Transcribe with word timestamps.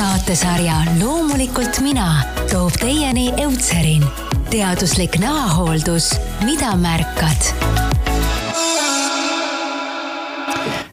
saatesarja 0.00 0.74
Loomulikult 1.00 1.80
mina 1.80 2.22
toob 2.52 2.72
teieni 2.80 3.32
Eutserin, 3.36 4.04
teaduslik 4.50 5.18
näohooldus, 5.20 6.14
mida 6.44 6.70
märkad 6.76 7.50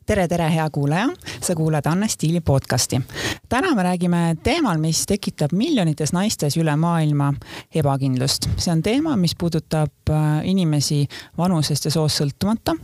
tere, 0.08 0.28
tere, 0.28 0.50
hea 0.52 0.66
kuulaja, 0.72 1.08
sa 1.40 1.56
kuulad 1.56 1.88
Anne 1.88 2.08
Stiili 2.08 2.42
podcasti. 2.42 3.02
täna 3.50 3.76
me 3.76 3.84
räägime 3.84 4.36
teemal, 4.44 4.78
mis 4.78 5.06
tekitab 5.06 5.56
miljonites 5.56 6.12
naistes 6.14 6.58
üle 6.58 6.76
maailma 6.76 7.34
ebakindlust. 7.76 8.50
see 8.58 8.72
on 8.72 8.84
teema, 8.84 9.16
mis 9.16 9.36
puudutab 9.40 10.10
äh, 10.10 10.44
inimesi 10.44 11.06
vanusest 11.38 11.86
ja 11.86 11.92
soost 11.92 12.24
sõltumata 12.24 12.76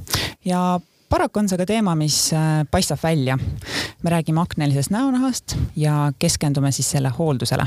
ja 0.46 0.80
paraku 1.14 1.44
on 1.44 1.50
see 1.50 1.60
ka 1.62 1.66
teema, 1.70 1.94
mis 1.98 2.18
äh, 2.34 2.64
paistab 2.72 3.02
välja. 3.04 3.38
me 4.04 4.10
räägime 4.10 4.42
aknelisest 4.42 4.90
näonahast 4.90 5.56
ja 5.76 6.12
keskendume 6.20 6.72
siis 6.72 6.90
selle 6.92 7.12
hooldusele. 7.18 7.66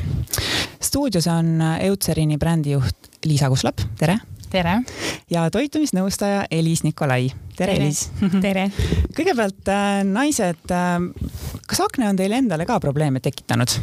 stuudios 0.80 1.26
on 1.26 1.62
Eutserini 1.80 2.38
brändijuht 2.38 3.10
Liisa 3.24 3.48
Kuslap, 3.48 3.78
tere. 3.98 4.18
tere. 4.50 4.80
ja 5.30 5.50
toitumisnõustaja 5.50 6.46
Elis 6.50 6.82
Nikolai. 6.82 7.30
tere, 7.56 7.72
tere., 7.74 7.84
Elis. 7.84 8.10
tere. 8.46 8.66
kõigepealt 9.14 9.70
äh, 9.70 10.02
naised, 10.04 10.66
äh, 10.74 10.98
kas 11.66 11.86
akne 11.86 12.10
on 12.10 12.18
teile 12.18 12.42
endale 12.42 12.66
ka 12.66 12.80
probleeme 12.80 13.22
tekitanud? 13.22 13.78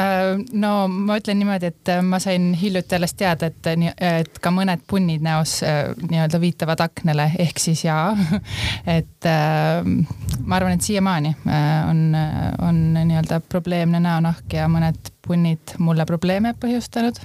Äh, 0.00 0.38
no 0.52 0.72
ma 0.88 1.18
ütlen 1.20 1.40
niimoodi, 1.40 1.70
et 1.72 1.90
äh, 1.92 2.00
ma 2.04 2.20
sain 2.22 2.50
hiljuti 2.56 2.96
alles 2.96 3.14
teada, 3.18 3.50
et, 3.50 3.66
äh, 3.66 4.20
et 4.20 4.40
ka 4.42 4.52
mõned 4.54 4.84
punnid 4.88 5.24
näos 5.24 5.58
nii-öelda 5.64 6.40
viitavad 6.42 6.80
aknele, 6.84 7.30
ehk 7.42 7.60
siis 7.60 7.84
jaa. 7.84 8.14
et 8.98 9.28
ma 9.28 10.56
arvan, 10.56 10.76
et 10.76 10.86
siiamaani 10.86 11.34
on, 11.90 12.02
on 12.66 12.80
nii-öelda 12.96 13.40
probleemne 13.50 14.00
näonahk 14.02 14.56
ja 14.56 14.68
mõned 14.70 15.12
punnid 15.26 15.76
mulle 15.78 16.06
probleeme 16.08 16.54
põhjustanud. 16.60 17.20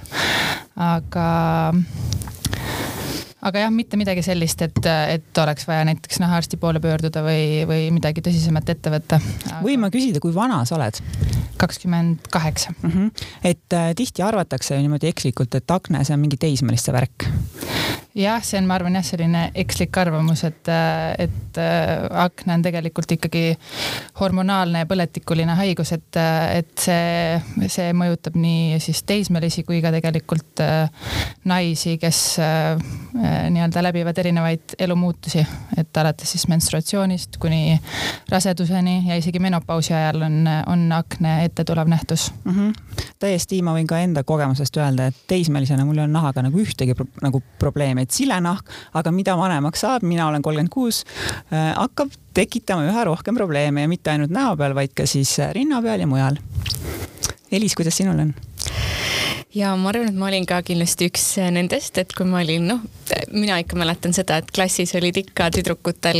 aga 0.76 1.26
aga 3.46 3.62
jah, 3.66 3.72
mitte 3.72 3.98
midagi 4.00 4.24
sellist, 4.26 4.62
et, 4.66 4.80
et 5.12 5.40
oleks 5.42 5.66
vaja 5.68 5.86
näiteks 5.88 6.20
nahaarsti 6.22 6.58
poole 6.60 6.82
pöörduda 6.82 7.22
või, 7.24 7.62
või 7.68 7.88
midagi 7.94 8.24
tõsisemat 8.24 8.74
ette 8.74 8.92
võtta 8.92 9.20
aga.... 9.20 9.60
võin 9.64 9.82
ma 9.82 9.90
küsida, 9.94 10.22
kui 10.22 10.34
vana 10.34 10.62
sa 10.68 10.78
oled? 10.78 11.00
kakskümmend 11.56 12.26
kaheksa. 12.32 12.74
Mhm. 12.82 13.08
et 13.46 13.76
äh, 13.76 13.92
tihti 13.96 14.24
arvatakse 14.26 14.76
niimoodi 14.80 15.08
ekslikult, 15.12 15.54
et 15.56 15.72
akne, 15.72 16.04
see 16.04 16.16
on 16.16 16.22
mingi 16.24 16.38
teismeliste 16.40 16.94
värk 16.96 17.28
jah, 18.16 18.40
see 18.44 18.58
on, 18.60 18.66
ma 18.68 18.76
arvan 18.78 18.96
jah, 18.96 19.04
selline 19.04 19.42
ekslik 19.58 19.96
arvamus, 20.00 20.42
et, 20.48 20.70
et 21.20 21.60
äh, 21.60 22.06
akna 22.24 22.56
on 22.56 22.64
tegelikult 22.64 23.12
ikkagi 23.16 23.44
hormonaalne 24.20 24.82
ja 24.82 24.88
põletikuline 24.88 25.56
haigus, 25.58 25.92
et, 25.96 26.20
et 26.56 26.72
see, 26.80 27.66
see 27.72 27.92
mõjutab 27.96 28.38
nii 28.40 28.80
siis 28.82 29.02
teismelisi 29.08 29.66
kui 29.68 29.82
ka 29.84 29.92
tegelikult 29.94 30.62
äh, 30.64 31.10
naisi, 31.48 31.96
kes 32.00 32.22
äh, 32.40 32.80
nii-öelda 33.52 33.84
läbivad 33.84 34.18
erinevaid 34.24 34.76
elumuutusi, 34.80 35.44
et 35.76 36.00
alates 36.00 36.32
siis 36.32 36.48
menstruatsioonist 36.52 37.36
kuni 37.42 37.76
raseduseni 38.32 39.02
ja 39.10 39.20
isegi 39.20 39.42
menopausi 39.42 39.94
ajal 39.96 40.24
on, 40.28 40.40
on 40.72 40.88
akne 40.96 41.38
ette 41.44 41.64
tulev 41.68 41.88
nähtus 41.88 42.30
mm. 42.44 42.52
-hmm. 42.52 43.04
täiesti, 43.20 43.60
ma 43.62 43.76
võin 43.76 43.86
ka 43.86 44.00
enda 44.00 44.24
kogemusest 44.24 44.80
öelda, 44.80 45.10
et 45.12 45.22
teismelisena 45.28 45.84
mul 45.84 45.98
ei 45.98 46.06
olnud 46.06 46.16
nahaga 46.20 46.46
nagu 46.46 46.60
ühtegi 46.60 46.94
pro 46.96 47.06
nagu 47.22 47.42
probleemi 47.58 48.05
et 48.06 48.16
silenahk, 48.16 48.70
aga 48.96 49.12
mida 49.14 49.36
vanemaks 49.38 49.84
saab, 49.84 50.06
mina 50.06 50.28
olen 50.30 50.44
kolmkümmend 50.46 50.72
kuus, 50.72 51.02
äh, 51.50 51.72
hakkab 51.74 52.14
tekitama 52.36 52.86
üha 52.88 53.06
rohkem 53.08 53.36
probleeme 53.38 53.84
ja 53.84 53.90
mitte 53.90 54.14
ainult 54.14 54.34
näo 54.34 54.56
peal, 54.56 54.76
vaid 54.78 54.94
ka 54.96 55.08
siis 55.10 55.36
äh, 55.42 55.52
rinna 55.56 55.82
peal 55.84 56.02
ja 56.04 56.10
mujal. 56.10 56.40
Elis, 57.52 57.76
kuidas 57.78 57.98
sinul 57.98 58.18
on? 58.24 58.34
Ja 59.56 59.72
ma 59.78 59.90
arvan, 59.90 60.10
et 60.10 60.18
ma 60.18 60.28
olin 60.28 60.46
ka 60.48 60.60
kindlasti 60.66 61.08
üks 61.10 61.24
nendest, 61.54 61.96
et 62.00 62.12
kui 62.16 62.28
ma 62.28 62.42
olin, 62.42 62.66
noh, 62.68 62.82
mina 63.32 63.58
ikka 63.62 63.78
mäletan 63.78 64.14
seda, 64.16 64.40
et 64.40 64.50
klassis 64.54 64.92
olid 64.98 65.16
ikka 65.20 65.48
tüdrukutel 65.54 66.18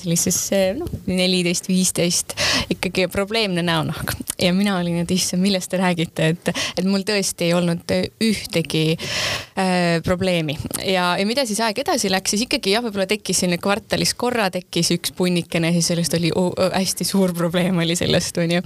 sellises 0.00 0.38
noh, 0.78 0.88
neliteist, 1.10 1.68
viisteist 1.70 2.34
ikkagi 2.72 3.08
probleemne 3.12 3.64
näonahk. 3.66 4.14
Ja 4.38 4.52
mina 4.54 4.76
olin, 4.78 5.00
et 5.02 5.10
issand, 5.10 5.42
millest 5.42 5.70
te 5.72 5.80
räägite, 5.80 6.30
et, 6.32 6.50
et 6.78 6.86
mul 6.86 7.02
tõesti 7.06 7.48
ei 7.48 7.54
olnud 7.56 7.90
ühtegi 8.24 8.84
äh, 8.94 9.98
probleemi. 10.06 10.56
Ja, 10.86 11.10
ja 11.18 11.26
mida 11.28 11.44
siis 11.48 11.60
aeg 11.64 11.82
edasi 11.82 12.10
läks, 12.12 12.34
siis 12.34 12.46
ikkagi 12.46 12.76
jah, 12.76 12.84
võib-olla 12.84 13.08
tekkis 13.10 13.42
selline 13.42 13.60
kvartalis 13.62 14.14
korra 14.18 14.48
tekkis 14.54 14.92
üks 14.94 15.14
punnikene, 15.18 15.72
siis 15.76 15.90
sellest 15.92 16.16
oli 16.18 16.32
oh, 16.34 16.52
oh, 16.54 16.72
hästi 16.72 17.06
suur 17.08 17.34
probleem 17.36 17.82
oli 17.82 17.98
sellest 17.98 18.38
onju. 18.38 18.62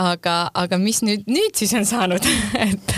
aga, 0.00 0.36
aga 0.56 0.80
mis 0.80 1.02
nüüd, 1.06 1.28
nüüd 1.30 1.54
siis 1.58 1.74
on 1.76 1.86
saanud? 1.88 2.24
Et 2.70 2.96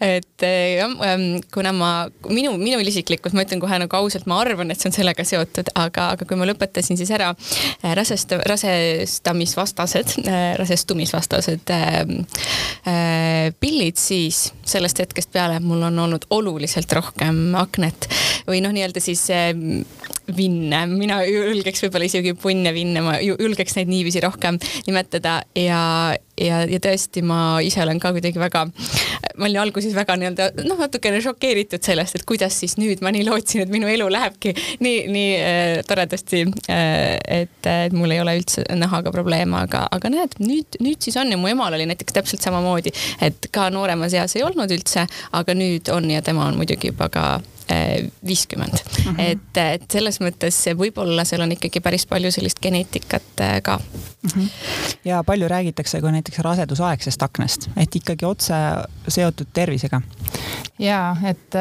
et 0.00 0.44
eh, 0.46 0.78
jah, 0.78 0.94
ähm, 1.06 1.40
kuna 1.52 1.72
ma, 1.76 1.90
minu, 2.30 2.54
minul 2.60 2.86
isiklikult, 2.88 3.34
ma 3.36 3.44
ütlen 3.46 3.62
kohe 3.62 3.78
nagu 3.82 3.98
ausalt, 3.98 4.26
ma 4.30 4.40
arvan, 4.42 4.72
et 4.72 4.80
see 4.80 4.90
on 4.90 4.96
sellega 4.96 5.24
seotud, 5.26 5.72
aga, 5.78 6.10
aga 6.16 6.28
kui 6.28 6.38
ma 6.38 6.48
lõpetasin 6.48 6.98
siis 7.00 7.12
ära 7.14 7.32
äh, 7.32 7.92
rasest-, 7.98 8.36
rasestamisvastased, 8.48 10.16
äh, 10.26 10.42
rasestumisvastased 10.60 11.74
äh, 11.74 12.04
pillid, 13.60 14.00
siis 14.00 14.48
sellest 14.68 15.02
hetkest 15.02 15.32
peale 15.32 15.60
mul 15.62 15.82
on 15.88 15.98
olnud 16.06 16.28
oluliselt 16.30 16.92
rohkem 16.92 17.54
aknet 17.58 18.08
või 18.48 18.62
noh, 18.64 18.74
nii-öelda 18.74 19.02
siis 19.02 19.26
vinne, 20.36 20.82
mina 20.86 21.20
julgeks 21.26 21.82
võib-olla 21.84 22.06
isegi 22.06 22.34
punne 22.38 22.72
vinne, 22.74 23.02
ma 23.04 23.16
julgeks 23.22 23.76
neid 23.78 23.90
niiviisi 23.90 24.22
rohkem 24.22 24.58
nimetada 24.86 25.40
ja, 25.58 25.80
ja, 26.38 26.62
ja 26.68 26.80
tõesti, 26.82 27.24
ma 27.26 27.60
ise 27.64 27.82
olen 27.82 28.00
ka 28.02 28.12
kuidagi 28.14 28.40
väga, 28.40 28.64
ma 29.36 29.48
olin 29.48 29.60
alguses 29.64 29.94
väga 29.96 30.16
nii-öelda 30.20 30.48
noh, 30.62 30.80
natukene 30.84 31.20
šokeeritud 31.24 31.82
sellest, 31.84 32.18
et 32.18 32.26
kuidas 32.28 32.56
siis 32.62 32.76
nüüd 32.80 33.02
ma 33.04 33.12
nii 33.14 33.26
lootsin, 33.28 33.64
et 33.64 33.72
minu 33.72 33.90
elu 33.90 34.08
lähebki 34.12 34.54
nii, 34.84 34.98
nii 35.12 35.32
äh, 35.38 35.72
toredasti 35.88 36.44
äh,. 36.70 37.18
et, 37.42 37.58
et 37.66 37.96
mul 37.96 38.14
ei 38.14 38.22
ole 38.22 38.36
üldse 38.40 38.64
nahaga 38.78 39.12
probleeme, 39.14 39.64
aga, 39.66 39.86
aga 39.92 40.12
näed, 40.12 40.38
nüüd, 40.42 40.78
nüüd 40.82 41.02
siis 41.02 41.18
on 41.20 41.32
ja 41.32 41.40
mu 41.40 41.50
emal 41.50 41.74
oli 41.74 41.88
näiteks 41.90 42.20
täpselt 42.20 42.44
samamoodi, 42.44 42.94
et 43.22 43.50
ka 43.54 43.68
nooremas 43.74 44.14
eas 44.16 44.38
ei 44.38 44.46
olnud 44.46 44.70
üldse, 44.72 45.06
aga 45.34 45.56
nüüd 45.58 45.90
on 45.92 46.10
ja 46.12 46.22
tema 46.24 46.46
on 46.46 46.60
muidugi 46.60 46.92
juba 46.92 47.10
ka 47.12 47.26
viiskümmend 48.26 48.72
mm. 48.72 49.04
-hmm. 49.04 49.20
et, 49.20 49.56
et 49.56 49.84
selles 49.90 50.20
mõttes 50.20 50.58
võib-olla 50.78 51.24
seal 51.24 51.44
on 51.44 51.52
ikkagi 51.52 51.80
päris 51.80 52.06
palju 52.06 52.32
sellist 52.32 52.60
geneetikat 52.62 53.40
äh, 53.40 53.62
ka 53.62 53.78
mm. 53.78 54.30
-hmm. 54.30 54.48
ja 55.04 55.22
palju 55.24 55.48
räägitakse 55.48 56.00
ka 56.00 56.10
näiteks 56.10 56.38
rasedusaegsest 56.38 57.22
aknast, 57.22 57.70
et 57.76 57.96
ikkagi 57.96 58.24
otse 58.24 58.54
seotud 59.08 59.46
tervisega. 59.52 60.00
ja 60.78 61.16
et 61.24 61.54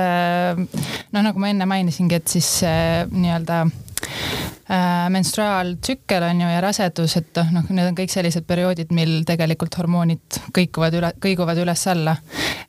noh, 1.12 1.22
nagu 1.22 1.40
ma 1.40 1.50
enne 1.50 1.66
mainisingi, 1.66 2.16
et 2.16 2.28
siis 2.28 2.64
äh, 2.64 3.08
nii-öelda 3.12 3.66
Äh, 4.72 5.10
menstruaaltsükkel 5.10 6.24
on 6.24 6.42
ju 6.42 6.48
ja 6.48 6.62
rasedus, 6.62 7.18
et 7.18 7.36
noh, 7.36 7.50
noh, 7.58 7.72
need 7.76 7.90
on 7.90 7.96
kõik 7.98 8.12
sellised 8.14 8.46
perioodid, 8.48 8.94
mil 8.96 9.18
tegelikult 9.28 9.76
hormoonid 9.76 10.38
kõikuvad 10.56 10.96
üle, 10.96 11.10
kõiguvad 11.20 11.60
üles-alla. 11.60 12.16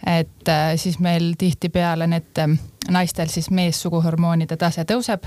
et 0.03 0.49
äh, 0.51 0.73
siis 0.83 0.99
meil 0.99 1.35
tihtipeale 1.39 2.09
need 2.11 2.43
äh, 2.43 2.57
naistel 2.91 3.31
siis 3.31 3.51
meessuguhormoonide 3.51 4.57
tase 4.57 4.85
tõuseb 4.89 5.27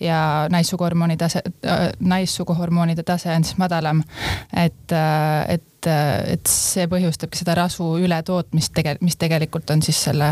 ja 0.00 0.46
naissuguhormooni 0.52 1.16
tase 1.16 1.42
äh,, 1.66 1.90
naissuguhormoonide 2.00 3.02
tase 3.02 3.32
on 3.34 3.44
siis 3.44 3.58
madalam. 3.58 4.02
et 4.52 4.92
äh,, 4.92 5.44
et 5.48 5.68
et 5.82 6.46
see 6.46 6.86
põhjustabki 6.86 7.40
seda 7.40 7.56
rasu 7.58 7.82
ületootmist 7.98 8.70
tege-, 8.76 9.00
mis 9.00 9.16
tegelikult 9.18 9.70
on 9.74 9.82
siis 9.82 9.98
selle 10.04 10.28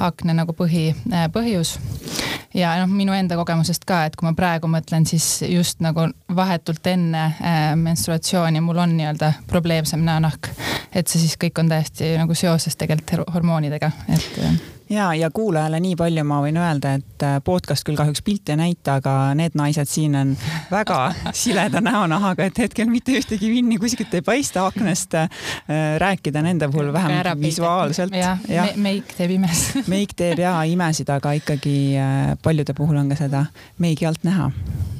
akna 0.00 0.32
nagu 0.32 0.54
põhi, 0.56 0.94
põhjus 1.34 1.74
ja 2.54 2.72
noh, 2.80 2.90
minu 2.92 3.12
enda 3.16 3.36
kogemusest 3.38 3.84
ka, 3.88 4.04
et 4.08 4.16
kui 4.16 4.28
ma 4.28 4.34
praegu 4.38 4.70
mõtlen, 4.70 5.06
siis 5.08 5.42
just 5.48 5.82
nagu 5.84 6.08
vahetult 6.34 6.86
enne 6.88 7.24
äh, 7.36 7.60
menstruatsiooni 7.76 8.62
mul 8.64 8.80
on 8.84 8.96
nii-öelda 8.96 9.32
probleemsem 9.50 10.04
näonahk. 10.06 10.50
et 10.94 11.06
see 11.06 11.20
siis 11.20 11.36
kõik 11.36 11.60
on 11.60 11.68
täiesti 11.68 12.14
nagu 12.16 12.34
seoses 12.34 12.76
tegelikult 12.76 13.34
hormoonidega, 13.34 13.92
et 14.08 14.42
äh, 14.44 14.58
ja, 14.90 15.14
ja 15.14 15.30
kuulajale 15.30 15.80
nii 15.80 15.96
palju 15.98 16.24
ma 16.28 16.40
võin 16.44 16.58
öelda, 16.60 16.94
et 16.98 17.24
äh, 17.26 17.38
podcast 17.44 17.86
küll 17.86 17.98
kahjuks 17.98 18.22
pilti 18.24 18.54
ei 18.54 18.60
näita, 18.60 18.98
aga 19.00 19.14
need 19.38 19.56
naised 19.58 19.90
siin 19.90 20.16
on 20.18 20.34
väga 20.70 21.00
sileda 21.42 21.82
näonahaga, 21.84 22.48
et 22.48 22.58
hetkel 22.64 22.90
mitte 22.92 23.16
ühtegi 23.18 23.50
vinni 23.52 23.78
kuskilt 23.80 24.14
ei 24.14 24.24
paista 24.24 24.66
aknast 24.66 25.14
äh,. 25.18 25.28
rääkida 25.98 26.42
nende 26.42 26.68
puhul 26.68 26.92
vähemalt 26.92 27.40
visuaalselt. 27.42 28.14
jah 28.14 28.38
ja. 28.48 28.64
Me, 28.64 28.88
meik 28.88 29.14
teeb 29.16 29.36
imesid 29.38 29.88
meik 29.90 30.14
teeb 30.16 30.42
ja 30.42 30.56
imesid, 30.68 31.10
aga 31.12 31.34
ikkagi 31.38 31.78
äh, 31.98 32.36
paljude 32.42 32.74
puhul 32.74 32.96
on 33.00 33.12
ka 33.12 33.18
seda 33.18 33.46
meigi 33.78 34.06
alt 34.08 34.24
näha 34.26 34.50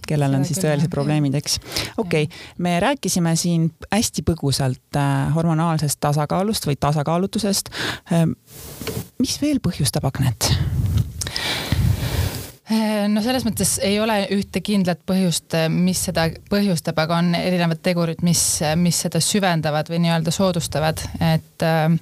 kellel 0.09 0.39
on 0.39 0.47
siis 0.49 0.61
tõelised 0.63 0.91
probleemid, 0.93 1.37
eks. 1.39 1.59
okei 1.97 2.29
okay., 2.29 2.43
me 2.65 2.79
rääkisime 2.83 3.35
siin 3.37 3.71
hästi 3.93 4.25
põgusalt 4.27 4.99
äh, 4.99 5.29
hormonaalsest 5.35 6.01
tasakaalust 6.05 6.69
või 6.69 6.79
tasakaalutusest 6.81 7.73
äh,. 8.13 8.27
mis 9.19 9.39
veel 9.43 9.63
põhjustab 9.65 10.09
aknet? 10.09 10.53
No 13.09 13.23
selles 13.25 13.45
mõttes 13.47 13.77
ei 13.85 13.97
ole 14.01 14.19
ühte 14.35 14.61
kindlat 14.65 15.01
põhjust, 15.09 15.57
mis 15.73 16.03
seda 16.09 16.27
põhjustab, 16.51 16.99
aga 17.01 17.21
on 17.23 17.33
erinevad 17.39 17.81
tegurid, 17.85 18.21
mis, 18.27 18.43
mis 18.77 18.99
seda 19.07 19.23
süvendavad 19.25 19.89
või 19.89 20.03
nii-öelda 20.05 20.35
soodustavad, 20.35 21.01
et 21.25 21.65
äh, 21.65 21.97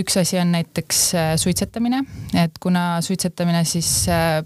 üks 0.00 0.16
asi 0.20 0.38
on 0.40 0.52
näiteks 0.56 1.02
suitsetamine, 1.42 2.02
et 2.40 2.56
kuna 2.62 3.02
suitsetamine 3.04 3.62
siis 3.68 3.90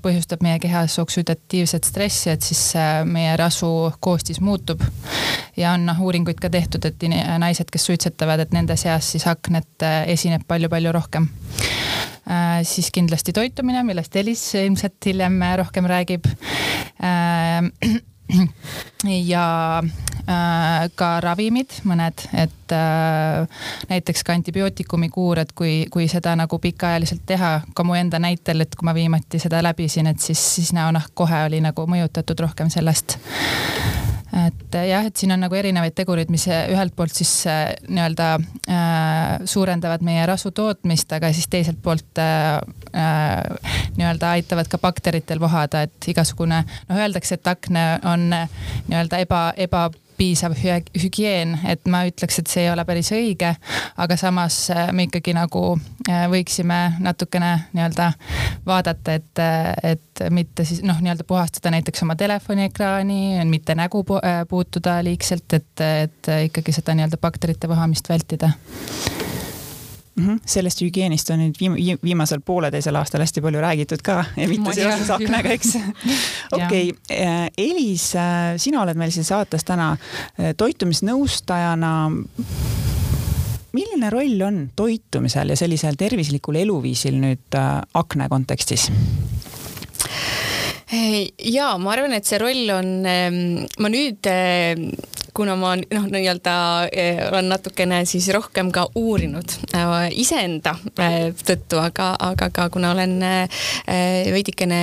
põhjustab 0.02 0.42
meie 0.42 0.58
kehas 0.62 0.98
oksüdatiivset 1.02 1.86
stressi, 1.86 2.30
et 2.34 2.42
siis 2.42 2.72
meie 3.06 3.36
rasu 3.38 3.92
koostis 4.00 4.40
muutub. 4.40 4.82
ja 5.56 5.72
on 5.76 5.86
noh 5.86 6.00
uuringuid 6.00 6.40
ka 6.40 6.50
tehtud, 6.50 6.84
et 6.88 7.06
naised, 7.38 7.70
kes 7.70 7.86
suitsetavad, 7.90 8.40
et 8.40 8.54
nende 8.56 8.76
seas 8.76 9.12
siis 9.14 9.26
aknet 9.30 9.86
esineb 10.06 10.46
palju-palju 10.48 10.92
rohkem 10.92 11.28
siis 12.62 12.90
kindlasti 12.94 13.32
toitumine, 13.34 13.82
millest 13.82 14.16
Elis 14.16 14.44
ilmselt 14.54 15.06
hiljem 15.06 15.40
rohkem 15.58 15.88
räägib. 15.90 16.28
Äh, 17.02 17.98
ja 19.32 19.46
äh, 19.82 20.90
ka 20.94 21.08
ravimid, 21.20 21.74
mõned, 21.88 22.26
et 22.32 22.76
näiteks 23.90 24.24
ka 24.24 24.32
antibiootikumi 24.32 25.10
kuur, 25.12 25.42
et 25.42 25.52
kui, 25.52 25.74
kui 25.92 26.06
seda 26.08 26.32
nagu 26.38 26.58
pikaajaliselt 26.62 27.26
teha, 27.28 27.50
ka 27.74 27.84
mu 27.84 27.98
enda 27.98 28.22
näitel, 28.22 28.64
et 28.64 28.78
kui 28.78 28.88
ma 28.88 28.94
viimati 28.96 29.42
seda 29.42 29.60
läbisin, 29.64 30.08
et 30.08 30.24
siis, 30.24 30.40
siis 30.54 30.72
näonahk 30.72 31.12
kohe 31.14 31.44
oli 31.50 31.60
nagu 31.60 31.86
mõjutatud 31.90 32.46
rohkem 32.46 32.72
sellest 32.72 33.18
et 34.32 34.74
eh, 34.78 34.86
jah, 34.88 35.04
et 35.06 35.16
siin 35.16 35.34
on 35.34 35.42
nagu 35.44 35.56
erinevaid 35.56 35.94
tegureid, 35.96 36.30
mis 36.32 36.46
eh, 36.48 36.64
ühelt 36.72 36.94
poolt 36.96 37.14
siis 37.16 37.30
äh, 37.50 37.74
nii-öelda 37.88 38.28
äh, 38.38 39.44
suurendavad 39.48 40.04
meie 40.06 40.24
rasvu 40.28 40.54
tootmist, 40.56 41.12
aga 41.12 41.32
siis 41.36 41.50
teiselt 41.52 41.82
poolt 41.84 42.20
äh, 42.22 42.60
nii-öelda 43.98 44.32
aitavad 44.38 44.70
ka 44.72 44.80
bakteritel 44.80 45.40
vohada, 45.42 45.84
et 45.84 46.08
igasugune 46.08 46.62
noh, 46.64 46.96
öeldakse, 46.96 47.36
et 47.36 47.52
akne 47.52 47.86
on 48.08 48.30
nii-öelda 48.32 49.20
eba, 49.26 49.42
eba 49.56 49.90
piisav 50.22 50.54
hügieen, 51.02 51.56
et 51.66 51.88
ma 51.90 52.04
ütleks, 52.06 52.38
et 52.38 52.50
see 52.50 52.66
ei 52.66 52.70
ole 52.70 52.84
päris 52.86 53.10
õige. 53.14 53.54
aga 54.02 54.16
samas 54.20 54.58
äh, 54.70 54.92
me 54.94 55.08
ikkagi 55.08 55.34
nagu 55.34 55.64
äh, 56.08 56.24
võiksime 56.30 56.78
natukene 57.02 57.52
nii-öelda 57.74 58.12
vaadata, 58.66 59.18
et, 59.18 59.42
äh, 59.42 59.72
et 59.94 60.24
mitte 60.30 60.66
siis 60.68 60.84
noh, 60.86 61.00
nii-öelda 61.02 61.26
puhastada 61.26 61.74
näiteks 61.74 62.06
oma 62.06 62.16
telefoniekraani, 62.16 63.42
mitte 63.50 63.74
nägu 63.78 64.04
puutuda 64.48 65.00
liigselt, 65.04 65.58
et, 65.58 65.86
et 66.06 66.32
ikkagi 66.48 66.74
seda 66.78 66.94
nii-öelda 66.94 67.18
bakterite 67.22 67.70
vohamist 67.70 68.12
vältida 68.12 68.52
mm. 70.14 70.26
-hmm. 70.26 70.40
sellest 70.46 70.80
hügieenist 70.80 71.30
on 71.30 71.40
nüüd 71.42 71.58
viim 71.60 71.98
viimasel 72.04 72.40
pooleteisel 72.44 72.96
aastal 72.96 73.20
hästi 73.20 73.40
palju 73.40 73.60
räägitud 73.60 74.02
ka, 74.02 74.24
mitte 74.36 74.74
seoses 74.74 75.10
aknaga, 75.10 75.54
eks. 75.56 75.76
okei, 76.58 76.92
äh, 77.10 77.48
Elis, 77.58 78.14
äh, 78.16 78.56
sina 78.56 78.82
oled 78.82 78.98
meil 78.98 79.10
siin 79.10 79.24
saates 79.24 79.64
täna 79.64 79.92
äh, 79.92 80.52
toitumisnõustajana 80.56 81.92
milline 83.72 84.10
roll 84.10 84.40
on 84.44 84.64
toitumisel 84.76 85.48
ja 85.48 85.56
sellisel 85.56 85.96
tervislikul 85.98 86.60
eluviisil 86.60 87.16
nüüd 87.20 87.60
akne 87.94 88.28
kontekstis? 88.28 88.90
ja 91.38 91.70
ma 91.80 91.94
arvan, 91.94 92.12
et 92.12 92.28
see 92.28 92.36
roll 92.38 92.68
on, 92.74 92.90
ähm, 93.08 93.38
ma 93.80 93.88
nüüd 93.88 94.28
kuna 95.34 95.54
ma 95.56 95.72
noh, 95.76 96.06
nii-öelda 96.12 96.54
eh, 96.92 97.20
olen 97.30 97.48
natukene 97.48 98.02
siis 98.08 98.28
rohkem 98.34 98.68
ka 98.72 98.84
uurinud 98.98 99.54
äh, 99.72 100.10
iseenda 100.20 100.74
äh, 101.00 101.30
tõttu, 101.32 101.78
aga, 101.80 102.12
aga 102.20 102.50
ka 102.52 102.68
kuna 102.72 102.92
olen 102.92 103.14
veidikene 104.32 104.78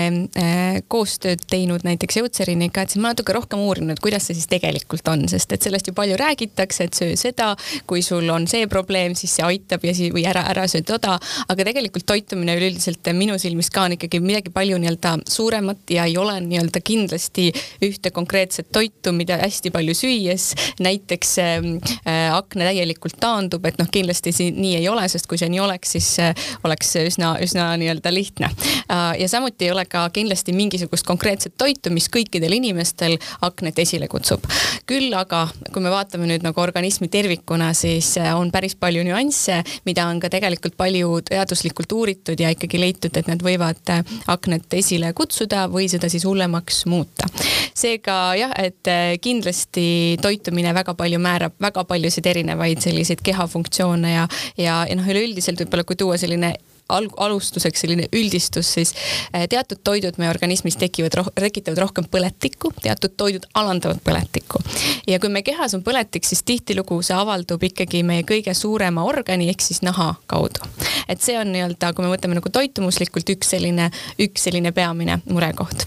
koostööd 0.91 1.41
teinud 1.49 1.83
näiteks 1.85 2.17
Eutseriga, 2.21 2.83
et 2.83 2.93
siis 2.93 3.01
ma 3.01 3.11
natuke 3.11 3.33
rohkem 3.35 3.61
uurinud, 3.61 3.99
kuidas 4.01 4.27
see 4.27 4.37
siis 4.37 4.49
tegelikult 4.49 5.07
on, 5.11 5.25
sest 5.31 5.53
et 5.53 5.65
sellest 5.65 5.89
ju 5.89 5.93
palju 5.97 6.17
räägitakse, 6.19 6.87
et 6.87 6.97
söö 6.97 7.15
seda, 7.19 7.51
kui 7.89 8.01
sul 8.05 8.29
on 8.33 8.47
see 8.49 8.67
probleem, 8.71 9.15
siis 9.17 9.35
see 9.37 9.45
aitab 9.45 9.85
ja 9.85 9.93
siis 9.97 10.13
või 10.15 10.25
ära, 10.29 10.43
ära 10.51 10.65
söö 10.71 10.85
toda, 10.87 11.17
aga 11.49 11.67
tegelikult 11.67 12.07
toitumine 12.09 12.55
üleüldiselt 12.59 13.11
minu 13.17 13.37
silmis 13.41 13.71
ka 13.73 13.85
on 13.87 13.97
ikkagi 13.97 14.21
midagi 14.23 14.53
palju 14.55 14.79
nii-öelda 14.81 15.15
suuremat 15.29 15.93
ja 15.95 16.07
ei 16.09 16.17
ole 16.19 16.39
nii-öelda 16.45 16.83
kindlasti 16.85 17.49
ühte 17.85 18.13
konkreetset 18.15 18.71
toitu, 18.75 19.13
mida 19.15 19.39
hästi 19.41 19.73
palju 19.75 19.97
süüa 19.97 20.38
kes 20.39 20.55
näiteks 20.79 21.39
ähm, 21.39 21.65
äh, 22.07 22.35
akna 22.35 22.69
täielikult 22.69 23.17
taandub, 23.19 23.65
et 23.67 23.77
noh, 23.79 23.87
kindlasti 23.91 24.31
siin 24.31 24.59
nii 24.61 24.77
ei 24.79 24.87
ole, 24.89 25.03
sest 25.11 25.27
kui 25.27 25.39
see 25.39 25.49
nii 25.51 25.59
oleks, 25.63 25.95
siis 25.97 26.07
äh, 26.23 26.47
oleks 26.63 26.93
see 26.95 27.07
üsna, 27.09 27.33
üsna 27.43 27.69
nii-öelda 27.79 28.13
lihtne. 28.13 28.51
Äh, 28.89 29.19
ja 29.19 29.27
samuti 29.31 29.67
ei 29.67 29.73
ole 29.73 29.83
ka 29.89 30.05
kindlasti 30.15 30.55
mingisugust 30.55 31.07
konkreetset 31.07 31.57
toitu, 31.59 31.91
mis 31.91 32.07
kõikidel 32.13 32.55
inimestel 32.55 33.17
aknet 33.45 33.79
esile 33.83 34.07
kutsub. 34.07 34.47
küll 34.89 35.13
aga, 35.13 35.47
kui 35.73 35.83
me 35.83 35.91
vaatame 35.91 36.25
nüüd 36.29 36.43
nagu 36.45 36.61
organismi 36.61 37.09
tervikuna, 37.11 37.73
siis 37.77 38.15
on 38.35 38.49
päris 38.51 38.75
palju 38.79 39.03
nüansse, 39.05 39.59
mida 39.85 40.07
on 40.09 40.19
ka 40.19 40.31
tegelikult 40.31 40.77
palju 40.77 41.19
teaduslikult 41.29 41.91
uuritud 41.93 42.39
ja 42.39 42.49
ikkagi 42.55 42.79
leitud, 42.79 43.17
et 43.17 43.27
need 43.29 43.43
võivad 43.45 43.91
aknet 44.31 44.73
esile 44.79 45.11
kutsuda 45.13 45.67
või 45.69 45.89
seda 45.91 46.09
siis 46.09 46.25
hullemaks 46.25 46.85
muuta. 46.89 47.27
seega 47.75 48.17
jah, 48.39 48.55
et 48.57 48.87
kindlasti 49.21 50.17
toitumine 50.29 50.73
väga 50.77 50.93
palju 50.93 51.19
määrab 51.19 51.57
väga 51.61 51.83
paljusid 51.89 52.29
erinevaid 52.29 52.81
selliseid 52.85 53.23
kehafunktsioone 53.25 54.13
ja, 54.13 54.27
ja, 54.57 54.81
ja 54.89 54.97
noh, 54.97 55.07
üleüldiselt 55.09 55.65
võib-olla 55.65 55.87
kui 55.87 55.99
tuua 55.99 56.17
selline 56.21 56.53
al-, 56.89 57.09
alustuseks 57.17 57.83
selline 57.83 58.07
üldistus, 58.15 58.73
siis 58.73 58.93
eh, 59.33 59.45
teatud 59.49 59.81
toidud 59.83 60.17
meie 60.21 60.29
organismis 60.29 60.77
tekivad, 60.79 61.15
tekitavad 61.35 61.81
rohkem 61.85 62.07
põletikku, 62.11 62.73
teatud 62.81 63.15
toidud 63.17 63.47
alandavad 63.59 64.01
põletikku. 64.05 64.61
ja 65.07 65.19
kui 65.19 65.31
meie 65.33 65.45
kehas 65.47 65.75
on 65.77 65.83
põletik, 65.85 66.27
siis 66.27 66.43
tihtilugu 66.43 67.01
see 67.05 67.17
avaldub 67.17 67.63
ikkagi 67.69 68.03
meie 68.03 68.25
kõige 68.27 68.53
suurema 68.57 69.05
organi 69.07 69.49
ehk 69.53 69.65
siis 69.65 69.81
naha 69.85 70.13
kaudu. 70.27 70.65
et 71.07 71.21
see 71.21 71.37
on 71.39 71.53
nii-öelda, 71.53 71.93
kui 71.93 72.05
me 72.05 72.13
võtame 72.13 72.39
nagu 72.39 72.49
toitumuslikult 72.53 73.29
üks 73.35 73.53
selline, 73.55 73.91
üks 74.19 74.49
selline 74.49 74.73
peamine 74.75 75.21
murekoht. 75.29 75.85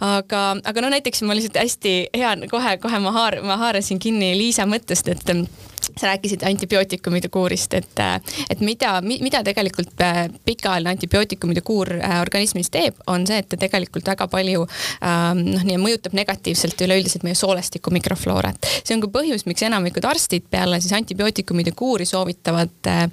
aga, 0.00 0.44
aga 0.64 0.84
no 0.86 0.92
näiteks 0.94 1.22
ma 1.26 1.36
lihtsalt 1.38 1.60
hästi 1.62 1.96
hea, 2.16 2.36
kohe, 2.50 2.78
kohe 2.82 3.02
ma 3.02 3.14
haar-, 3.18 3.42
ma 3.42 3.58
haarasin 3.66 4.00
kinni 4.02 4.32
Liisa 4.38 4.66
mõttest, 4.66 5.08
et 5.12 5.36
sa 6.00 6.06
rääkisid 6.06 6.42
antibiootikumide 6.46 7.28
kuurist, 7.28 7.74
et, 7.74 8.00
et 8.50 8.60
mida, 8.60 8.94
mida 9.02 9.42
tegelikult 9.44 10.00
äh, 10.00 10.24
pikaajaline 10.44 10.94
antibiootikumide 10.96 11.60
kuur 11.66 11.90
äh, 11.98 12.20
organismis 12.20 12.70
teeb, 12.72 12.98
on 13.06 13.26
see, 13.28 13.40
et 13.42 13.48
ta 13.50 13.58
tegelikult 13.60 14.06
väga 14.08 14.26
palju 14.32 14.64
ähm, 14.64 15.42
noh, 15.52 15.64
nii 15.68 15.78
mõjutab 15.82 16.16
negatiivselt 16.16 16.80
üleüldiselt 16.86 17.26
meie 17.26 17.36
soolestiku 17.38 17.92
mikrofloorat. 17.94 18.70
see 18.82 18.96
on 18.96 19.04
ka 19.04 19.10
põhjus, 19.12 19.46
miks 19.46 19.64
enamikud 19.66 20.06
arstid 20.08 20.48
peale 20.50 20.80
siis 20.80 20.94
antibiootikumide 20.96 21.74
kuuri 21.76 22.06
soovitavad 22.08 22.90
äh, 22.90 23.06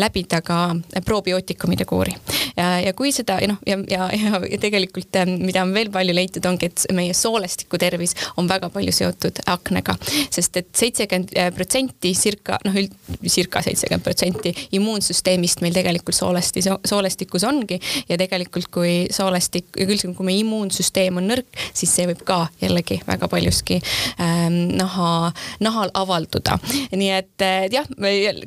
läbida 0.00 0.42
ka 0.42 0.60
probiootikumide 1.04 1.84
kuuri. 1.84 2.16
ja, 2.56 2.92
kui 2.96 3.12
seda 3.14 3.38
noh, 3.46 3.60
ja, 3.66 3.78
ja, 3.90 4.10
ja, 4.16 4.42
ja 4.50 4.58
tegelikult 4.60 5.20
mida 5.38 5.62
on 5.62 5.74
veel 5.74 5.90
palju 5.92 6.14
leitud, 6.14 6.44
ongi, 6.46 6.70
et 6.70 6.86
meie 6.94 7.14
soolestiku 7.16 7.78
tervis 7.80 8.14
on 8.40 8.48
väga 8.50 8.70
palju 8.72 8.92
seotud 8.94 9.40
aknega, 9.50 9.96
sest 10.30 10.56
et 10.60 10.70
seitsekümmend 10.76 11.34
protsenti 11.54 11.99
protsenti, 12.00 12.14
circa 12.14 12.58
noh, 12.64 12.74
circa 13.28 13.62
seitsekümmend 13.62 14.04
protsenti 14.04 14.52
immuunsüsteemist 14.72 15.60
meil 15.60 15.74
tegelikult 15.74 16.16
soolesti, 16.16 16.62
soolestikus 16.84 17.44
ongi 17.44 17.80
ja 18.08 18.16
tegelikult 18.18 18.70
kui 18.72 19.06
soolestik, 19.10 19.66
üldse 19.80 20.08
kui 20.14 20.26
meie 20.26 20.40
immuunsüsteem 20.40 21.16
on 21.16 21.28
nõrk, 21.28 21.46
siis 21.74 21.92
see 21.92 22.06
võib 22.08 22.22
ka 22.24 22.48
jällegi 22.60 23.00
väga 23.06 23.28
paljuski 23.28 23.80
ähm, 24.20 24.76
naha, 24.76 25.32
nahal 25.60 25.90
avalduda. 25.94 26.58
nii 26.92 27.10
et 27.10 27.46
jah, 27.72 27.86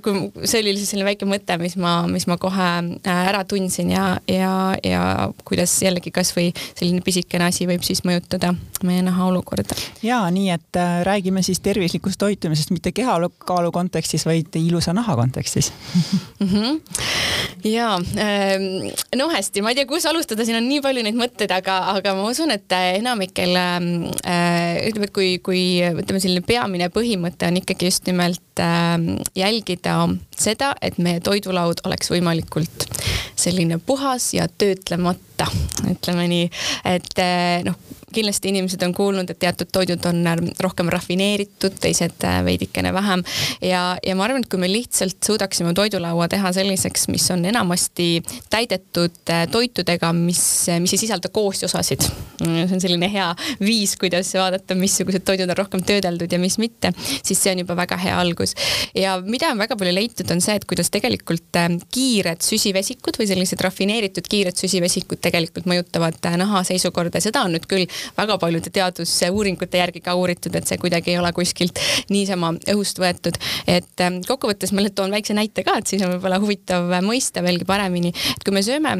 kui 0.02 0.32
see 0.46 0.62
oli 0.62 0.76
selline 0.80 1.08
väike 1.12 1.28
mõte, 1.30 1.58
mis 1.62 1.78
ma, 1.78 2.04
mis 2.08 2.28
ma 2.28 2.38
kohe 2.38 2.70
äh, 3.06 3.24
ära 3.30 3.44
tundsin 3.46 3.92
ja, 3.94 4.18
ja, 4.28 4.74
ja 4.84 5.30
kuidas 5.46 5.76
jällegi 5.84 6.12
kasvõi 6.12 6.52
selline 6.74 7.04
pisikene 7.06 7.50
asi 7.52 7.68
võib 7.70 7.86
siis 7.86 8.04
mõjutada 8.08 8.54
meie 8.84 9.04
naha 9.06 9.30
olukorda. 9.30 9.78
ja 10.04 10.24
nii, 10.34 10.50
et 10.54 10.82
äh, 10.82 11.02
räägime 11.06 11.44
siis 11.46 11.62
tervislikust 11.64 12.20
toitumisest, 12.20 12.74
mitte 12.74 12.92
keha 12.92 13.14
kaalu 13.48 13.72
kontekstis, 13.76 14.26
vaid 14.28 14.56
ilusa 14.60 14.94
naha 14.94 15.16
kontekstis 15.16 15.72
mm. 16.40 16.48
-hmm. 16.48 16.82
ja 17.64 17.94
ähm, 17.96 18.92
no 19.16 19.30
hästi, 19.30 19.62
ma 19.62 19.74
ei 19.74 19.76
tea, 19.76 19.86
kus 19.90 20.06
alustada, 20.06 20.46
siin 20.46 20.58
on 20.58 20.68
nii 20.70 20.82
palju 20.82 21.04
neid 21.04 21.18
mõtteid, 21.20 21.54
aga, 21.56 21.78
aga 21.96 22.16
ma 22.18 22.28
usun, 22.30 22.52
et 22.52 22.72
enamikel 22.72 23.56
ähm, 23.56 23.90
äh, 24.26 24.88
ütleme, 24.90 25.10
et 25.10 25.16
kui, 25.16 25.40
kui 25.44 25.64
ütleme, 25.90 26.20
selline 26.20 26.46
peamine 26.48 26.90
põhimõte 26.94 27.48
on 27.48 27.62
ikkagi 27.62 27.92
just 27.92 28.08
nimelt 28.10 28.64
äh, 28.64 28.98
jälgida 29.36 29.98
seda, 30.38 30.74
et 30.82 30.98
meie 30.98 31.20
toidulaud 31.24 31.86
oleks 31.88 32.12
võimalikult 32.12 32.88
selline 33.36 33.80
puhas 33.80 34.34
ja 34.34 34.48
töötlemata, 34.48 35.48
ütleme 35.90 36.28
nii, 36.32 36.50
et 36.86 37.20
äh, 37.20 37.62
noh 37.68 37.78
kindlasti 38.16 38.54
inimesed 38.54 38.84
on 38.88 38.94
kuulnud, 38.96 39.30
et 39.30 39.40
teatud 39.40 39.72
toidud 39.74 40.06
on 40.10 40.24
rohkem 40.64 40.92
rafineeritud, 40.94 41.78
teised 41.82 42.26
veidikene 42.46 42.94
vähem 42.94 43.24
ja, 43.62 43.84
ja 44.06 44.16
ma 44.18 44.28
arvan, 44.28 44.44
et 44.44 44.52
kui 44.52 44.62
me 44.62 44.70
lihtsalt 44.72 45.20
suudaksime 45.26 45.74
toidulaua 45.78 46.28
teha 46.32 46.54
selliseks, 46.56 47.08
mis 47.12 47.26
on 47.34 47.46
enamasti 47.50 48.08
täidetud 48.54 49.34
toitudega, 49.52 50.14
mis, 50.16 50.44
mis 50.84 50.96
ei 50.96 51.02
sisalda 51.06 51.32
koostisosasid. 51.34 52.08
see 52.44 52.64
on 52.76 52.82
selline 52.82 53.10
hea 53.12 53.28
viis, 53.64 53.96
kuidas 54.00 54.34
vaadata, 54.38 54.76
missugused 54.78 55.24
toidud 55.26 55.50
on 55.50 55.58
rohkem 55.58 55.84
töödeldud 55.86 56.32
ja 56.32 56.40
mis 56.42 56.58
mitte, 56.62 56.94
siis 57.24 57.40
see 57.40 57.54
on 57.54 57.64
juba 57.64 57.76
väga 57.78 57.98
hea 58.00 58.16
algus. 58.20 58.56
ja 58.96 59.16
mida 59.22 59.52
on 59.52 59.62
väga 59.62 59.78
palju 59.80 59.94
leitud, 59.96 60.30
on 60.32 60.42
see, 60.44 60.56
et 60.60 60.68
kuidas 60.70 60.92
tegelikult 60.94 61.60
äh, 61.60 61.70
kiired 61.94 62.44
süsivesikud 62.46 63.20
või 63.20 63.30
sellised 63.30 63.62
rafineeritud 63.64 64.28
kiired 64.30 64.60
süsivesikud 64.60 65.22
tegelikult 65.24 65.68
mõjutavad 65.70 66.20
äh, 66.30 66.38
naha 66.42 66.64
seisukorda 66.68 67.22
ja 67.22 67.28
seda 67.30 67.46
on 67.48 67.56
nüüd 67.56 67.68
küll 67.70 67.88
väga 68.18 68.38
paljude 68.42 68.72
teadusuuringute 68.74 69.82
järgi 69.82 70.04
ka 70.04 70.16
uuritud, 70.20 70.56
et 70.56 70.68
see 70.68 70.80
kuidagi 70.82 71.14
ei 71.14 71.20
ole 71.22 71.34
kuskilt 71.36 71.80
niisama 72.14 72.54
õhust 72.74 73.00
võetud. 73.02 73.40
et 73.68 74.04
äh, 74.06 74.20
kokkuvõttes 74.28 74.74
ma 74.74 74.86
toon 74.90 75.12
väikse 75.12 75.34
näite 75.38 75.64
ka, 75.64 75.78
et 75.80 75.88
siis 75.88 76.04
on 76.06 76.16
võib-olla 76.16 76.40
huvitav 76.44 76.90
mõista 77.06 77.44
veelgi 77.44 77.66
paremini, 77.66 78.14
et 78.14 78.44
kui 78.44 78.56
me 78.56 78.64
sööme 78.66 78.98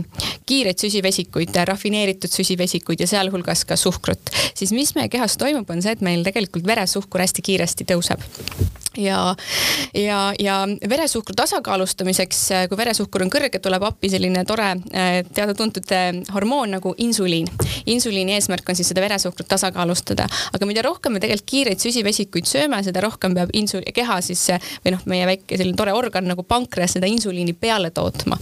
kiireid 0.50 0.80
süsivesikuid, 0.80 1.56
rafineeritud 1.70 2.32
süsivesikuid 2.32 3.04
ja 3.04 3.10
sealhulgas 3.16 3.66
ka 3.66 3.78
suhkrut, 3.80 4.34
siis 4.54 4.74
mis 4.76 4.96
meie 4.98 5.12
kehas 5.14 5.38
toimub, 5.38 5.70
on 5.70 5.84
see, 5.84 5.96
et 5.96 6.06
meil 6.06 6.24
tegelikult 6.26 6.68
veresuhkur 6.68 7.24
hästi 7.24 7.46
kiiresti 7.46 7.92
tõuseb 7.94 8.83
ja, 8.98 9.36
ja, 9.94 10.34
ja 10.40 10.68
veresuhkru 10.90 11.36
tasakaalustamiseks, 11.36 12.42
kui 12.70 12.78
veresuhkur 12.78 13.26
on 13.26 13.32
kõrge, 13.34 13.62
tuleb 13.64 13.84
appi 13.88 14.12
selline 14.14 14.46
tore 14.50 14.70
äh, 14.74 15.22
teada-tuntud 15.34 15.94
äh, 15.96 16.10
hormoon 16.34 16.78
nagu 16.78 16.94
insuliin. 16.98 17.48
insuliini 17.86 18.38
eesmärk 18.38 18.70
on 18.70 18.76
siis 18.76 18.92
seda 18.94 19.02
veresuhkrut 19.02 19.48
tasakaalustada, 19.48 20.28
aga 20.54 20.70
mida 20.70 20.86
rohkem 20.86 21.14
me 21.14 21.24
tegelikult 21.24 21.50
kiireid 21.54 21.84
süsivesikuid 21.84 22.48
sööme, 22.50 22.84
seda 22.84 23.02
rohkem 23.04 23.36
peab 23.36 23.54
insu-, 23.54 23.84
keha 23.94 24.22
siis 24.22 24.46
või 24.86 24.96
noh, 24.96 25.04
meie 25.10 25.28
väike 25.28 25.58
selline 25.58 25.78
tore 25.78 25.94
organ 25.94 26.28
nagu 26.30 26.46
pankreas 26.48 26.98
seda 26.98 27.10
insuliini 27.10 27.54
peale 27.54 27.92
tootma 27.92 28.40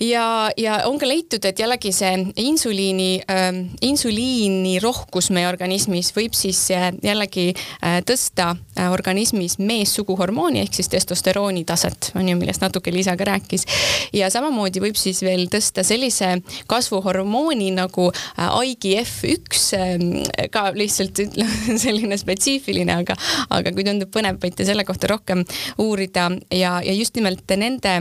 ja, 0.00 0.50
ja 0.56 0.78
on 0.86 0.98
ka 0.98 1.08
leitud, 1.08 1.44
et 1.44 1.58
jällegi 1.58 1.90
see 1.94 2.12
insuliini 2.44 3.20
äh,, 3.30 3.48
insuliini 3.82 4.78
rohkus 4.82 5.30
meie 5.34 5.48
organismis 5.50 6.12
võib 6.16 6.36
siis 6.38 6.60
äh, 6.74 6.90
jällegi 7.02 7.50
äh, 7.52 7.98
tõsta 8.06 8.52
äh, 8.54 8.90
organismis 8.92 9.58
meessuguhormooni 9.58 10.62
ehk 10.62 10.78
siis 10.78 10.90
testosterooni 10.92 11.64
taset, 11.68 12.12
on 12.18 12.28
ju, 12.28 12.36
millest 12.38 12.62
natuke 12.62 12.92
Liisa 12.94 13.16
ka 13.18 13.26
rääkis. 13.28 13.66
ja 14.12 14.30
samamoodi 14.30 14.82
võib 14.82 14.98
siis 14.98 15.22
veel 15.26 15.48
tõsta 15.52 15.84
sellise 15.86 16.36
kasvuhormooni 16.70 17.72
nagu 17.76 18.10
äh, 18.12 18.60
IGF-1 18.70 19.62
äh,, 19.78 20.48
ka 20.54 20.68
lihtsalt 20.74 21.24
selline 21.84 22.18
spetsiifiline, 22.18 23.00
aga, 23.02 23.18
aga 23.50 23.74
kui 23.74 23.86
tundub 23.86 24.12
põnev, 24.14 24.38
võite 24.42 24.66
selle 24.68 24.86
kohta 24.86 25.10
rohkem 25.10 25.42
uurida 25.78 26.30
ja, 26.54 26.78
ja 26.84 26.94
just 26.94 27.18
nimelt 27.18 27.58
nende 27.58 27.98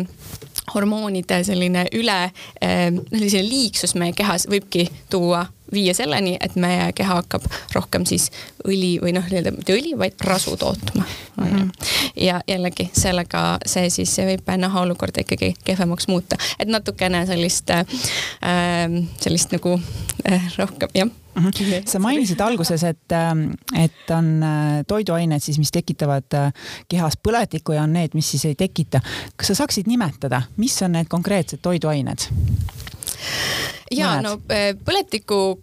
hormoonide 0.73 1.43
selline 1.47 1.87
üle, 1.95 2.31
eh, 2.61 2.89
selline 3.11 3.43
liigsus 3.45 3.95
meie 3.95 4.15
kehas 4.17 4.47
võibki 4.51 4.87
tuua 5.09 5.45
viia 5.73 5.93
selleni, 5.93 6.37
et 6.41 6.55
meie 6.55 6.91
keha 6.95 7.19
hakkab 7.21 7.45
rohkem 7.75 8.05
siis 8.07 8.29
õli 8.67 8.97
või 9.01 9.13
noh, 9.17 9.25
nii-öelda 9.27 9.53
mitte 9.55 9.75
õli, 9.75 9.93
vaid 9.99 10.17
rasu 10.27 10.57
tootma 10.57 11.03
mm. 11.03 11.45
-hmm. 11.45 11.69
ja 12.23 12.41
jällegi 12.47 12.89
sellega 12.93 13.57
see 13.65 13.89
siis 13.89 14.17
võib 14.17 14.51
naha 14.57 14.81
olukorda 14.81 15.21
ikkagi 15.25 15.53
kehvemaks 15.63 16.07
muuta, 16.07 16.37
et 16.59 16.67
natukene 16.67 17.25
sellist 17.25 17.69
äh,, 17.69 17.85
sellist 19.21 19.55
nagu 19.55 19.79
äh, 20.31 20.51
rohkem 20.57 20.89
jah 20.93 21.07
mm. 21.07 21.43
-hmm. 21.43 21.81
sa 21.85 21.99
mainisid 21.99 22.39
alguses, 22.39 22.83
et, 22.83 23.11
ähm, 23.11 23.51
et 23.83 24.11
on 24.11 24.43
äh, 24.43 24.83
toiduained 24.87 25.39
siis, 25.39 25.57
mis 25.57 25.71
tekitavad 25.71 26.33
äh, 26.33 26.53
kehas 26.87 27.17
põletikku 27.27 27.71
ja 27.71 27.83
on 27.83 27.93
need, 27.93 28.09
mis 28.13 28.31
siis 28.31 28.45
ei 28.45 28.55
tekita. 28.55 29.01
kas 29.35 29.47
sa 29.47 29.55
saaksid 29.55 29.87
nimetada, 29.87 30.41
mis 30.57 30.81
on 30.81 30.91
need 30.91 31.07
konkreetsed 31.09 31.59
toiduained? 31.61 32.29
Ja 33.91 34.17
no 34.21 34.37
äh, 34.49 34.73
põletiku 34.75 35.59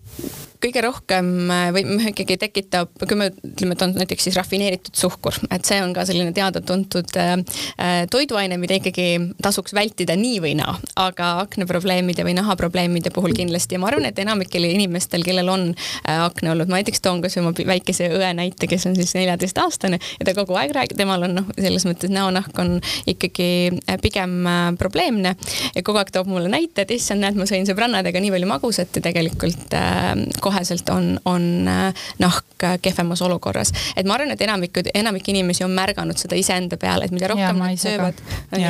kõige 0.63 0.83
rohkem 0.85 1.31
äh, 1.51 1.69
või 1.75 1.85
ikkagi 2.11 2.37
tekitab, 2.41 2.93
kui 3.01 3.19
me 3.19 3.31
ütleme, 3.33 3.77
et 3.77 3.85
on 3.85 3.95
näiteks 3.99 4.29
siis 4.29 4.39
rafineeritud 4.39 4.97
suhkur, 4.97 5.37
et 5.53 5.67
see 5.67 5.81
on 5.83 5.93
ka 5.97 6.07
selline 6.09 6.33
teada-tuntud 6.37 7.15
äh, 7.21 7.33
äh, 7.79 7.95
toiduaine, 8.11 8.59
mida 8.61 8.79
ikkagi 8.79 9.35
tasuks 9.45 9.75
vältida 9.77 10.17
nii 10.19 10.41
või 10.45 10.55
naa, 10.59 10.77
aga 11.01 11.35
akneprobleemide 11.45 12.27
või 12.27 12.37
nahaprobleemide 12.39 13.13
puhul 13.15 13.35
kindlasti 13.37 13.77
ja 13.77 13.83
ma 13.83 13.91
arvan, 13.91 14.09
et 14.09 14.21
enamikel 14.23 14.67
inimestel, 14.69 15.25
kellel 15.27 15.51
on 15.53 15.67
akne 16.09 16.53
olnud, 16.53 16.71
ma 16.71 16.81
näiteks 16.81 17.03
toon 17.05 17.23
kas 17.25 17.37
või 17.39 17.45
oma 17.45 17.69
väikese 17.75 18.09
õe 18.15 18.31
näite, 18.37 18.69
kes 18.71 18.87
on 18.89 18.97
siis 18.99 19.15
neljateistaastane 19.17 19.99
ja 19.99 20.27
ta 20.27 20.35
kogu 20.37 20.57
aeg 20.59 20.75
räägib, 20.77 20.99
temal 20.99 21.27
on 21.27 21.37
noh, 21.41 21.51
selles 21.59 21.87
mõttes 21.89 22.13
näonahk 22.13 22.57
on 22.61 22.77
ikkagi 23.11 23.49
pigem 24.03 24.47
probleemne. 24.79 25.35
Ja 25.75 25.83
kogu 25.87 26.01
aeg 26.01 26.13
toob 26.15 26.29
mulle 26.31 26.51
näite, 26.53 26.85
et 26.85 26.95
issand, 26.95 27.25
näed, 27.25 27.39
ma 27.39 27.47
sõin 27.49 27.67
sõbrannadega 27.69 28.23
nii 28.23 28.33
palju 28.35 28.51
magusat 28.51 28.99
ja 28.99 29.05
tegelikult 29.05 29.77
kohe 30.45 30.54
koheselt 30.55 30.89
on, 30.95 31.19
on 31.25 31.69
äh, 31.69 32.07
nahk 32.23 32.45
kehvemas 32.83 33.23
olukorras. 33.23 33.73
et 33.97 34.07
ma 34.07 34.15
arvan, 34.15 34.31
et 34.31 34.41
enamik, 34.41 34.79
enamik 34.95 35.29
inimesi 35.29 35.65
on 35.65 35.73
märganud 35.75 36.19
seda 36.19 36.37
iseenda 36.39 36.79
peale, 36.81 37.05
et 37.05 37.15
mida 37.15 37.29
rohkem 37.29 37.59
nad 37.61 37.81
söövad 37.81 38.21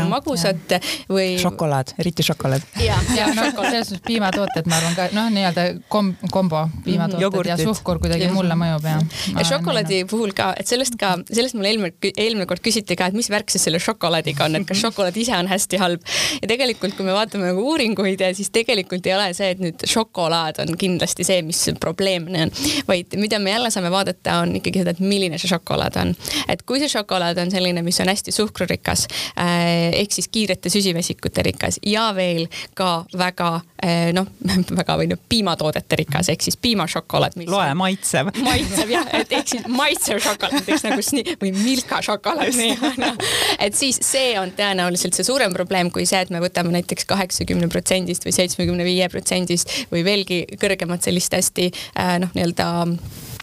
magusat 0.09 0.76
ja. 0.76 0.81
või. 1.09 1.37
šokolaad, 1.41 1.95
eriti 2.03 2.25
šokolaad. 2.26 2.64
ja, 2.83 2.97
ja 3.17 3.29
no 3.37 3.47
selles 3.53 3.93
suhtes 3.93 4.03
piimatooted, 4.07 4.69
ma 4.71 4.81
arvan 4.81 4.97
ka 4.99 5.09
noh, 5.17 5.29
nii-öelda 5.35 5.67
kom-, 5.93 6.14
kombo 6.33 6.64
piimatooted 6.87 7.38
mm, 7.45 7.50
ja 7.53 7.59
suhkur 7.61 8.00
kuidagi 8.03 8.26
ja. 8.26 8.33
mulle 8.35 8.57
mõjub 8.59 8.88
ja. 8.88 8.97
ja 9.37 9.47
šokolaadi 9.53 10.00
puhul 10.11 10.35
ka, 10.37 10.50
et 10.59 10.71
sellest 10.71 10.99
ka, 11.00 11.14
sellest 11.31 11.59
mul 11.59 11.69
eelmine, 11.71 11.93
eelmine 12.14 12.49
kord 12.50 12.64
küsiti 12.64 12.99
ka, 12.99 13.11
et 13.12 13.19
mis 13.19 13.31
värk 13.31 13.53
siis 13.53 13.69
selle 13.69 13.83
šokolaadiga 13.83 14.49
on, 14.49 14.59
et 14.61 14.69
kas 14.69 14.83
šokolaad 14.87 15.21
ise 15.21 15.37
on 15.38 15.50
hästi 15.50 15.83
halb. 15.83 16.03
ja 16.41 16.50
tegelikult, 16.50 16.97
kui 16.97 17.07
me 17.07 17.14
vaatame 17.17 17.53
nagu 17.53 17.69
uuringuid, 17.75 18.26
siis 18.35 18.50
tegelikult 18.55 19.07
ei 19.07 19.17
ole 19.17 19.31
see, 19.37 19.53
et 19.55 19.62
nüüd 19.62 19.87
šokolaad 19.91 20.64
on 20.64 20.75
kindlasti 20.81 21.26
see, 21.26 21.43
mis 21.47 21.63
probleemne 21.80 22.42
on, 22.47 22.52
vaid 22.88 23.16
mida 23.21 23.38
me 23.38 23.50
jälle 23.50 23.71
saame 23.71 23.90
vaadata, 23.90 24.38
on 24.44 24.56
ikkagi 24.59 24.83
seda, 24.83 24.94
et 24.94 25.02
milline 25.04 25.38
see 25.40 25.50
šokolaad 25.50 25.99
on. 26.00 26.14
et 26.49 26.62
kui 26.62 26.80
see 26.83 26.90
šokolaad 26.92 27.38
on 27.42 27.52
selline, 27.54 27.83
mis 27.87 28.00
on 28.00 28.11
hästi 28.12 28.35
suhkrurikas 28.35 29.06
äh, 29.38 29.94
ehk 30.00 30.12
siis 30.12 30.28
kiirete 30.28 30.71
süsivesikute 30.73 31.42
rikas 31.47 31.80
ja 31.87 32.11
veel 32.16 32.47
ka 32.75 33.04
väga 33.18 33.50
äh, 33.85 34.11
noh, 34.16 34.28
väga 34.80 34.99
või 35.00 35.09
noh, 35.12 35.21
piimatoodete 35.28 36.00
rikas 36.02 36.30
ehk 36.33 36.44
siis 36.44 36.56
piimašokolaad. 36.56 37.38
loe 37.47 37.75
maitsev. 37.78 38.33
maitsev 38.49 38.94
jah, 38.94 39.09
et 39.21 39.33
ehk 39.33 39.54
siis 39.54 39.68
maitsev 39.68 40.23
šokolaad 40.25 40.61
näiteks 40.61 40.87
nagu 40.88 41.04
sni- 41.04 41.26
või 41.40 41.54
Milka 41.56 42.00
šokolaad 42.04 42.59
no.. 43.00 43.12
et 43.59 43.76
siis 43.78 43.99
see 44.04 44.35
on 44.40 44.52
tõenäoliselt 44.56 45.16
see 45.16 45.26
suurem 45.26 45.54
probleem 45.54 45.90
kui 45.94 46.06
see, 46.09 46.21
et 46.25 46.33
me 46.35 46.40
võtame 46.42 46.75
näiteks 46.75 47.06
kaheksakümne 47.09 47.68
protsendist 47.73 48.26
või 48.26 48.35
seitsmekümne 48.37 48.87
viie 48.87 49.09
protsendist 49.12 49.71
või 49.92 50.04
veelgi 50.06 50.42
kõrgemat 50.61 51.06
sellist 51.06 51.35
hästi 51.35 51.54
hästi 51.55 51.71
äh, 51.95 52.19
noh, 52.19 52.29
nii-öelda 52.35 52.87
Äh, 52.87 53.34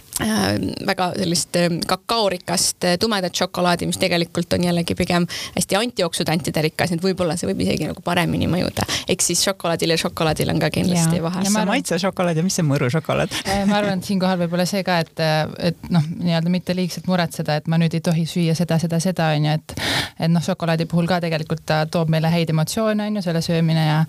väga 0.87 1.11
sellist 1.17 1.55
ähm, 1.55 1.79
kakaorikast 1.87 2.83
äh, 2.83 2.97
tumedat 2.99 3.35
šokolaadi, 3.35 3.87
mis 3.89 3.99
tegelikult 4.01 4.53
on 4.53 4.63
jällegi 4.67 4.95
pigem 4.95 5.27
hästi 5.55 5.77
antioksüdantide 5.79 6.63
rikas, 6.67 6.93
et 6.95 7.03
võib-olla 7.03 7.37
see 7.39 7.49
võib 7.51 7.63
isegi 7.65 7.89
nagu 7.89 8.03
paremini 8.05 8.49
mõjuda. 8.51 8.85
ehk 9.09 9.25
siis 9.25 9.43
šokolaadil 9.47 9.95
ja 9.95 9.99
šokolaadil 10.01 10.53
on 10.53 10.61
ka 10.61 10.71
kindlasti 10.73 11.19
ja. 11.19 11.23
vahe. 11.23 11.45
mis 11.45 11.53
see 11.53 11.69
maitsešokolaad 11.71 12.41
ja 12.41 12.45
mis 12.45 12.59
see 12.59 12.67
mõrušokolaad 12.67 13.37
äh, 13.41 13.63
ma 13.69 13.79
arvan, 13.81 14.01
et 14.01 14.09
siinkohal 14.09 14.39
võib-olla 14.43 14.67
see 14.69 14.83
ka, 14.87 14.99
et, 15.05 15.23
et 15.71 15.89
noh, 15.89 16.05
nii-öelda 16.21 16.53
mitte 16.53 16.75
liigselt 16.77 17.09
muretseda, 17.11 17.59
et 17.61 17.71
ma 17.71 17.79
nüüd 17.81 17.95
ei 17.97 18.03
tohi 18.05 18.25
süüa 18.29 18.55
seda, 18.57 18.79
seda, 18.81 19.01
seda 19.03 19.31
on 19.35 19.49
ju, 19.49 19.57
et 19.59 19.77
et 20.21 20.29
noh, 20.29 20.43
šokolaadi 20.43 20.85
puhul 20.89 21.07
ka 21.09 21.21
tegelikult 21.23 21.63
ta 21.65 21.83
toob 21.89 22.11
meile 22.13 22.29
häid 22.31 22.51
emotsioone 22.53 23.07
on 23.09 23.17
ju, 23.17 23.25
selle 23.25 23.41
söömine 23.41 23.85
ja 23.85 23.99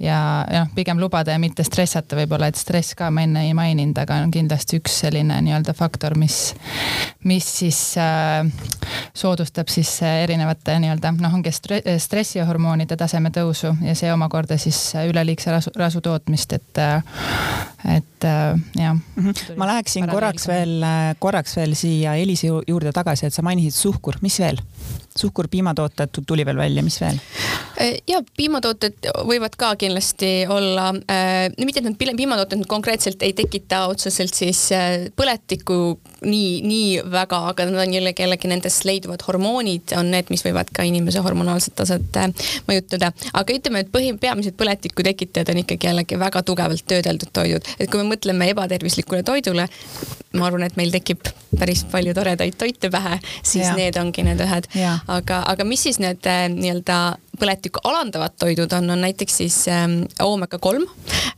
ja, 0.00 0.18
ja 0.50 0.64
noh, 0.64 0.72
pigem 0.74 1.00
lubada 1.00 1.34
ja 1.34 1.40
mitte 1.40 1.64
stressata 1.64 2.18
võib-olla, 2.18 2.50
et 2.50 2.60
stress 2.60 2.96
ka 2.98 3.10
ma 3.14 3.24
enne 3.24 3.46
ei 3.48 3.54
maininud, 3.56 3.98
aga 4.00 4.20
on 4.24 4.32
kindlasti 4.34 4.80
üks 4.82 5.00
selline 5.04 5.40
nii-öelda 5.54 5.74
faktor, 5.76 6.16
mis, 6.18 6.54
mis 7.24 7.46
siis 7.60 7.78
äh, 7.98 8.42
soodustab 9.14 9.70
siis 9.72 9.90
äh, 10.02 10.22
erinevate 10.24 10.76
nii-öelda 10.82 11.14
noh, 11.20 11.34
ongi 11.38 11.52
stressihormoonide 11.54 12.98
taseme 13.00 13.30
tõusu 13.34 13.74
ja 13.84 13.94
see 13.98 14.12
omakorda 14.12 14.58
siis 14.60 14.78
üleliigse 15.08 15.54
rasu, 15.54 15.72
rasu 15.78 16.02
tootmist, 16.04 16.56
et, 16.58 16.82
äh, 16.82 17.02
et 17.96 18.26
äh, 18.28 18.58
jah 18.80 18.94
mm. 18.94 19.30
-hmm. 19.30 19.56
ma 19.56 19.70
läheksin 19.72 20.08
korraks 20.10 20.48
veel, 20.48 20.82
korraks 21.18 21.56
veel 21.56 21.74
siia 21.78 22.14
Elise 22.14 22.50
juurde 22.66 22.92
tagasi, 22.92 23.26
et 23.26 23.34
sa 23.34 23.42
mainisid 23.42 23.78
suhkur, 23.78 24.18
mis 24.20 24.40
veel? 24.40 24.60
suhkur, 25.18 25.48
piimatooted 25.48 26.08
tuli 26.26 26.44
veel 26.46 26.56
välja, 26.58 26.82
mis 26.82 27.00
veel? 27.00 27.20
Ja 28.08 28.20
piimatooted 28.36 29.10
võivad 29.28 29.56
ka 29.58 29.74
kindlasti 29.80 30.32
olla 30.50 30.90
äh,, 31.10 31.48
mitte 31.58 31.82
et 31.82 31.88
need 31.88 32.16
piimatooted 32.18 32.66
konkreetselt 32.70 33.22
ei 33.26 33.34
tekita 33.36 33.86
otseselt 33.92 34.34
siis 34.34 34.66
äh, 34.74 35.08
põletikku 35.16 35.98
nii, 36.24 36.62
nii 36.64 36.88
väga, 37.12 37.40
aga 37.50 37.66
nad 37.68 37.82
on 37.84 37.94
jällegi, 37.94 38.24
jällegi 38.24 38.50
nendest 38.50 38.84
leiduvad 38.88 39.22
hormoonid 39.26 39.94
on 39.98 40.10
need, 40.14 40.30
mis 40.32 40.44
võivad 40.46 40.70
ka 40.74 40.86
inimese 40.86 41.22
hormonaalset 41.24 41.76
taset 41.78 42.18
äh, 42.20 42.50
mõjutada. 42.68 43.12
aga 43.32 43.56
ütleme, 43.58 43.84
et 43.84 43.92
põhi, 43.94 44.12
peamised 44.20 44.56
põletiku 44.60 45.06
tekitajad 45.06 45.52
on 45.54 45.62
ikkagi 45.64 45.90
jällegi 45.90 46.18
väga 46.20 46.42
tugevalt 46.42 46.86
töödeldud 46.88 47.32
toidud, 47.34 47.72
et 47.78 47.90
kui 47.90 48.02
me 48.02 48.14
mõtleme 48.14 48.50
ebatervislikule 48.54 49.22
toidule, 49.26 49.68
ma 50.34 50.48
arvan, 50.48 50.66
et 50.66 50.76
meil 50.80 50.92
tekib 50.94 51.26
päris 51.58 51.84
palju 51.90 52.14
toredaid 52.16 52.56
toite 52.58 52.90
pähe, 52.90 53.18
siis 53.42 53.66
ja. 53.66 53.74
need 53.78 53.98
ongi 54.00 54.24
need 54.26 54.40
ühed. 54.42 54.70
aga, 55.06 55.42
aga 55.52 55.66
mis 55.68 55.86
siis 55.86 56.00
need 56.02 56.26
äh, 56.30 56.46
nii-öelda 56.52 56.98
põletikku 57.38 57.82
alandavad 57.84 58.34
toidud 58.38 58.72
on, 58.76 58.90
on 58.94 59.00
näiteks 59.04 59.38
siis 59.42 59.56
ähm, 59.68 60.04
oomega 60.22 60.58
kolm. 60.62 60.86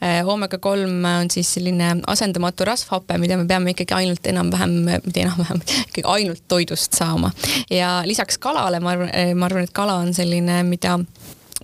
Äh, 0.02 0.20
oomega 0.28 0.58
kolm 0.62 1.04
on 1.08 1.30
siis 1.32 1.54
selline 1.56 1.96
asendamatu 2.06 2.66
rasvhape, 2.68 3.18
mida 3.22 3.38
me 3.40 3.46
peame 3.48 3.72
ikkagi 3.72 3.96
ainult 3.96 4.28
enam-vähem, 4.32 4.75
mitte 4.84 5.22
enam-vähem, 5.24 5.62
ikkagi 5.86 6.04
ainult 6.04 6.44
toidust 6.48 6.92
saama. 6.98 7.30
ja 7.70 8.02
lisaks 8.04 8.38
kalale, 8.38 8.80
ma 8.80 8.94
arvan, 8.96 9.10
äh, 9.14 9.34
ma 9.34 9.48
arvan, 9.50 9.64
et 9.64 9.74
kala 9.76 10.00
on 10.02 10.14
selline, 10.14 10.62
mida 10.68 10.98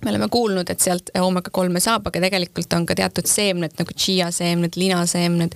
me 0.03 0.09
oleme 0.11 0.27
kuulnud, 0.31 0.69
et 0.69 0.83
sealt 0.83 1.09
oomega 1.19 1.51
kolme 1.53 1.79
saab, 1.79 2.07
aga 2.09 2.21
tegelikult 2.25 2.73
on 2.75 2.85
ka 2.89 2.95
teatud 2.97 3.27
seemned 3.29 3.77
nagu 3.79 3.95
chia 3.95 4.29
seemned, 4.35 4.75
linaseemned, 4.75 5.55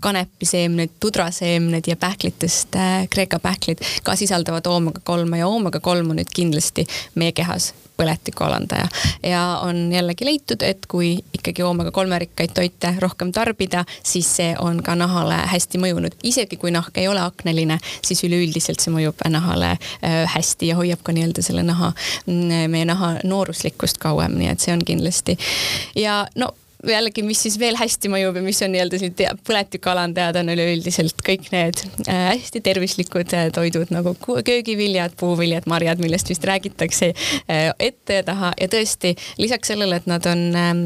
kanepiseemned, 0.00 0.96
tudraseemned 1.00 1.88
ja 1.90 1.96
pähklitest 1.96 2.76
äh, 2.76 2.96
Kreeka 3.10 3.38
pähklid 3.42 3.84
ka 4.02 4.16
sisaldavad 4.16 4.66
oomega 4.70 5.04
kolme 5.04 5.42
ja 5.42 5.48
oomega 5.48 5.80
kolm 5.80 6.14
on 6.14 6.22
nüüd 6.22 6.32
kindlasti 6.34 6.86
meie 7.14 7.36
kehas 7.36 7.72
põletiku 7.96 8.44
alandaja 8.44 8.88
ja 9.22 9.42
on 9.62 9.92
jällegi 9.92 10.26
leitud, 10.26 10.62
et 10.62 10.86
kui 10.90 11.14
ikkagi 11.34 11.62
oomega 11.62 11.90
kolmerikkaid 11.94 12.54
toite 12.54 12.94
rohkem 13.00 13.32
tarbida, 13.32 13.84
siis 14.02 14.28
see 14.36 14.54
on 14.58 14.82
ka 14.82 14.94
nahale 14.98 15.42
hästi 15.52 15.80
mõjunud. 15.82 16.16
isegi 16.22 16.56
kui 16.56 16.70
nahk 16.70 16.98
ei 16.98 17.08
ole 17.08 17.20
akneline, 17.20 17.78
siis 18.04 18.24
üleüldiselt 18.24 18.80
see 18.80 18.94
mõjub 18.94 19.20
nahale 19.28 19.74
äh, 19.76 20.22
hästi 20.34 20.72
ja 20.72 20.76
hoiab 20.76 21.02
ka 21.02 21.12
nii-öelda 21.12 21.42
selle 21.42 21.62
naha, 21.66 21.92
mm, 22.26 22.70
meie 22.72 22.88
naha 22.88 23.14
nooruslikkust 23.24 23.98
kauem, 24.02 24.36
nii 24.38 24.52
et 24.52 24.60
see 24.60 24.74
on 24.74 24.84
kindlasti 24.86 25.38
ja 25.96 26.22
no 26.36 26.52
jällegi, 26.90 27.22
mis 27.26 27.42
siis 27.44 27.58
veel 27.60 27.76
hästi 27.78 28.10
mõjub 28.12 28.38
ja 28.38 28.42
mis 28.44 28.60
on 28.64 28.72
nii-öelda 28.74 28.98
siin 29.00 29.14
põletikualandajad 29.46 30.40
on 30.40 30.52
üleüldiselt 30.54 31.22
kõik 31.26 31.48
need 31.54 31.82
äh, 32.08 32.32
hästi 32.32 32.62
tervislikud 32.64 33.34
äh, 33.38 33.48
toidud 33.54 33.92
nagu 33.94 34.14
köögiviljad, 34.18 35.14
puuviljad, 35.20 35.68
marjad, 35.70 36.02
millest 36.02 36.32
vist 36.32 36.44
räägitakse 36.48 37.12
äh, 37.12 37.70
ette 37.78 38.20
ja 38.20 38.26
taha. 38.26 38.52
Ja 38.60 38.70
tõesti 38.72 39.14
lisaks 39.38 39.72
sellele, 39.72 40.00
et 40.00 40.10
nad 40.10 40.26
on 40.26 40.44
ähm, 40.58 40.84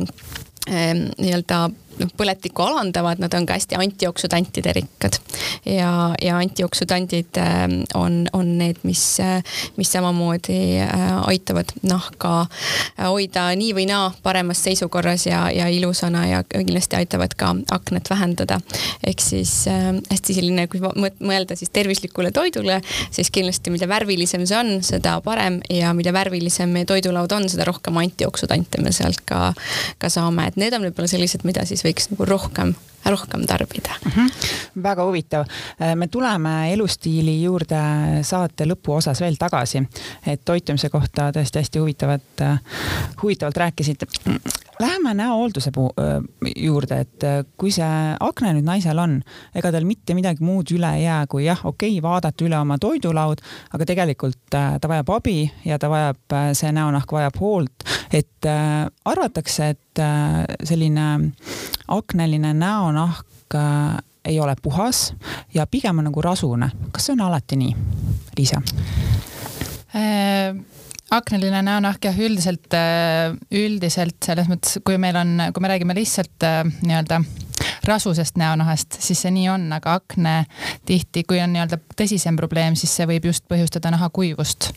ähm, 0.68 1.08
nii-öelda 1.16 1.66
noh, 2.00 2.10
põletikku 2.16 2.64
alandavad, 2.64 3.20
nad 3.22 3.34
on 3.36 3.46
ka 3.46 3.56
hästi 3.56 3.78
antioksüdantide 3.80 4.72
rikkad. 4.76 5.18
ja, 5.64 6.14
ja 6.22 6.38
antioksüdandid 6.38 7.38
äh, 7.40 7.64
on, 7.94 8.26
on 8.32 8.58
need, 8.58 8.80
mis, 8.82 9.20
äh, 9.20 9.42
mis 9.76 9.92
samamoodi 9.92 10.80
äh, 10.82 11.04
aitavad 11.28 11.72
nahka 11.82 12.46
hoida 12.98 13.48
nii 13.56 13.72
või 13.76 13.86
naa 13.90 14.10
paremas 14.22 14.62
seisukorras 14.64 15.26
ja, 15.26 15.46
ja 15.50 15.68
ilusana 15.72 16.26
ja 16.26 16.42
kindlasti 16.48 16.96
aitavad 16.96 17.34
ka 17.38 17.54
aknat 17.70 18.10
vähendada. 18.10 18.60
ehk 19.06 19.20
siis 19.20 19.66
hästi 20.10 20.34
selline, 20.34 20.66
kui 20.70 20.80
mõelda 20.80 21.56
siis 21.56 21.70
tervislikule 21.72 22.30
toidule, 22.34 22.80
siis 23.10 23.30
kindlasti 23.30 23.70
mida 23.74 23.88
värvilisem 23.88 24.46
see 24.46 24.58
on, 24.58 24.72
seda 24.86 25.16
parem 25.24 25.60
ja 25.70 25.92
mida 25.96 26.12
värvilisem 26.12 26.70
meie 26.72 26.88
toidulaud 26.88 27.32
on, 27.32 27.48
seda 27.50 27.66
rohkem 27.68 27.96
antioksüdante 28.00 28.80
me 28.82 28.92
sealt 28.94 29.22
ka, 29.28 29.52
ka 30.02 30.10
saame, 30.12 30.48
et 30.48 30.58
need 30.60 30.74
on 30.76 30.86
võib-olla 30.88 31.10
sellised, 31.10 31.44
mida 31.48 31.64
siis 31.68 31.84
võiks 31.86 32.10
nagu 32.12 32.26
rohkem, 32.28 32.74
rohkem 33.10 33.46
tarbida 33.46 33.90
mm. 34.04 34.10
-hmm. 34.10 34.82
väga 34.82 35.04
huvitav. 35.04 35.44
Äh, 35.82 35.96
me 35.96 36.06
tuleme 36.06 36.72
elustiili 36.72 37.42
juurde 37.42 37.80
saate 38.22 38.64
lõpuosas 38.64 39.20
veel 39.20 39.36
tagasi, 39.38 39.82
et 40.26 40.44
toitumise 40.44 40.88
kohta 40.88 41.30
tõesti 41.30 41.62
hästi 41.62 41.78
huvitavat, 41.78 42.40
äh, 42.40 42.60
huvitavalt 43.22 43.56
rääkisid. 43.56 43.96
Läheme 44.78 45.14
näohoolduse 45.14 45.70
juurde, 46.56 47.00
et 47.00 47.24
äh, 47.24 47.44
kui 47.56 47.70
see 47.70 48.16
akne 48.20 48.52
nüüd 48.52 48.66
naisel 48.66 48.98
on, 48.98 49.22
ega 49.54 49.72
tal 49.72 49.84
mitte 49.84 50.14
midagi 50.14 50.44
muud 50.44 50.70
üle 50.70 50.94
ei 50.96 51.04
jää, 51.04 51.26
kui 51.26 51.44
jah, 51.44 51.66
okei 51.66 51.98
okay,, 51.98 52.02
vaadata 52.02 52.44
üle 52.44 52.58
oma 52.58 52.78
toidulaud, 52.78 53.40
aga 53.72 53.84
tegelikult 53.84 54.38
ta 54.50 54.88
vajab 54.88 55.10
abi 55.10 55.52
ja 55.64 55.78
ta 55.78 55.88
vajab, 55.90 56.36
see 56.52 56.72
näonahk 56.72 57.12
vajab 57.12 57.40
hoolt, 57.40 57.88
et 58.12 58.46
arvatakse, 59.04 59.68
et 59.68 60.02
selline 60.64 61.32
akneline 61.88 62.52
näonahk 62.96 63.60
ei 64.26 64.40
ole 64.42 64.56
puhas 64.62 65.12
ja 65.54 65.66
pigem 65.70 66.00
on 66.02 66.08
nagu 66.10 66.22
rasune. 66.22 66.70
kas 66.92 67.06
see 67.06 67.14
on 67.14 67.26
alati 67.28 67.60
nii, 67.60 67.76
Liisa 68.38 68.62
äh...? 69.94 70.56
akneline 71.10 71.60
näonahk 71.62 72.08
jah, 72.08 72.16
üldiselt, 72.18 72.66
äh, 72.74 73.36
üldiselt 73.54 74.18
selles 74.26 74.48
mõttes, 74.50 74.80
kui 74.84 74.98
meil 74.98 75.16
on, 75.20 75.36
kui 75.54 75.62
me 75.62 75.70
räägime 75.70 75.94
lihtsalt 75.94 76.46
äh, 76.46 76.64
nii-öelda 76.82 77.20
rasusest 77.88 78.36
näonahast, 78.40 78.98
siis 79.00 79.22
see 79.24 79.32
nii 79.34 79.48
on, 79.52 79.68
aga 79.76 79.96
akne 80.00 80.34
tihti, 80.86 81.24
kui 81.28 81.40
on 81.42 81.52
nii-öelda 81.54 81.78
tõsisem 81.98 82.38
probleem, 82.38 82.76
siis 82.78 82.94
see 82.96 83.08
võib 83.08 83.28
just 83.30 83.46
põhjustada 83.50 83.92
nahakuivust. 83.94 84.72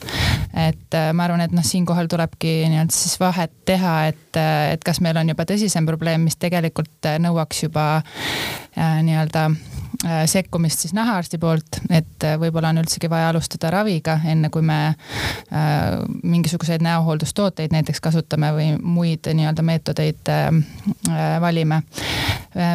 et 0.53 0.97
äh, 0.97 1.11
ma 1.13 1.27
arvan, 1.27 1.41
et 1.45 1.55
noh, 1.55 1.65
siinkohal 1.65 2.09
tulebki 2.11 2.55
nii-öelda 2.69 2.95
siis 2.95 3.19
vahet 3.21 3.53
teha, 3.65 3.97
et, 4.13 4.41
et 4.73 4.83
kas 4.85 5.01
meil 5.01 5.17
on 5.17 5.29
juba 5.33 5.45
tõsisem 5.49 5.85
probleem, 5.89 6.25
mis 6.27 6.39
tegelikult 6.39 7.11
nõuaks 7.19 7.65
juba 7.67 7.89
äh, 7.99 8.99
nii-öelda 9.05 9.49
Äh, 9.49 9.78
sekkumist 10.25 10.79
siis 10.79 10.93
nahaarsti 10.95 11.37
poolt, 11.37 11.81
et 11.91 12.23
äh, 12.23 12.37
võib-olla 12.39 12.71
on 12.71 12.79
üldsegi 12.79 13.09
vaja 13.11 13.33
alustada 13.33 13.67
raviga, 13.73 14.15
enne 14.31 14.47
kui 14.49 14.63
me 14.63 14.77
äh, 14.87 15.97
mingisuguseid 16.23 16.83
näohooldustooteid 16.85 17.75
näiteks 17.75 17.99
kasutame 18.03 18.53
või 18.55 18.69
muid 18.79 19.27
nii-öelda 19.27 19.65
meetodeid 19.65 20.31
valime. 21.41 21.81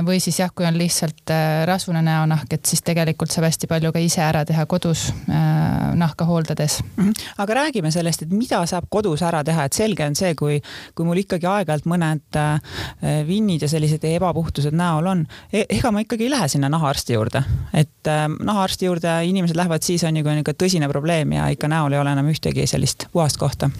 või 0.07 0.21
siis 0.21 0.39
jah, 0.39 0.51
kui 0.55 0.67
on 0.67 0.77
lihtsalt 0.79 1.31
rasvune 1.67 2.03
näonahk, 2.05 2.53
et 2.53 2.67
siis 2.67 2.83
tegelikult 2.85 3.33
saab 3.33 3.49
hästi 3.49 3.67
palju 3.67 3.93
ka 3.93 3.99
ise 4.03 4.23
ära 4.23 4.45
teha 4.45 4.67
kodus 4.67 5.07
nahka 5.95 6.25
hooldades. 6.25 6.81
-hmm. 6.97 7.13
aga 7.39 7.55
räägime 7.55 7.91
sellest, 7.91 8.23
et 8.23 8.31
mida 8.31 8.67
saab 8.67 8.85
kodus 8.89 9.23
ära 9.23 9.45
teha, 9.45 9.65
et 9.65 9.73
selge 9.73 10.07
on 10.07 10.15
see, 10.15 10.35
kui, 10.35 10.61
kui 10.95 11.07
mul 11.07 11.23
ikkagi 11.25 11.47
aeg-ajalt 11.47 11.87
mõned 11.87 12.39
vinnid 13.27 13.63
ja 13.63 13.69
sellised 13.69 14.05
ebapuhtused 14.05 14.75
näol 14.75 15.07
on, 15.07 15.27
e-, 15.53 15.67
ega 15.69 15.91
ma 15.91 16.01
ikkagi 16.01 16.25
ei 16.25 16.31
lähe 16.31 16.49
sinna 16.49 16.69
nahaarsti 16.69 17.14
juurde, 17.15 17.45
et 17.73 18.11
äh, 18.11 18.27
nahaarsti 18.29 18.89
juurde 18.91 19.19
inimesed 19.29 19.57
lähevad 19.57 19.83
siis 19.83 20.05
on 20.05 20.17
ju, 20.17 20.25
kui 20.25 20.33
on 20.33 20.41
niisugune 20.41 20.63
tõsine 20.65 20.89
probleem 20.91 21.37
ja 21.37 21.49
ikka 21.55 21.71
näol 21.71 21.95
ei 21.95 22.03
ole 22.03 22.13
enam 22.15 22.31
ühtegi 22.33 22.67
sellist 22.71 23.09
puhast 23.13 23.41
kohta. 23.41 23.71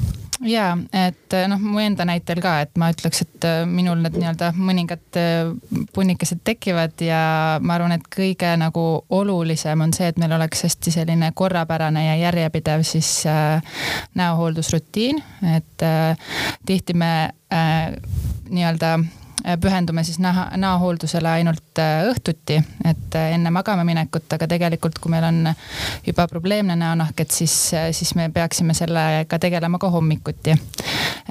Ja 0.45 0.73
et 0.93 1.35
noh, 1.49 1.61
mu 1.63 1.79
enda 1.79 2.05
näitel 2.09 2.41
ka, 2.43 2.57
et 2.65 2.75
ma 2.81 2.91
ütleks, 2.93 3.23
et 3.25 3.47
äh, 3.47 3.63
minul 3.71 4.03
need 4.03 4.19
nii-öelda 4.19 4.51
mõningad 4.59 5.19
äh, 5.21 5.53
punnikesed 5.95 6.43
tekivad 6.45 7.01
ja 7.05 7.21
ma 7.63 7.79
arvan, 7.79 7.95
et 7.97 8.07
kõige 8.13 8.51
nagu 8.61 8.85
olulisem 9.15 9.87
on 9.87 9.95
see, 9.97 10.11
et 10.11 10.21
meil 10.21 10.35
oleks 10.37 10.67
hästi 10.67 10.95
selline 10.99 11.31
korrapärane 11.39 12.07
ja 12.09 12.17
järjepidev 12.27 12.85
siis 12.87 13.23
äh, 13.31 13.63
näohooldusrutiin, 14.19 15.23
et 15.57 15.87
äh, 15.87 16.33
tihti 16.67 16.99
me 16.99 17.13
äh, 17.55 17.95
nii-öelda 18.51 18.99
Äh, 18.99 19.24
pühendume 19.61 20.05
siis 20.05 20.19
naha, 20.19 20.47
näohooldusele 20.57 21.29
ainult 21.29 21.79
äh, 21.79 22.05
õhtuti, 22.11 22.59
et 22.85 23.17
äh, 23.19 23.33
enne 23.35 23.51
magama 23.51 23.85
minekut, 23.85 24.27
aga 24.37 24.49
tegelikult, 24.49 24.99
kui 25.03 25.13
meil 25.13 25.27
on 25.29 25.41
juba 26.07 26.29
probleemne 26.31 26.77
näonahk, 26.77 27.21
et 27.21 27.31
siis, 27.31 27.55
siis 27.93 28.15
me 28.15 28.29
peaksime 28.35 28.75
sellega 28.75 29.39
tegelema 29.39 29.79
ka 29.79 29.91
hommikuti. 29.91 30.57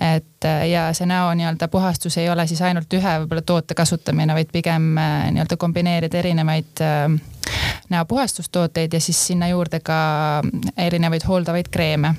et 0.02 0.48
ja 0.70 0.88
see 0.94 1.06
näo 1.08 1.30
nii-öelda 1.38 1.68
puhastus 1.72 2.18
ei 2.18 2.30
ole 2.30 2.48
siis 2.48 2.62
ainult 2.62 2.94
ühe 2.94 3.14
võib-olla 3.24 3.42
toote 3.46 3.74
kasutamine, 3.78 4.34
vaid 4.36 4.50
pigem 4.52 4.96
nii-öelda 4.98 5.58
kombineerida 5.58 6.20
erinevaid 6.20 6.84
näopuhastustooteid 7.90 8.94
ja 8.94 9.00
siis 9.00 9.28
sinna 9.28 9.48
juurde 9.48 9.80
ka 9.80 9.96
erinevaid 10.78 11.22
hooldavaid 11.28 11.70
kreeme. 11.72 12.16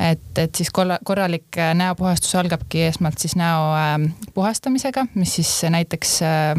Et, 0.00 0.38
et 0.38 0.54
siis 0.54 0.70
korralik 1.04 1.58
äh, 1.58 1.74
näopuhastus 1.74 2.34
algabki 2.34 2.82
esmalt 2.88 3.18
siis 3.18 3.36
näo 3.36 3.74
ähm, 3.76 4.04
puhastamisega, 4.34 5.06
mis 5.14 5.34
siis 5.34 5.50
näiteks 5.68 6.22
äh, 6.22 6.50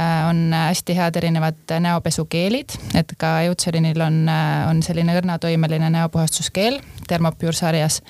äh, 0.00 0.28
on 0.28 0.50
hästi 0.52 0.96
head 0.96 1.16
erinevad 1.16 1.76
näopesukeelid, 1.80 2.76
et 2.94 3.14
ka 3.18 3.40
Eutserinil 3.46 4.00
on, 4.00 4.26
on 4.70 4.82
selline 4.82 5.14
õrnatoimeline 5.18 5.90
näopuhastuskeel 5.90 6.80
Thermopure 7.08 7.52
sarjas. 7.52 8.00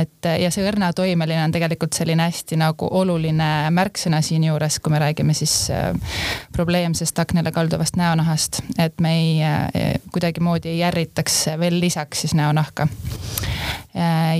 et 0.00 0.26
ja 0.40 0.50
see 0.50 0.64
õrnatoimeline 0.66 1.44
on 1.44 1.52
tegelikult 1.54 1.92
selline 1.96 2.26
hästi 2.26 2.58
nagu 2.60 2.88
oluline 2.90 3.70
märksõna 3.70 4.20
siinjuures, 4.22 4.78
kui 4.82 4.92
me 4.92 4.98
räägime 4.98 5.34
siis 5.34 5.68
probleemsest 6.52 7.18
aknale 7.18 7.52
kalduvast 7.52 7.96
näonahast, 7.96 8.60
et 8.78 9.00
me 9.00 9.14
ei 9.18 9.94
kuidagimoodi 10.12 10.74
ei 10.74 10.82
ärritaks 10.84 11.44
veel 11.58 11.80
lisaks 11.80 12.24
siis 12.26 12.34
näonahka. 12.34 12.88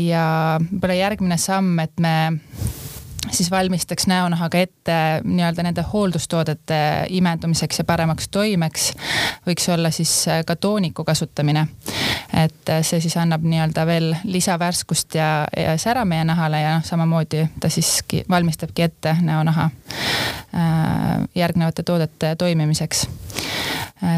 Ja 0.00 0.24
võib-olla 0.60 0.98
järgmine 0.98 1.38
samm, 1.40 1.78
et 1.84 1.94
me 2.02 2.14
siis 3.30 3.50
valmistaks 3.50 4.06
näonahaga 4.06 4.58
ette 4.58 4.96
nii-öelda 5.24 5.62
nende 5.62 5.84
hooldustoodete 5.92 7.06
imendumiseks 7.08 7.78
ja 7.78 7.84
paremaks 7.84 8.28
toimeks. 8.28 8.92
võiks 9.46 9.68
olla 9.72 9.90
siis 9.90 10.28
äh, 10.28 10.44
ka 10.46 10.56
tooniku 10.56 11.04
kasutamine. 11.04 11.66
et 12.44 12.68
äh, 12.68 12.82
see 12.82 13.00
siis 13.00 13.16
annab 13.16 13.42
nii-öelda 13.42 13.86
veel 13.86 14.14
lisavärskust 14.24 15.14
ja, 15.14 15.46
ja 15.56 15.78
sära 15.78 16.04
meie 16.04 16.24
nahale 16.24 16.60
ja 16.60 16.76
noh, 16.78 16.84
samamoodi 16.84 17.48
ta 17.60 17.68
siiski 17.68 18.24
valmistabki 18.28 18.82
ette 18.82 19.16
näonaha 19.20 19.70
äh, 19.70 21.28
järgnevate 21.34 21.82
toodete 21.82 22.36
toimimiseks 22.36 23.06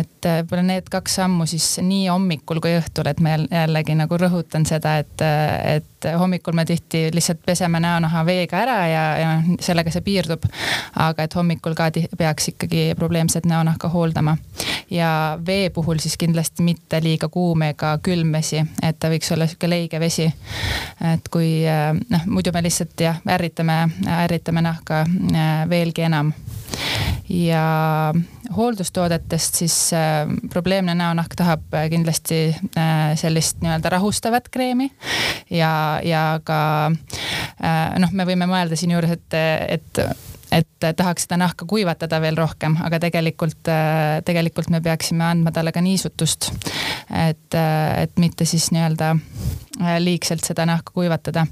et 0.00 0.26
võib-olla 0.26 0.64
need 0.66 0.88
kaks 0.90 1.18
sammu 1.20 1.46
siis 1.48 1.66
nii 1.84 2.06
hommikul 2.08 2.60
kui 2.64 2.74
õhtul, 2.78 3.08
et 3.10 3.20
ma 3.22 3.36
jällegi 3.36 3.96
nagu 3.98 4.18
rõhutan 4.20 4.66
seda, 4.68 4.96
et, 5.02 5.22
äh, 5.22 5.76
et 5.96 6.18
hommikul 6.18 6.52
me 6.52 6.64
tihti 6.64 7.08
lihtsalt 7.12 7.38
peseme 7.46 7.80
näonaha 7.80 8.24
veega 8.26 8.58
ära 8.58 8.76
ja, 8.88 9.04
ja 9.18 9.30
sellega 9.60 9.90
see 9.90 10.04
piirdub. 10.04 10.44
aga 10.94 11.22
et 11.22 11.34
hommikul 11.34 11.74
ka 11.74 11.90
peaks 12.18 12.48
ikkagi 12.52 12.94
probleemset 12.96 13.46
näonahka 13.46 13.88
hooldama. 13.88 14.36
ja 14.90 15.38
vee 15.46 15.70
puhul 15.70 15.98
siis 15.98 16.16
kindlasti 16.16 16.62
mitte 16.62 17.02
liiga 17.02 17.28
kuum 17.28 17.62
ega 17.62 17.98
külm 18.02 18.32
vesi, 18.32 18.64
et 18.82 18.98
ta 18.98 19.10
võiks 19.10 19.32
olla 19.32 19.46
sihuke 19.46 19.70
leige 19.70 20.00
vesi. 20.00 20.32
et 21.14 21.28
kui 21.28 21.64
äh, 21.68 21.92
noh, 22.10 22.26
muidu 22.26 22.52
me 22.52 22.62
lihtsalt 22.62 23.00
jah, 23.00 23.20
ärritame, 23.28 23.88
ärritame 24.22 24.62
nahka 24.62 25.04
veelgi 25.68 26.02
enam 26.02 26.32
ja 27.28 28.14
hooldustoodetest 28.56 29.60
siis 29.62 29.76
äh, 29.96 30.26
probleemne 30.52 30.94
näonahk 30.94 31.34
tahab 31.36 31.74
äh, 31.74 31.88
kindlasti 31.90 32.40
äh, 32.76 33.16
sellist 33.18 33.60
nii-öelda 33.64 33.90
rahustavat 33.96 34.48
kreemi 34.52 34.90
ja, 35.50 36.00
ja 36.04 36.40
ka 36.44 36.60
äh, 36.92 37.98
noh, 38.02 38.12
me 38.12 38.28
võime 38.28 38.48
mõelda 38.50 38.78
siinjuures, 38.78 39.18
et, 39.18 39.38
et 39.78 40.06
et 40.52 40.86
tahaks 40.96 41.26
seda 41.26 41.38
nahka 41.40 41.66
kuivatada 41.68 42.20
veel 42.22 42.36
rohkem, 42.38 42.76
aga 42.86 43.00
tegelikult, 43.02 43.66
äh, 43.70 44.20
tegelikult 44.26 44.70
me 44.70 44.80
peaksime 44.80 45.24
andma 45.26 45.52
talle 45.52 45.72
ka 45.72 45.82
niisutust. 45.82 46.52
et, 47.10 47.54
äh, 47.54 48.02
et 48.02 48.18
mitte 48.18 48.44
siis 48.44 48.70
nii-öelda 48.70 49.16
liigselt 49.98 50.44
seda 50.44 50.66
nahka 50.66 50.92
kuivatada. 50.94 51.46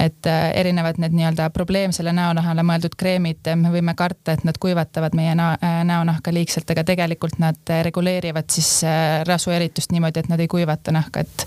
et 0.00 0.26
erinevad 0.54 0.98
need 0.98 1.14
nii-öelda 1.16 1.50
probleemsele 1.50 2.12
näonahale 2.12 2.62
mõeldud 2.66 2.96
kreemid, 2.96 3.48
me 3.56 3.70
võime 3.72 3.94
karta, 3.96 4.32
et 4.32 4.44
nad 4.44 4.58
kuivatavad 4.60 5.14
meie 5.16 5.34
näonahka 5.34 6.32
liigselt, 6.32 6.70
aga 6.70 6.84
tegelikult 6.84 7.38
nad 7.38 7.72
reguleerivad 7.82 8.50
siis 8.52 8.82
rasueritust 9.28 9.92
niimoodi, 9.92 10.20
et 10.20 10.28
nad 10.28 10.40
ei 10.40 10.48
kuivata 10.48 10.92
nahka, 10.92 11.24
et 11.24 11.46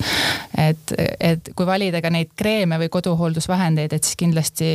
et, 0.57 0.93
et 1.19 1.49
kui 1.55 1.67
valida 1.67 2.01
ka 2.03 2.11
neid 2.13 2.31
kreeme 2.37 2.79
või 2.81 2.89
koduhooldusvahendeid, 2.93 3.93
et 3.95 4.07
siis 4.07 4.17
kindlasti, 4.19 4.69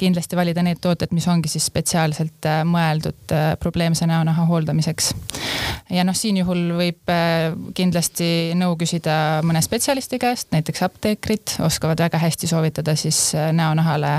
kindlasti 0.00 0.38
valida 0.38 0.64
need 0.64 0.80
tooted, 0.82 1.12
mis 1.16 1.26
ongi 1.30 1.50
siis 1.52 1.66
spetsiaalselt 1.70 2.48
äh, 2.48 2.62
mõeldud 2.68 3.34
äh, 3.34 3.52
probleemse 3.60 4.08
näonaha 4.10 4.46
hooldamiseks. 4.48 5.12
ja 5.90 6.04
noh, 6.06 6.16
siin 6.16 6.40
juhul 6.40 6.62
võib 6.78 7.12
äh, 7.12 7.50
kindlasti 7.76 8.52
nõu 8.58 8.76
küsida 8.80 9.40
mõne 9.46 9.62
spetsialisti 9.64 10.20
käest, 10.22 10.50
näiteks 10.54 10.79
apteekrid 10.82 11.56
oskavad 11.64 12.00
väga 12.00 12.18
hästi 12.18 12.46
soovitada 12.50 12.94
siis 12.96 13.32
näonahale 13.52 14.12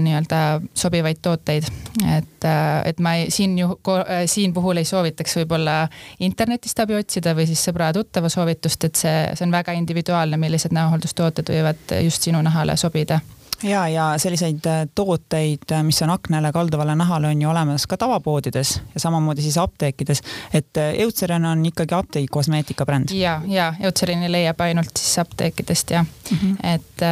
nii-öelda 0.00 0.40
sobivaid 0.74 1.20
tooteid. 1.22 1.68
et, 2.16 2.48
et 2.84 3.00
ma 3.00 3.14
ei, 3.14 3.30
siin 3.30 3.58
ju, 3.58 3.78
siin 4.26 4.54
puhul 4.54 4.80
ei 4.82 4.88
soovitaks 4.88 5.36
võib-olla 5.40 5.76
internetist 6.20 6.80
abi 6.80 6.98
otsida 6.98 7.34
või 7.36 7.46
siis 7.50 7.62
sõbra-tuttava 7.68 8.28
soovitust, 8.28 8.84
et 8.84 8.98
see, 8.98 9.16
see 9.34 9.46
on 9.46 9.54
väga 9.54 9.72
individuaalne, 9.78 10.40
millised 10.40 10.74
näohooldustooted 10.74 11.54
võivad 11.54 11.96
just 12.04 12.28
sinu 12.28 12.42
nahale 12.42 12.76
sobida 12.80 13.20
ja, 13.64 13.88
ja 13.88 14.18
selliseid 14.18 14.66
äh, 14.66 14.86
tooteid, 14.94 15.70
äh, 15.72 15.82
mis 15.82 16.02
on 16.02 16.10
aknale 16.10 16.52
kalduvale 16.52 16.94
nahale, 16.96 17.28
on 17.28 17.42
ju 17.42 17.50
olemas 17.50 17.86
ka 17.86 17.96
tavapoodides 17.96 18.80
ja 18.94 19.00
samamoodi 19.00 19.42
siis 19.42 19.58
apteekides. 19.58 20.22
et 20.52 20.76
äh, 20.76 20.94
Eucerin 21.00 21.44
on 21.44 21.66
ikkagi 21.66 21.94
apteegi 21.94 22.26
kosmeetika 22.30 22.86
bränd. 22.86 23.10
ja, 23.10 23.40
ja 23.46 23.74
Eucerini 23.80 24.32
leiab 24.32 24.60
ainult 24.60 24.96
siis 24.96 25.18
apteekidest 25.18 25.90
ja 25.90 26.02
mm, 26.02 26.38
-hmm. 26.38 26.56
et 26.74 27.04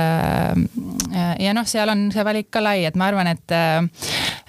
ja 1.39 1.55
noh, 1.55 1.67
seal 1.67 1.89
on 1.89 2.13
see 2.13 2.25
valik 2.25 2.51
ka 2.51 2.63
lai, 2.63 2.85
et 2.85 2.95
ma 2.97 3.07
arvan, 3.07 3.27
et 3.27 3.53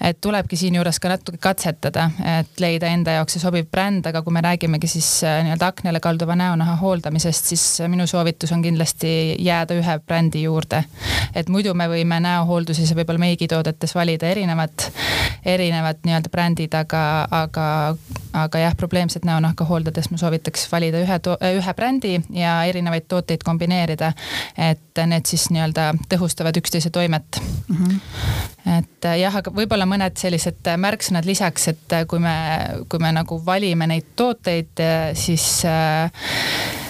et 0.04 0.20
tulebki 0.20 0.56
siinjuures 0.56 0.98
ka 1.00 1.08
natuke 1.14 1.38
katsetada, 1.42 2.08
et 2.38 2.60
leida 2.60 2.90
enda 2.92 3.16
jaoks 3.18 3.36
see 3.36 3.42
sobiv 3.42 3.68
bränd, 3.72 4.06
aga 4.10 4.22
kui 4.24 4.34
me 4.34 4.42
räägimegi 4.44 4.88
siis 4.90 5.08
nii-öelda 5.24 5.70
aknale 5.72 6.00
kalduva 6.04 6.36
näonaha 6.38 6.76
hooldamisest, 6.80 7.52
siis 7.52 7.64
minu 7.88 8.06
soovitus 8.10 8.52
on 8.52 8.62
kindlasti 8.64 9.36
jääda 9.44 9.78
ühe 9.80 9.98
brändi 10.06 10.44
juurde. 10.44 10.84
et 11.34 11.48
muidu 11.48 11.74
me 11.74 11.88
võime 11.88 12.20
näohoolduses 12.20 12.90
ja 12.90 12.96
võib-olla 12.96 13.24
meigitoodetes 13.24 13.94
valida 13.94 14.28
erinevad, 14.28 14.86
erinevad 15.44 16.04
nii-öelda 16.04 16.30
brändid, 16.30 16.74
aga, 16.74 17.02
aga, 17.30 17.66
aga 18.32 18.58
jah, 18.58 18.76
probleemset 18.76 19.24
näonahka 19.24 19.64
hooldades 19.64 20.10
ma 20.10 20.20
soovitaks 20.20 20.68
valida 20.72 21.00
ühe, 21.02 21.18
ühe 21.58 21.74
brändi 21.74 22.18
ja 22.30 22.60
erinevaid 22.68 23.08
tooteid 23.08 23.42
kombineerida. 23.44 24.12
et 24.58 25.02
need 25.06 25.26
siis 25.26 25.48
nii-öelda 25.50 25.94
tõhustavad 26.12 26.56
üksteise 26.60 26.90
toimet 26.90 27.40
mm. 27.40 27.76
-hmm. 27.76 28.78
et 28.78 29.08
jah, 29.20 29.36
aga 29.36 29.50
võib-olla 29.50 29.86
mõned 29.94 30.18
sellised 30.20 30.74
märksõnad 30.82 31.26
lisaks, 31.28 31.68
et 31.72 31.98
kui 32.10 32.22
me, 32.22 32.34
kui 32.90 33.02
me 33.02 33.14
nagu 33.14 33.38
valime 33.46 33.88
neid 33.90 34.12
tooteid, 34.18 34.82
siis 35.18 35.46
äh, 35.68 36.83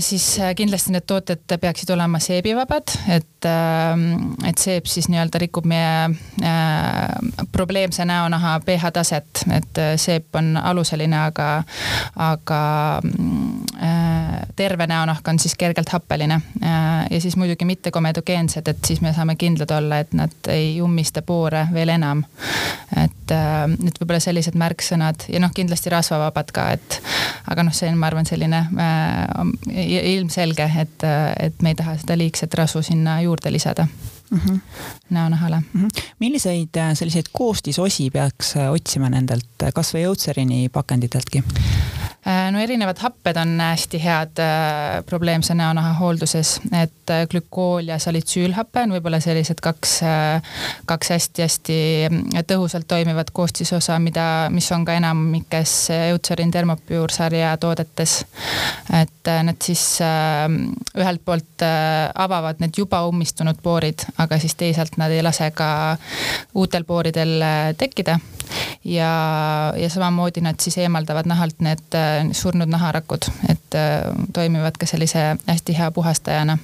siis 0.00 0.40
äh, 0.40 0.54
kindlasti 0.54 0.90
need 0.90 1.04
tooted 1.06 1.52
peaksid 1.60 1.90
olema 1.94 2.18
seebivabad, 2.18 2.90
et, 3.14 3.46
ähm, 3.46 4.32
et 4.48 4.58
seep 4.58 4.88
siis 4.90 5.06
nii-öelda 5.06 5.38
rikub 5.38 5.68
meie 5.70 6.08
äh, 6.10 7.44
probleemse 7.52 8.04
näonaha 8.04 8.56
pH 8.66 8.90
taset, 8.92 9.44
et 9.54 9.82
seep 10.02 10.34
on 10.34 10.56
aluseline, 10.56 11.18
aga, 11.28 11.62
aga 12.16 12.62
terve 14.56 14.86
näonahk 14.86 15.28
on 15.28 15.38
siis 15.38 15.54
kergelt 15.58 15.88
happeline. 15.94 16.40
ja 17.10 17.20
siis 17.20 17.36
muidugi 17.36 17.64
mitte 17.64 17.90
komedogeensed, 17.90 18.68
et 18.68 18.84
siis 18.84 19.00
me 19.00 19.12
saame 19.12 19.36
kindlad 19.36 19.70
olla, 19.74 19.98
et 19.98 20.12
nad 20.12 20.50
ei 20.50 20.80
ummista 20.82 21.22
poore 21.22 21.66
veel 21.72 21.88
enam. 21.88 22.24
et, 22.96 23.32
et 23.32 24.00
võib-olla 24.00 24.20
sellised 24.20 24.58
märksõnad 24.58 25.26
ja 25.28 25.40
noh, 25.40 25.50
kindlasti 25.54 25.90
rasvavabad 25.90 26.52
ka, 26.52 26.70
et 26.76 27.00
aga 27.50 27.66
noh, 27.66 27.74
see 27.74 27.90
on, 27.90 27.98
ma 27.98 28.10
arvan, 28.10 28.26
selline 28.28 28.66
ilmselge, 30.14 30.70
et, 30.80 31.04
et 31.40 31.62
me 31.62 31.72
ei 31.72 31.74
taha 31.74 31.96
seda 32.00 32.16
liigset 32.18 32.54
rasu 32.54 32.82
sinna 32.82 33.20
juurde 33.20 33.52
lisada 33.52 33.86
mm 34.30 34.38
-hmm. 34.38 34.58
näonahale 35.10 35.62
mm. 35.72 35.82
-hmm. 35.82 36.02
milliseid 36.18 36.76
äh, 36.76 36.94
selliseid 36.94 37.26
koostisosi 37.32 38.10
peaks 38.10 38.56
äh, 38.56 38.72
otsima 38.72 39.08
nendelt 39.08 39.46
kasvõi 39.74 40.02
Eucerini 40.02 40.68
pakenditeltki? 40.68 41.44
No 42.24 42.60
erinevad 42.62 43.00
happed 43.02 43.36
on 43.36 43.56
hästi 43.60 43.98
head 43.98 44.38
äh, 44.38 45.04
probleemse 45.06 45.54
näonaha 45.54 45.92
hoolduses, 45.98 46.60
et 46.82 47.10
äh, 47.10 47.26
glükool 47.30 47.88
ja 47.90 47.98
salitsüülhape 47.98 48.84
on 48.84 48.94
võib-olla 48.94 49.18
sellised 49.20 49.58
kaks 49.62 49.96
äh,, 50.06 50.52
kaks 50.86 51.10
hästi-hästi 51.16 51.78
tõhusalt 52.46 52.86
toimivat 52.88 53.32
koostisosa, 53.34 53.98
mida, 53.98 54.26
mis 54.54 54.70
on 54.72 54.84
ka 54.86 54.94
enamikes 55.00 55.74
Eucerin 55.96 56.54
Thermopure 56.54 57.10
sarja 57.12 57.56
toodetes. 57.58 58.20
et 59.00 59.28
äh, 59.28 59.42
need 59.42 59.58
siis 59.62 59.98
äh, 60.00 60.46
ühelt 60.98 61.24
poolt 61.24 61.66
äh, 61.66 62.10
avavad 62.14 62.62
need 62.62 62.78
juba 62.78 63.02
ummistunud 63.10 63.58
poorid, 63.62 64.06
aga 64.22 64.38
siis 64.38 64.54
teisalt 64.54 64.94
nad 65.00 65.10
ei 65.10 65.26
lase 65.26 65.50
ka 65.50 65.96
uutel 66.54 66.84
pooridel 66.84 67.34
äh, 67.42 67.74
tekkida. 67.78 68.18
ja, 68.84 69.12
ja 69.76 69.90
samamoodi 69.90 70.40
nad 70.44 70.60
siis 70.60 70.78
eemaldavad 70.78 71.26
nahalt 71.26 71.58
need 71.64 71.98
äh, 71.98 72.11
surnud 72.36 72.70
naharakud, 72.70 73.28
et 73.48 73.78
äh, 73.78 74.00
toimivad 74.32 74.78
ka 74.78 74.88
sellise 74.88 75.32
hästi 75.46 75.78
hea 75.78 75.90
puhastajana 75.90 76.58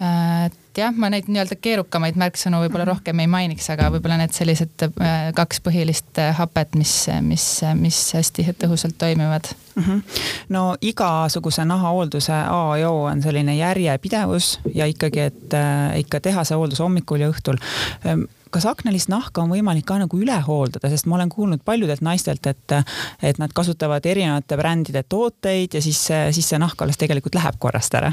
et 0.00 0.78
jah, 0.80 0.94
ma 0.96 1.10
neid 1.12 1.26
nii-öelda 1.28 1.58
keerukamaid 1.60 2.16
märksõnu 2.20 2.62
võib-olla 2.62 2.86
mhm. 2.86 2.92
rohkem 2.94 3.20
ei 3.20 3.28
mainiks, 3.28 3.66
aga 3.72 3.90
võib-olla 3.92 4.16
need 4.22 4.32
sellised 4.32 4.86
kaks 5.36 5.60
põhilist 5.64 6.20
hapet, 6.38 6.72
mis, 6.78 6.94
mis, 7.26 7.46
mis 7.76 7.98
hästi 8.16 8.46
tõhusalt 8.62 8.96
toimivad 9.00 9.50
mm. 9.74 9.82
-hmm. 9.82 10.24
no 10.56 10.64
igasuguse 10.80 11.64
nahahoolduse 11.68 12.32
A 12.32 12.76
ja 12.80 12.90
O 12.90 13.04
on 13.10 13.22
selline 13.22 13.56
järjepidevus 13.56 14.58
ja 14.74 14.86
ikkagi, 14.86 15.20
et 15.20 15.54
äh, 15.54 15.98
ikka 16.00 16.20
teha 16.20 16.44
see 16.44 16.56
hooldus 16.56 16.80
hommikul 16.80 17.20
ja 17.20 17.28
õhtul 17.28 17.60
ähm, 18.06 18.24
kas 18.50 18.66
aknalist 18.70 19.10
nahka 19.12 19.44
on 19.44 19.52
võimalik 19.52 19.86
ka 19.88 19.98
nagu 20.00 20.20
üle 20.20 20.36
hooldada, 20.46 20.90
sest 20.92 21.08
ma 21.10 21.18
olen 21.18 21.30
kuulnud 21.32 21.64
paljudelt 21.64 22.02
naistelt, 22.04 22.46
et, 22.50 22.76
et 23.22 23.40
nad 23.42 23.52
kasutavad 23.54 24.06
erinevate 24.06 24.58
brändide 24.60 25.04
tooteid 25.08 25.74
ja 25.78 25.82
siis, 25.84 26.02
siis 26.06 26.52
see 26.52 26.60
nahk 26.60 26.82
alles 26.82 27.00
tegelikult 27.00 27.38
läheb 27.38 27.60
korrast 27.62 27.94
ära. 27.98 28.12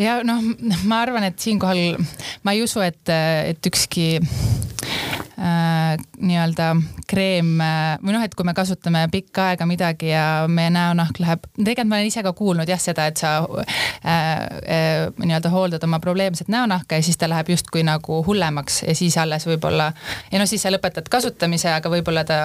Ja 0.00 0.20
noh, 0.24 0.40
ma 0.88 1.02
arvan, 1.04 1.26
et 1.28 1.40
siinkohal 1.42 1.98
ma 2.46 2.54
ei 2.56 2.62
usu, 2.64 2.80
et, 2.84 3.02
et 3.10 3.66
ükski 3.68 4.14
äh, 5.40 5.96
nii-öelda 6.20 6.70
kreem 7.10 7.56
või 8.04 8.14
noh, 8.14 8.24
et 8.24 8.34
kui 8.38 8.46
me 8.46 8.54
kasutame 8.56 9.06
pikka 9.12 9.50
aega 9.50 9.66
midagi 9.68 10.12
ja 10.12 10.24
meie 10.48 10.70
näonahk 10.72 11.20
läheb, 11.22 11.46
tegelikult 11.56 11.90
ma 11.90 12.00
olen 12.00 12.10
ise 12.10 12.24
ka 12.26 12.32
kuulnud 12.36 12.68
jah 12.70 12.80
seda, 12.80 13.06
et 13.10 13.20
sa 13.20 13.38
äh, 13.40 13.66
äh, 14.06 15.08
nii-öelda 15.18 15.52
hooldad 15.52 15.84
oma 15.86 16.00
probleemset 16.02 16.48
näonahka 16.52 17.00
ja 17.00 17.06
siis 17.06 17.18
ta 17.20 17.28
läheb 17.30 17.52
justkui 17.54 17.82
nagu 17.86 18.20
hullemaks 18.26 18.82
ja 18.86 18.94
siis 18.94 19.18
alles 19.18 19.46
võib-olla 19.48 19.90
ja 20.32 20.42
no 20.42 20.46
siis 20.50 20.62
sa 20.62 20.72
lõpetad 20.72 21.08
kasutamise, 21.10 21.70
aga 21.72 21.92
võib-olla 21.92 22.24
ta 22.28 22.40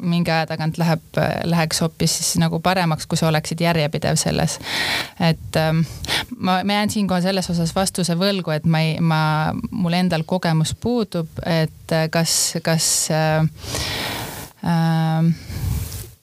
mingi 0.00 0.32
aja 0.32 0.46
tagant 0.50 0.78
läheb, 0.80 1.20
läheks 1.44 1.82
hoopis 1.84 2.18
siis 2.20 2.36
nagu 2.42 2.60
paremaks, 2.64 3.06
kui 3.06 3.20
sa 3.20 3.28
oleksid 3.28 3.60
järjepidev 3.60 4.18
selles. 4.20 4.58
et 5.20 5.56
ähm, 5.56 5.84
ma, 6.36 6.60
ma 6.64 6.80
jään 6.80 6.90
siinkohal 6.90 7.22
selles 7.22 7.50
osas 7.50 7.74
vastuse 7.74 8.16
võlgu, 8.18 8.52
et 8.54 8.66
ma 8.66 8.82
ei, 8.84 8.96
ma, 9.00 9.20
mul 9.70 9.96
endal 9.98 10.24
kogemus 10.26 10.74
puudub, 10.80 11.28
et 11.46 11.96
kas, 12.12 12.37
kas 12.64 12.88
äh, 13.14 13.44
äh, 14.64 15.30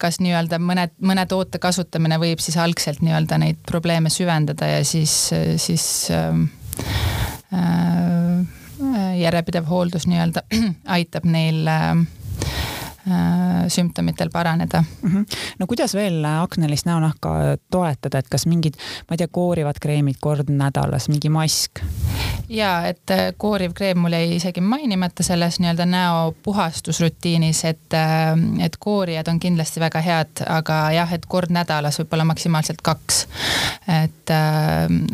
kas 0.01 0.19
nii-öelda 0.21 0.60
mõne, 0.60 0.89
mõne 1.01 1.25
toote 1.30 1.60
kasutamine 1.63 2.19
võib 2.21 2.43
siis 2.43 2.58
algselt 2.62 3.01
nii-öelda 3.06 3.39
neid 3.41 3.62
probleeme 3.67 4.12
süvendada 4.13 4.67
ja 4.69 4.84
siis, 4.86 5.13
siis 5.62 5.88
äh, 6.13 6.36
äh, 7.56 8.43
järjepidev 9.21 9.69
hooldus 9.71 10.08
nii-öelda 10.12 10.45
aitab 10.97 11.25
neil 11.30 11.63
Äh, 11.67 12.24
sümptomitel 13.69 14.29
paraneda 14.33 14.83
mm. 15.01 15.11
-hmm. 15.11 15.25
no 15.59 15.67
kuidas 15.67 15.93
veel 15.93 16.25
aknelist 16.25 16.85
näonahka 16.85 17.29
toetada, 17.71 18.17
et 18.17 18.29
kas 18.29 18.45
mingid, 18.45 18.73
ma 19.09 19.13
ei 19.13 19.17
tea, 19.17 19.27
koorivad 19.31 19.79
kreemid 19.81 20.17
kord 20.21 20.49
nädalas, 20.49 21.09
mingi 21.09 21.29
mask? 21.29 21.83
ja 22.49 22.87
et 22.87 23.11
äh, 23.11 23.33
kooriv 23.37 23.73
kreem 23.73 23.99
mul 23.99 24.13
jäi 24.13 24.35
isegi 24.35 24.61
mainimata 24.61 25.23
selles 25.23 25.59
nii-öelda 25.59 25.85
näopuhastusrutiinis, 25.85 27.65
et, 27.65 27.93
äh, 27.93 28.65
et 28.65 28.77
koorijad 28.79 29.27
on 29.27 29.39
kindlasti 29.39 29.79
väga 29.79 30.01
head, 30.01 30.43
aga 30.47 30.79
jah, 30.91 31.13
et 31.13 31.25
kord 31.25 31.53
nädalas 31.53 31.99
võib-olla 31.99 32.25
maksimaalselt 32.25 32.81
kaks. 32.81 33.27
et, 34.01 34.31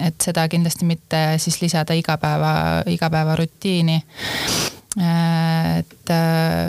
et 0.07 0.21
seda 0.23 0.47
kindlasti 0.49 0.85
mitte 0.85 1.21
siis 1.37 1.61
lisada 1.61 1.93
igapäeva, 1.93 2.83
igapäevarutiini. 2.87 4.03
et 5.79 6.09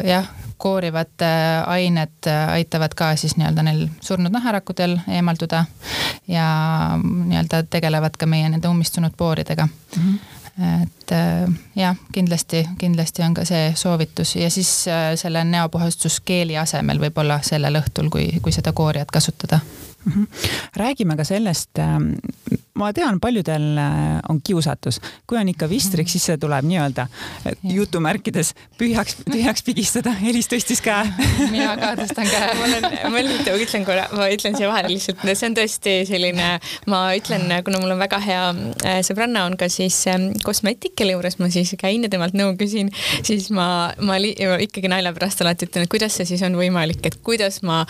jah 0.07 0.29
koorivad 0.63 1.23
äh, 1.23 1.63
ained 1.67 2.27
äh, 2.27 2.49
aitavad 2.59 2.95
ka 2.97 3.17
siis 3.17 3.35
nii-öelda 3.37 3.65
neil 3.67 3.89
surnud 4.01 4.33
naharakudel 4.35 4.99
eemalduda 5.11 5.65
ja 6.29 6.47
nii-öelda 7.03 7.65
tegelevad 7.71 8.15
ka 8.19 8.29
meie 8.31 8.49
nende 8.53 8.71
ummistunud 8.71 9.17
pooridega 9.17 9.67
mm. 9.67 10.07
-hmm 10.07 10.39
et 10.85 11.13
äh, 11.13 11.53
jah, 11.77 11.97
kindlasti, 12.13 12.59
kindlasti 12.79 13.23
on 13.25 13.35
ka 13.35 13.45
see 13.49 13.71
soovitus 13.75 14.35
ja 14.37 14.51
siis 14.51 14.69
selle 15.17 15.45
näopuhastuskeeli 15.49 16.59
asemel 16.61 17.01
võib-olla 17.01 17.39
sellel 17.43 17.81
õhtul, 17.81 18.11
kui, 18.13 18.27
kui 18.43 18.53
seda 18.53 18.73
koorijat 18.73 19.11
kasutada 19.11 19.61
mm. 20.05 20.13
-hmm. 20.13 20.27
räägime 20.77 21.17
ka 21.17 21.25
sellest, 21.25 21.79
ähm, 21.79 22.13
ma 22.79 22.89
tean, 22.97 23.19
paljudel 23.21 23.65
äh, 23.79 24.19
on 24.33 24.41
kiusatus, 24.45 24.99
kui 25.29 25.39
on 25.39 25.49
ikka 25.53 25.69
vistriks, 25.69 26.15
siis 26.15 26.25
see 26.31 26.39
tuleb 26.41 26.65
nii-öelda 26.69 27.05
äh, 27.05 27.57
jutumärkides 27.69 28.55
pühjaks, 28.79 29.19
tühjaks 29.27 29.65
pigistada. 29.67 30.15
Elis 30.31 30.49
tõstis 30.49 30.81
käe. 30.85 31.11
mina 31.55 31.75
ka 31.81 31.93
tõstan 32.01 32.29
käe. 32.31 32.53
ma 32.59 32.69
olen, 32.69 32.87
ma 33.13 33.25
nüüd 33.27 33.51
ütlen 33.53 33.87
korra, 33.89 34.07
ma 34.17 34.29
ütlen 34.33 34.57
siia 34.57 34.71
vahele 34.71 34.93
lihtsalt, 34.95 35.25
see 35.33 35.51
on 35.51 35.57
tõesti 35.59 35.97
selline, 36.09 36.49
ma 36.93 37.03
ütlen, 37.19 37.49
kuna 37.67 37.83
mul 37.83 37.97
on 37.97 38.03
väga 38.03 38.21
hea 38.25 38.45
äh, 38.53 39.01
sõbranna 39.05 39.45
on 39.51 39.59
ka 39.61 39.69
siis 39.73 39.99
ähm, 40.13 40.31
kosmeetik, 40.45 40.97
kelle 40.99 41.17
juures 41.17 41.39
ma 41.43 41.51
siis 41.53 41.75
käin 41.81 42.07
ja 42.07 42.13
temalt 42.13 42.37
nõu 42.39 42.57
küsin, 42.61 42.93
siis 43.25 43.51
ma, 43.55 43.67
ma 44.01 44.17
ikkagi 44.23 44.91
nalja 44.93 45.13
pärast 45.17 45.45
alati 45.45 45.69
ütlen, 45.69 45.85
et 45.85 45.93
kuidas 45.93 46.17
see 46.17 46.29
siis 46.29 46.45
on 46.47 46.57
võimalik, 46.57 47.05
et 47.09 47.21
kuidas 47.25 47.61
ma, 47.67 47.83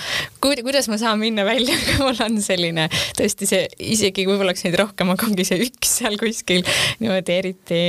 kuidas 0.43 0.91
ma 0.91 0.99
saan 1.01 1.23
minna 1.23 1.47
välja 1.47 1.77
mul 2.03 2.19
on 2.25 2.43
selline 2.43 2.89
tõesti 3.19 3.49
see 3.49 3.67
isegi 3.93 4.27
võib-olla 4.27 4.53
oleks 4.53 4.67
neid 4.73 4.81
rohkem, 4.81 5.13
aga 5.13 5.29
ongi 5.29 5.47
see 5.47 5.61
üks 5.69 5.99
seal 6.01 6.17
kuskil 6.21 6.65
niimoodi 7.03 7.37
eriti 7.37 7.83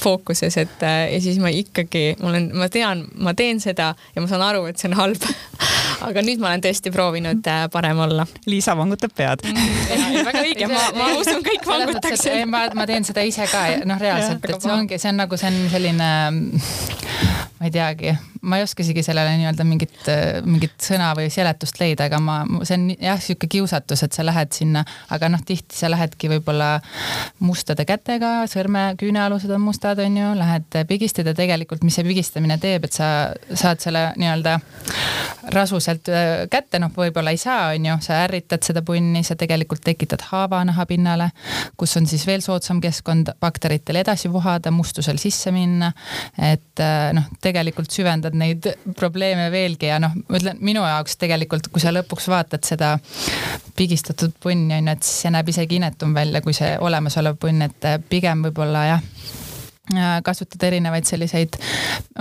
fookuses, 0.00 0.56
et 0.62 0.82
ja 0.82 1.20
siis 1.22 1.38
ma 1.42 1.52
ikkagi, 1.52 2.16
ma 2.22 2.32
olen, 2.32 2.50
ma 2.56 2.68
tean, 2.72 3.04
ma 3.20 3.36
teen 3.38 3.60
seda 3.62 3.92
ja 4.14 4.24
ma 4.24 4.30
saan 4.30 4.44
aru, 4.48 4.64
et 4.70 4.80
see 4.80 4.90
on 4.90 4.98
halb 4.98 5.28
aga 6.08 6.24
nüüd 6.24 6.42
ma 6.42 6.50
olen 6.52 6.64
tõesti 6.64 6.92
proovinud 6.94 7.46
äh, 7.50 7.64
parem 7.72 8.00
olla. 8.04 8.26
Liisa 8.48 8.74
vangutab 8.78 9.14
pead 9.16 9.44
mm,. 9.46 10.18
väga 10.26 10.44
õige, 10.46 10.68
ma, 10.72 10.88
ma 10.96 11.10
usun, 11.18 11.42
kõik 11.46 11.66
vangutaks. 11.68 12.26
ma, 12.50 12.64
ma 12.76 12.88
teen 12.88 13.06
seda 13.06 13.24
ise 13.26 13.46
ka, 13.50 13.64
noh, 13.88 14.00
reaalselt, 14.02 14.44
et 14.48 14.64
see 14.64 14.74
ongi, 14.74 15.00
see 15.02 15.12
on 15.12 15.22
nagu, 15.24 15.40
see 15.40 15.52
on 15.52 15.60
selline 15.72 16.10
ma 17.58 17.68
ei 17.68 17.74
teagi, 17.74 18.16
ma 18.42 18.58
ei 18.58 18.64
oska 18.66 18.82
isegi 18.82 19.02
sellele 19.06 19.36
nii-öelda 19.38 19.64
mingit, 19.66 20.08
mingit 20.44 20.74
sõna 20.82 21.12
või 21.14 21.28
seletust 21.30 21.78
leida, 21.78 22.08
aga 22.08 22.18
ma, 22.22 22.40
see 22.66 22.74
on 22.78 22.88
jah, 22.96 23.20
sihuke 23.22 23.46
kiusatus, 23.50 24.02
et 24.02 24.16
sa 24.16 24.24
lähed 24.26 24.50
sinna, 24.56 24.82
aga 25.14 25.28
noh, 25.30 25.42
tihti 25.46 25.78
sa 25.78 25.90
lähedki 25.92 26.30
võib-olla 26.32 26.72
mustade 27.46 27.86
kätega, 27.86 28.32
sõrme, 28.50 28.88
küünealused 28.98 29.52
on 29.54 29.62
mustad, 29.62 30.00
on 30.02 30.16
ju, 30.18 30.32
lähed 30.38 30.78
pigistad 30.90 31.30
ja 31.30 31.36
tegelikult, 31.38 31.84
mis 31.86 31.98
see 31.98 32.06
pigistamine 32.08 32.58
teeb, 32.62 32.88
et 32.88 32.98
sa 32.98 33.10
saad 33.54 33.82
selle 33.84 34.08
nii-öelda 34.18 34.56
rasu 35.54 35.78
sealt 35.82 36.10
kätte, 36.50 36.82
noh, 36.82 36.90
võib-olla 36.96 37.30
ei 37.34 37.40
saa, 37.40 37.70
on 37.76 37.86
ju, 37.92 37.96
sa 38.02 38.24
ärritad 38.24 38.66
seda 38.66 38.82
punni, 38.86 39.22
sa 39.26 39.38
tegelikult 39.38 39.84
tekitad 39.86 40.26
haava 40.32 40.64
nahapinnale, 40.66 41.30
kus 41.78 41.94
on 42.00 42.10
siis 42.10 42.26
veel 42.26 42.42
soodsam 42.42 42.82
keskkond 42.82 43.34
bakteritel 43.42 44.02
edasi 44.02 44.32
vohada, 44.32 44.74
mustusel 44.74 45.22
sisse 45.22 45.54
minna. 45.54 45.92
et 46.42 46.82
noh, 47.14 47.30
tegelikult 47.42 47.90
süvendad 47.94 48.31
neid 48.38 48.68
probleeme 48.98 49.48
veelgi 49.52 49.90
ja 49.90 49.98
noh, 50.02 50.14
ma 50.28 50.40
ütlen 50.40 50.60
minu 50.64 50.84
jaoks 50.86 51.18
tegelikult, 51.20 51.68
kui 51.72 51.82
sa 51.82 51.92
lõpuks 51.94 52.28
vaatad 52.32 52.64
seda 52.66 52.94
pigistatud 53.76 54.34
punni 54.42 54.76
on 54.78 54.90
ju, 54.90 54.96
et 54.96 55.06
siis 55.06 55.24
see 55.24 55.34
näeb 55.34 55.48
isegi 55.52 55.80
inetum 55.80 56.14
välja 56.16 56.42
kui 56.44 56.56
see 56.56 56.74
olemasolev 56.80 57.38
punn, 57.40 57.64
et 57.68 57.88
pigem 58.10 58.44
võib-olla 58.48 58.86
jah 58.94 59.08
kasutada 60.22 60.68
erinevaid 60.68 61.04
selliseid, 61.04 61.56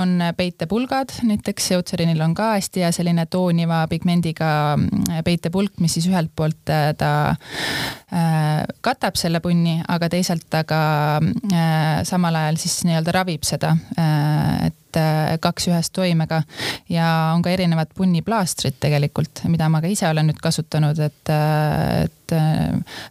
on 0.01 0.17
peitepulgad, 0.37 1.13
näiteks 1.23 1.71
Eutserinil 1.71 2.21
on 2.25 2.33
ka 2.33 2.55
hästi 2.55 2.81
hea 2.81 2.89
selline 2.91 3.27
tooniva 3.29 3.83
pigmendiga 3.89 4.77
mm, 4.77 5.21
peitepulk, 5.25 5.77
mis 5.79 5.93
siis 5.93 6.07
ühelt 6.09 6.31
poolt 6.35 6.71
äh, 6.73 6.89
ta 6.97 7.11
äh, 7.29 8.63
katab 8.81 9.19
selle 9.19 9.43
punni, 9.45 9.77
aga 9.87 10.09
teisalt 10.09 10.47
ta 10.49 10.63
ka 10.65 10.81
samal 12.07 12.35
ajal 12.35 12.57
siis 12.57 12.79
nii-öelda 12.87 13.13
ravib 13.13 13.45
seda, 13.45 13.75
et 14.65 14.97
kaks 15.39 15.69
ühest 15.69 15.93
toimega. 15.95 16.41
Ja 16.89 17.31
on 17.35 17.43
ka 17.45 17.53
erinevad 17.53 17.93
punniplaastrid 17.95 18.79
tegelikult, 18.81 19.43
mida 19.53 19.69
ma 19.71 19.83
ka 19.83 19.91
ise 19.91 20.09
olen 20.09 20.31
nüüd 20.31 20.41
kasutanud, 20.41 20.99
et, 21.05 21.31
et 21.31 22.35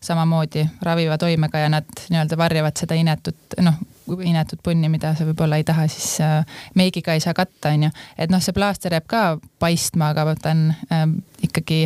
samamoodi 0.04 0.66
raviva 0.82 1.16
toimega 1.22 1.64
ja 1.64 1.72
nad 1.72 2.04
nii-öelda 2.10 2.40
varjavad 2.40 2.82
seda 2.82 2.98
inetut, 2.98 3.58
noh 3.62 3.80
inetud 4.26 4.60
punni, 4.64 4.88
mida 4.92 5.14
sa 5.16 5.26
võib-olla 5.28 5.60
ei 5.60 5.66
taha 5.66 5.86
siis 5.90 6.20
äh, 6.24 6.44
meigiga 6.78 7.14
ei 7.16 7.22
saa 7.24 7.34
katta, 7.36 7.74
onju. 7.74 7.90
et 8.18 8.32
noh, 8.32 8.42
see 8.42 8.56
plaaster 8.56 8.96
jääb 8.96 9.08
ka 9.10 9.24
paistma, 9.62 10.12
aga 10.14 10.34
ta 10.40 10.54
on 10.54 10.66
äh, 10.90 11.06
ikkagi 11.42 11.82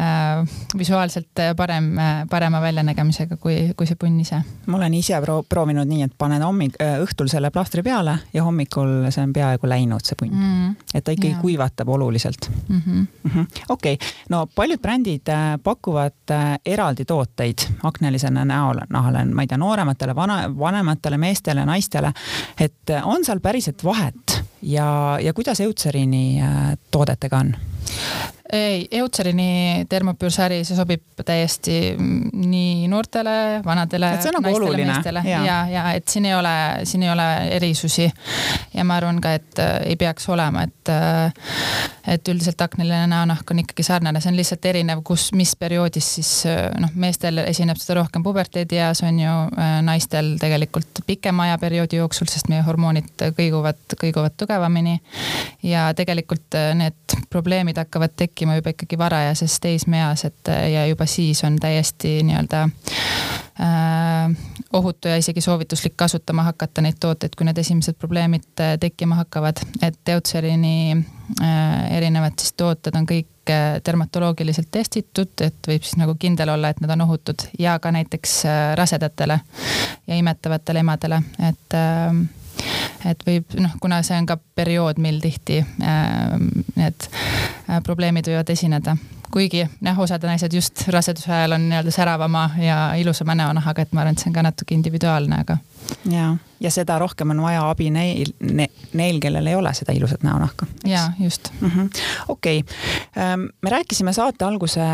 äh, 0.00 0.58
visuaalselt 0.78 1.42
parem 1.56 1.90
äh,, 1.98 2.22
parema 2.30 2.60
väljanägemisega 2.60 3.36
kui, 3.36 3.72
kui 3.76 3.86
see 3.86 3.98
punn 4.00 4.20
ise. 4.20 4.40
ma 4.66 4.76
olen 4.76 4.94
ise 4.94 5.20
pro 5.24 5.42
proovinud 5.48 5.88
nii, 5.88 6.02
et 6.08 6.16
panen 6.18 6.42
hommik 6.42 6.78
äh,, 6.82 6.98
õhtul 7.04 7.30
selle 7.32 7.50
plaastri 7.54 7.82
peale 7.82 8.18
ja 8.34 8.44
hommikul 8.46 9.10
see 9.10 9.24
on 9.24 9.32
peaaegu 9.32 9.68
läinud, 9.70 10.04
see 10.04 10.18
punn 10.18 10.34
mm. 10.34 10.48
-hmm. 10.48 10.90
et 10.94 11.04
ta 11.04 11.12
ikkagi 11.12 11.34
ja. 11.34 11.42
kuivatab 11.42 11.88
oluliselt. 11.88 12.50
Mm 12.68 12.82
-hmm. 12.82 13.46
okei 13.68 13.98
no 14.28 14.46
paljud 14.54 14.80
brändid 14.80 15.28
äh, 15.28 15.58
pakuvad 15.62 16.30
äh, 16.30 16.58
eraldi 16.66 17.04
tooteid 17.04 17.58
aknelisena 17.82 18.44
näol, 18.44 18.80
nahale, 18.90 19.24
ma 19.24 19.42
ei 19.42 19.46
tea, 19.46 19.58
noorematele, 19.58 20.14
vana, 20.14 20.42
vanematele 20.58 21.18
meestele 21.18 21.64
naistele. 21.66 22.12
et 22.60 22.90
on 23.04 23.24
seal 23.24 23.40
päriselt 23.40 23.84
vahet 23.84 24.42
ja, 24.62 25.18
ja 25.22 25.32
kuidas 25.32 25.60
Eutserini 25.60 26.42
äh, 26.42 26.78
toodetega 26.90 27.38
on? 27.38 27.54
Ei, 28.52 28.88
Eutserini 28.90 29.84
termopürsari, 29.88 30.62
see 30.64 30.76
sobib 30.76 31.02
täiesti 31.26 31.76
nii 31.98 32.88
noortele, 32.88 33.60
vanadele, 33.64 34.12
nagu 34.16 34.42
naistele, 34.44 34.86
meestele 34.88 35.22
ja, 35.28 35.40
ja, 35.44 35.56
ja 35.68 35.84
et 35.98 36.08
siin 36.08 36.28
ei 36.28 36.34
ole, 36.34 36.54
siin 36.88 37.04
ei 37.04 37.10
ole 37.12 37.26
erisusi. 37.58 38.08
ja 38.74 38.84
ma 38.84 38.96
arvan 38.96 39.20
ka, 39.20 39.34
et 39.36 39.60
äh, 39.60 39.74
ei 39.90 39.96
peaks 40.00 40.28
olema, 40.32 40.62
et, 40.64 40.92
äh, 40.92 41.32
et 42.14 42.28
üldiselt 42.28 42.60
akniline 42.64 43.06
näonahk 43.10 43.50
on 43.50 43.60
ikkagi 43.64 43.84
sarnane, 43.84 44.20
see 44.24 44.32
on 44.32 44.38
lihtsalt 44.38 44.64
erinev, 44.70 45.02
kus, 45.04 45.28
mis 45.36 45.52
perioodis 45.58 46.08
siis 46.18 46.32
äh, 46.48 46.70
noh, 46.80 46.94
meestel 46.94 47.42
esineb 47.44 47.80
seda 47.82 47.98
rohkem 48.00 48.24
puberteedieas 48.24 49.04
on 49.04 49.20
ju, 49.20 49.36
naistel 49.84 50.34
tegelikult 50.40 51.02
pikema 51.06 51.48
ajaperioodi 51.50 52.00
jooksul, 52.00 52.30
sest 52.30 52.48
meie 52.48 52.64
hormoonid 52.64 53.28
kõiguvad, 53.36 53.98
kõiguvad 54.00 54.38
tugevamini. 54.40 54.98
ja 55.62 55.88
tegelikult 55.96 56.56
need 56.78 57.18
probleemid 57.30 57.76
hakkavad 57.76 58.14
tekkima 58.16 58.37
tekkima 58.38 58.54
juba 58.54 58.70
ikkagi 58.70 58.98
varajases 58.98 59.60
teismeeas, 59.60 60.24
et 60.24 60.48
ja 60.72 60.86
juba 60.86 61.06
siis 61.10 61.40
on 61.44 61.56
täiesti 61.58 62.22
nii-öelda 62.22 62.60
äh, 62.62 64.36
ohutu 64.72 65.08
ja 65.08 65.16
isegi 65.16 65.40
soovituslik 65.40 65.96
kasutama 65.96 66.42
hakata 66.46 66.84
neid 66.84 67.00
tooteid, 67.00 67.34
kui 67.34 67.48
need 67.48 67.58
esimesed 67.58 67.98
probleemid 67.98 68.62
äh, 68.62 68.76
tekkima 68.78 69.18
hakkavad, 69.18 69.58
et 69.82 69.98
Deutzerini 70.06 70.94
äh, 70.94 71.96
erinevad 71.96 72.38
siis 72.38 72.54
tooted 72.54 72.94
on 72.94 73.10
kõik 73.10 73.26
dermatoloogiliselt 73.84 74.68
testitud, 74.70 75.32
et 75.40 75.66
võib 75.66 75.82
siis 75.82 75.96
nagu 75.98 76.14
kindel 76.20 76.52
olla, 76.54 76.70
et 76.70 76.82
need 76.84 76.94
on 76.94 77.06
ohutud 77.08 77.48
ja 77.58 77.78
ka 77.82 77.90
näiteks 77.90 78.42
rasedatele 78.76 79.40
ja 80.06 80.18
imetavatele 80.20 80.84
emadele, 80.84 81.22
et 81.48 81.78
et 83.08 83.22
võib 83.26 83.58
noh, 83.60 83.76
kuna 83.80 84.00
see 84.06 84.18
on 84.18 84.26
ka 84.28 84.38
periood, 84.58 84.98
mil 85.02 85.20
tihti 85.22 85.60
äh, 85.62 86.34
need 86.76 87.08
äh, 87.08 87.80
probleemid 87.84 88.30
võivad 88.30 88.50
esineda 88.54 88.96
kuigi 89.32 89.60
jah, 89.60 89.98
osad 90.00 90.24
naised 90.24 90.54
just 90.56 90.86
raseduse 90.88 91.32
ajal 91.32 91.56
on 91.58 91.68
nii-öelda 91.68 91.92
säravama 91.92 92.50
ja 92.62 92.78
ilusama 92.96 93.34
näonahaga, 93.34 93.82
et 93.82 93.92
ma 93.92 94.00
arvan, 94.00 94.16
et 94.16 94.22
see 94.22 94.30
on 94.30 94.36
ka 94.38 94.44
natuke 94.46 94.74
individuaalne, 94.74 95.42
aga. 95.44 95.58
Ja, 96.10 96.36
ja 96.60 96.70
seda 96.72 96.98
rohkem 96.98 97.32
on 97.34 97.40
vaja 97.42 97.62
abi 97.70 97.88
neil 97.92 98.32
ne,, 98.40 98.68
neil, 98.98 99.18
kellel 99.22 99.46
ei 99.46 99.56
ole 99.58 99.72
seda 99.76 99.94
ilusat 99.96 100.24
näonahka. 100.26 100.66
ja 100.86 101.10
just 101.20 101.50
mm 101.60 101.70
-hmm.. 101.70 102.02
okei 102.28 102.58
okay., 102.60 102.76
ähm, 103.24 103.48
me 103.62 103.70
rääkisime 103.70 104.12
saate 104.12 104.44
alguse, 104.44 104.84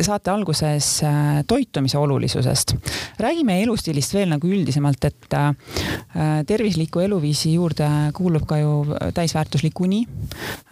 saate 0.00 0.30
alguses 0.30 1.02
äh, 1.02 1.44
toitumise 1.46 1.98
olulisusest. 1.98 2.74
räägime 3.18 3.62
elustiilist 3.62 4.14
veel 4.14 4.28
nagu 4.28 4.46
üldisemalt, 4.46 5.04
et 5.04 5.34
äh, 5.34 5.54
tervisliku 6.46 7.00
eluviisi 7.00 7.54
juurde 7.54 7.88
kuulub 8.14 8.46
ka 8.46 8.58
ju 8.58 8.86
täisväärtuslik 9.14 9.80
uni, 9.80 10.06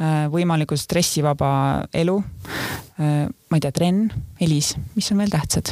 äh, 0.01 0.27
võimalikult 0.31 0.81
stressivaba 0.81 1.85
elu 1.95 2.23
ma 2.99 3.57
ei 3.57 3.61
tea, 3.61 3.73
trenn, 3.73 4.09
helis, 4.41 4.75
mis 4.97 5.13
on 5.13 5.19
veel 5.23 5.31
tähtsad? 5.31 5.71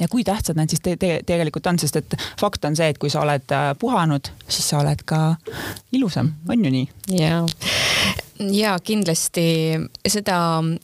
Ja 0.00 0.08
kui 0.08 0.24
tähtsad 0.24 0.58
need 0.58 0.72
siis 0.72 0.82
te 0.84 0.96
te 1.00 1.20
tegelikult 1.26 1.66
on, 1.70 1.78
sest 1.78 2.00
et 2.00 2.16
fakt 2.40 2.64
on 2.64 2.76
see, 2.76 2.88
et 2.92 2.98
kui 2.98 3.10
sa 3.12 3.24
oled 3.24 3.56
äh, 3.56 3.70
puhanud, 3.78 4.32
siis 4.48 4.72
sa 4.72 4.80
oled 4.84 5.04
ka 5.04 5.22
ilusam, 5.92 6.34
on 6.48 6.64
ju 6.64 6.74
nii? 6.78 6.88
jaa 7.20 7.44
ja 8.48 8.78
kindlasti. 8.84 9.44
Seda 10.08 10.36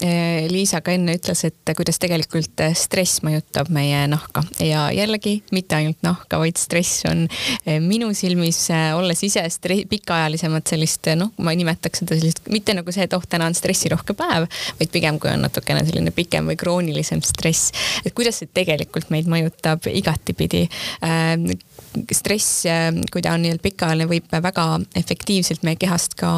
eh, 0.04 0.46
Liisa 0.50 0.80
ka 0.84 0.92
enne 0.94 1.16
ütles, 1.16 1.42
et 1.48 1.72
kuidas 1.76 1.98
tegelikult 2.02 2.60
eh, 2.64 2.74
stress 2.76 3.22
mõjutab 3.26 3.70
meie 3.74 4.02
nahka. 4.10 4.44
Ja 4.62 4.86
jällegi 4.94 5.38
mitte 5.54 5.78
ainult 5.78 6.02
nahka, 6.06 6.40
vaid 6.42 6.60
stress 6.60 7.06
on 7.08 7.24
eh, 7.26 7.78
minu 7.82 8.12
silmis, 8.16 8.66
olles 8.96 9.22
ise 9.26 9.44
pikaajalisemat 9.90 10.74
sellist, 10.74 11.10
noh, 11.18 11.32
ma 11.42 11.54
nimetaks 11.56 12.02
seda 12.02 12.18
sellist, 12.18 12.44
mitte 12.52 12.76
nagu 12.76 12.92
see, 12.92 13.06
et 13.08 13.16
oh, 13.16 13.24
täna 13.28 13.48
on 13.48 13.56
stressirohke 13.56 14.16
päev, 14.18 14.48
vaid 14.80 14.92
pigem 14.92 15.20
kui 15.22 15.32
on 15.32 15.46
natukene 15.46 15.84
selline 15.86 16.12
pikem 16.14 16.50
või 16.50 16.58
kroonilisem 16.60 17.22
stress, 17.24 17.72
et 18.04 18.14
kuidas 18.16 18.42
see 18.42 18.52
tegelikult 18.52 19.10
meid 19.14 19.30
mõjutab 19.30 19.88
igatipidi 19.92 20.66
stress, 22.12 22.66
kui 23.12 23.24
ta 23.24 23.34
on 23.36 23.44
nii-öelda 23.44 23.62
pikaajaline, 23.64 24.08
võib 24.10 24.30
väga 24.42 24.66
efektiivselt 24.98 25.64
meie 25.66 25.78
kehast 25.80 26.16
ka 26.18 26.32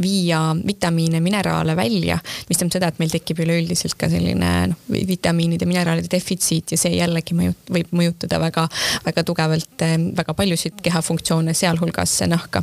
viia 0.00 0.40
vitamiine, 0.66 1.20
mineraale 1.24 1.76
välja, 1.78 2.18
mis 2.48 2.58
tähendab 2.60 2.76
seda, 2.76 2.90
et 2.90 3.00
meil 3.02 3.12
tekib 3.12 3.42
üleüldiselt 3.44 3.96
ka 4.00 4.10
selline 4.12 4.50
noh, 4.72 4.80
vitamiinide, 4.90 5.68
mineraalide 5.68 6.10
defitsiit 6.12 6.74
ja 6.74 6.80
see 6.80 6.96
jällegi 6.98 7.36
mõju, 7.36 7.56
võib 7.70 7.94
mõjutada 7.96 8.40
väga, 8.42 8.66
väga 9.06 9.24
tugevalt 9.26 9.86
väga 10.16 10.34
paljusid 10.34 10.80
kehafunktsioone, 10.82 11.54
sealhulgas 11.54 12.20
nahka. 12.28 12.62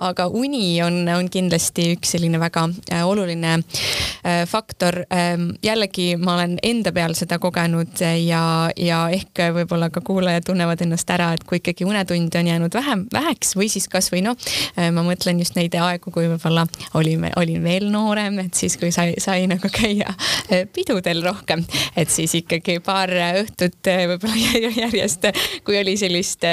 aga 0.00 0.26
uni 0.26 0.82
on, 0.82 1.02
on 1.08 1.28
kindlasti 1.30 1.90
üks 1.94 2.14
selline 2.14 2.40
väga 2.40 2.66
äh, 2.92 3.06
oluline 3.06 3.56
äh, 3.58 4.46
faktor. 4.48 5.04
Ähm, 5.12 5.50
jällegi 5.62 6.16
ma 6.16 6.34
olen 6.34 6.58
enda 6.62 6.92
peal 6.92 7.14
seda 7.18 7.38
kogenud 7.38 8.00
ja, 8.00 8.70
ja 8.76 9.00
ehk 9.14 9.42
võib-olla 9.56 9.90
ka 9.90 10.02
kuulajad 10.04 10.48
tunnevad 10.50 10.82
ennast 10.84 11.10
ära, 11.10 11.32
et 11.34 11.44
kui 11.44 11.60
ikka 11.60 11.69
ikkagi 11.72 11.88
unetunde 11.88 12.38
on 12.40 12.50
jäänud 12.50 12.76
vähem, 12.76 13.06
väheks 13.12 13.54
või 13.58 13.70
siis 13.72 13.88
kasvõi 13.90 14.22
noh, 14.26 14.36
äh, 14.76 14.90
ma 14.94 15.04
mõtlen 15.06 15.40
just 15.42 15.56
neid 15.58 15.74
aegu, 15.78 16.12
kui 16.14 16.28
võib-olla 16.30 16.66
olime, 16.98 17.32
olin 17.40 17.64
veel 17.64 17.90
noorem, 17.92 18.40
et 18.44 18.58
siis 18.58 18.76
kui 18.80 18.92
sai, 18.94 19.14
sai 19.22 19.46
nagu 19.50 19.70
käia 19.72 20.12
äh, 20.12 20.66
pidudel 20.72 21.22
rohkem, 21.26 21.64
et 21.96 22.10
siis 22.12 22.34
ikkagi 22.42 22.80
paar 22.84 23.12
õhtut 23.42 23.90
äh, 23.90 24.06
võib-olla 24.10 24.72
järjest, 24.84 25.30
kui 25.64 25.80
oli 25.80 25.96
sellist 26.00 26.46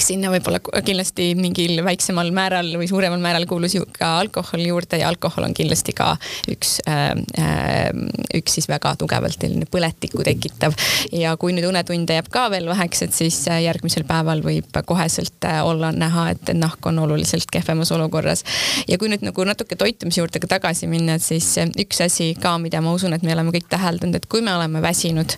eks 0.00 0.08
sinna 0.14 0.30
võib-olla 0.32 0.62
kindlasti 0.80 1.34
mingil 1.36 1.82
väiksemal 1.84 2.30
määral 2.32 2.72
või 2.80 2.88
suuremal 2.88 3.20
määral 3.20 3.44
kuulus 3.48 3.74
ju 3.76 3.84
ka 3.92 4.14
alkohol 4.22 4.62
juurde 4.64 4.96
ja 5.02 5.10
alkohol 5.12 5.44
on 5.44 5.54
kindlasti 5.56 5.92
ka 5.96 6.14
üks 6.48 6.78
äh,, 6.88 7.12
äh 7.36 7.90
üks 8.34 8.54
siis 8.56 8.68
väga 8.70 8.94
tugevalt 8.96 9.36
selline 9.36 9.66
põletikku 9.70 10.24
tekitav. 10.24 10.72
ja 11.12 11.34
kui 11.40 11.52
nüüd 11.52 11.66
unetunde 11.68 12.16
jääb 12.16 12.30
ka 12.32 12.46
veel 12.52 12.68
väheks, 12.70 13.02
et 13.04 13.14
siis 13.14 13.36
äh, 13.50 13.60
järgmisel 13.66 14.06
päeval 14.08 14.40
võib 14.44 14.78
koheselt 14.86 15.44
äh, 15.44 15.60
olla 15.66 15.90
näha, 15.92 16.30
et 16.34 16.52
nahk 16.56 16.86
on 16.86 16.98
oluliselt 17.04 17.50
kehvemas 17.52 17.92
olukorras. 17.92 18.44
ja 18.88 18.98
kui 18.98 19.10
nüüd 19.12 19.26
nagu 19.26 19.44
natuke 19.44 19.76
toitumise 19.76 20.22
juurde 20.22 20.40
ka 20.40 20.48
tagasi 20.56 20.88
minna, 20.88 21.18
et 21.18 21.26
siis 21.26 21.52
üks 21.80 22.00
asi 22.06 22.32
ka, 22.40 22.56
mida 22.62 22.80
ma 22.80 22.94
usun, 22.96 23.12
et 23.12 23.26
me 23.26 23.34
oleme 23.34 23.52
kõik 23.52 23.68
täheldanud, 23.68 24.16
et 24.16 24.30
kui 24.30 24.40
me 24.40 24.54
oleme 24.54 24.82
väsinud, 24.82 25.36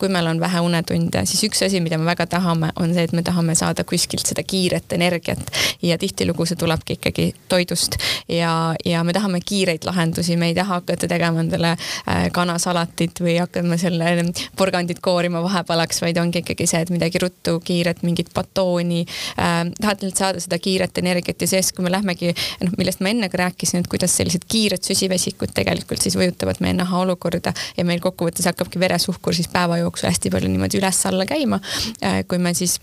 kui 0.00 0.10
meil 0.10 0.32
on 0.32 0.42
vähe 0.42 0.64
unetunde, 0.66 1.24
siis 1.30 1.44
üks 1.46 1.62
asi, 1.66 1.82
mida 1.84 2.00
me 2.00 2.08
väga 2.10 2.26
tahame, 2.26 2.72
on 2.80 2.94
see, 2.96 3.06
et 3.06 3.14
me 3.16 3.22
tahame 3.26 3.54
saada 3.58 3.84
kuskilt 4.00 4.26
seda 4.26 4.42
kiiret 4.46 4.92
energiat 4.96 5.50
ja 5.82 5.98
tihtilugu 6.00 6.46
see 6.48 6.56
tulebki 6.56 6.96
ikkagi 6.96 7.26
toidust 7.48 7.98
ja, 8.28 8.74
ja 8.84 9.04
me 9.04 9.12
tahame 9.12 9.40
kiireid 9.44 9.84
lahendusi, 9.84 10.36
me 10.40 10.50
ei 10.50 10.54
taha 10.56 10.80
hakata 10.80 11.08
tegema 11.10 11.42
endale 11.44 11.74
äh, 11.74 12.28
kanasalatit 12.32 13.20
või 13.20 13.36
hakkama 13.40 13.76
selle 13.80 14.24
porgandit 14.56 15.02
koorima 15.04 15.42
vahepalaks, 15.44 16.00
vaid 16.04 16.18
ongi 16.20 16.40
ikkagi 16.40 16.66
see, 16.70 16.80
et 16.84 16.92
midagi 16.94 17.20
ruttu, 17.20 17.58
kiiret, 17.64 18.02
mingit 18.06 18.32
batooni 18.34 19.04
äh,. 19.04 19.60
tahad 19.80 20.04
lihtsalt 20.04 20.24
saada 20.24 20.44
seda 20.44 20.58
kiiret 20.62 20.98
energiat 21.02 21.42
ja 21.42 21.50
seest, 21.50 21.74
kui 21.76 21.84
me 21.84 21.92
lähmegi, 21.92 22.32
noh, 22.64 22.74
millest 22.78 23.04
ma 23.04 23.12
enne 23.12 23.28
ka 23.32 23.42
rääkisin, 23.44 23.84
et 23.84 23.90
kuidas 23.90 24.16
sellised 24.16 24.46
kiired 24.48 24.84
süsivesikud 24.86 25.52
tegelikult 25.56 26.02
siis 26.02 26.16
mõjutavad 26.20 26.62
meie 26.64 26.76
naha 26.78 27.04
olukorda 27.04 27.52
ja 27.76 27.84
meil 27.84 28.00
kokkuvõttes 28.04 28.48
hakkabki 28.48 28.80
veresuhkur 28.80 29.36
siis 29.36 29.50
päeva 29.52 29.80
jooksul 29.82 30.10
hästi 30.10 30.32
palju 30.32 30.52
niimoodi 30.52 30.80
üles-alla 30.80 31.28
käima 31.28 31.60
äh,. 32.04 32.22
kui 32.28 32.38
me 32.38 32.54
siis 32.54 32.78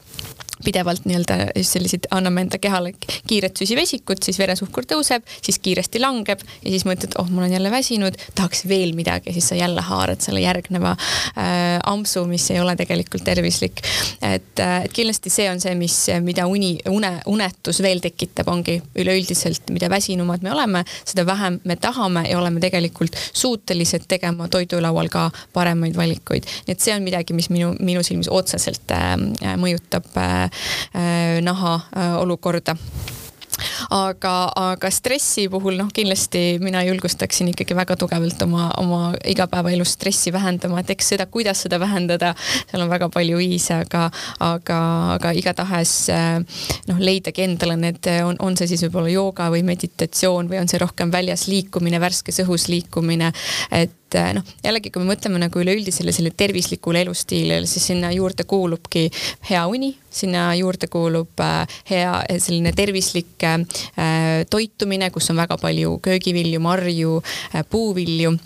pidevalt 0.63 1.05
nii-öelda 1.05 1.37
selliseid, 1.61 2.07
anname 2.11 2.41
enda 2.45 2.57
kehale 2.61 2.93
kiiret 3.27 3.57
süsivesikut, 3.59 4.23
siis 4.25 4.39
veresuhkur 4.39 4.87
tõuseb, 4.89 5.25
siis 5.43 5.59
kiiresti 5.63 6.01
langeb 6.01 6.41
ja 6.63 6.71
siis 6.73 6.85
mõtled, 6.87 7.13
oh, 7.21 7.29
ma 7.29 7.43
olen 7.43 7.53
jälle 7.57 7.71
väsinud, 7.71 8.17
tahaks 8.35 8.65
veel 8.69 8.93
midagi, 8.97 9.33
siis 9.35 9.49
sa 9.51 9.57
jälle 9.57 9.81
haarad 9.85 10.23
selle 10.23 10.41
järgneva 10.41 10.95
äh, 10.97 11.77
ampsu, 11.85 12.25
mis 12.29 12.49
ei 12.51 12.61
ole 12.61 12.75
tegelikult 12.79 13.25
tervislik. 13.27 13.83
et 14.21 14.59
äh,, 14.59 14.85
et 14.87 14.93
kindlasti 14.93 15.29
see 15.33 15.47
on 15.51 15.61
see, 15.61 15.75
mis, 15.77 15.95
mida 16.25 16.47
uni, 16.47 16.77
une, 16.89 17.11
unetus 17.29 17.81
veel 17.85 18.01
tekitab, 18.03 18.49
ongi 18.51 18.79
üleüldiselt, 18.97 19.69
mida 19.73 19.89
väsinumad 19.89 20.45
me 20.45 20.51
oleme, 20.53 20.83
seda 21.05 21.25
vähem 21.27 21.59
me 21.65 21.75
tahame 21.81 22.27
ja 22.29 22.39
oleme 22.39 22.61
tegelikult 22.63 23.17
suutelised 23.33 24.07
tegema 24.07 24.47
toidulaual 24.51 25.09
ka 25.13 25.29
paremaid 25.53 25.97
valikuid. 25.97 26.47
nii 26.67 26.73
et 26.77 26.83
see 26.83 26.95
on 26.95 27.05
midagi, 27.05 27.35
mis 27.37 27.49
minu, 27.53 27.73
minu 27.79 28.03
silmis 28.05 28.29
otseselt 28.31 28.93
äh, 28.95 29.15
mõjutab 29.57 30.07
Äh, 30.17 30.46
naha 31.41 31.79
äh, 31.95 32.17
olukorda. 32.21 32.77
Aga, 33.89 34.51
aga 34.53 34.89
stressi 34.93 35.47
puhul 35.49 35.79
noh, 35.79 35.87
kindlasti 35.93 36.59
mina 36.61 36.83
julgustaksin 36.85 37.49
ikkagi 37.53 37.73
väga 37.77 37.95
tugevalt 37.97 38.41
oma, 38.45 38.67
oma 38.77 38.99
igapäevaelus 39.25 39.95
stressi 39.97 40.33
vähendama, 40.33 40.83
et 40.83 40.91
eks 40.93 41.13
seda, 41.13 41.25
kuidas 41.31 41.63
seda 41.65 41.79
vähendada, 41.81 42.33
seal 42.69 42.85
on 42.85 42.91
väga 42.91 43.09
palju 43.13 43.39
viise, 43.41 43.79
aga, 43.81 44.07
aga, 44.45 44.79
aga 45.15 45.33
igatahes 45.39 45.95
äh, 46.13 46.61
noh, 46.91 47.01
leidagi 47.01 47.47
endale 47.47 47.79
need, 47.81 48.11
on, 48.27 48.37
on 48.45 48.57
see 48.59 48.69
siis 48.69 48.85
võib-olla 48.85 49.13
jooga 49.13 49.49
või 49.53 49.63
meditatsioon 49.71 50.51
või 50.51 50.61
on 50.61 50.69
see 50.69 50.81
rohkem 50.83 51.13
väljas 51.13 51.47
liikumine, 51.49 52.01
värskes 52.03 52.43
õhus 52.45 52.69
liikumine, 52.69 53.33
et 53.73 53.95
et 54.07 54.15
äh, 54.15 54.31
noh, 54.37 54.45
jällegi, 54.63 54.91
kui 54.91 55.03
me 55.03 55.11
mõtleme 55.11 55.39
nagu 55.41 55.59
üleüldisele 55.59 56.13
selle 56.15 56.31
tervislikule 56.31 57.01
elustiilile, 57.03 57.67
siis 57.67 57.89
sinna 57.91 58.11
juurde 58.15 58.45
kuulubki 58.47 59.07
hea 59.49 59.65
uni, 59.67 59.93
sinna 60.09 60.49
juurde 60.55 60.87
kuulub 60.91 61.43
äh, 61.43 61.79
hea 61.89 62.13
selline 62.39 62.71
tervislik 62.77 63.43
äh, 63.43 63.59
toitumine, 64.49 65.11
kus 65.11 65.27
on 65.33 65.43
väga 65.43 65.59
palju 65.59 65.97
köögivilju, 66.07 66.63
marju, 66.63 67.19
puuvilju 67.71 68.37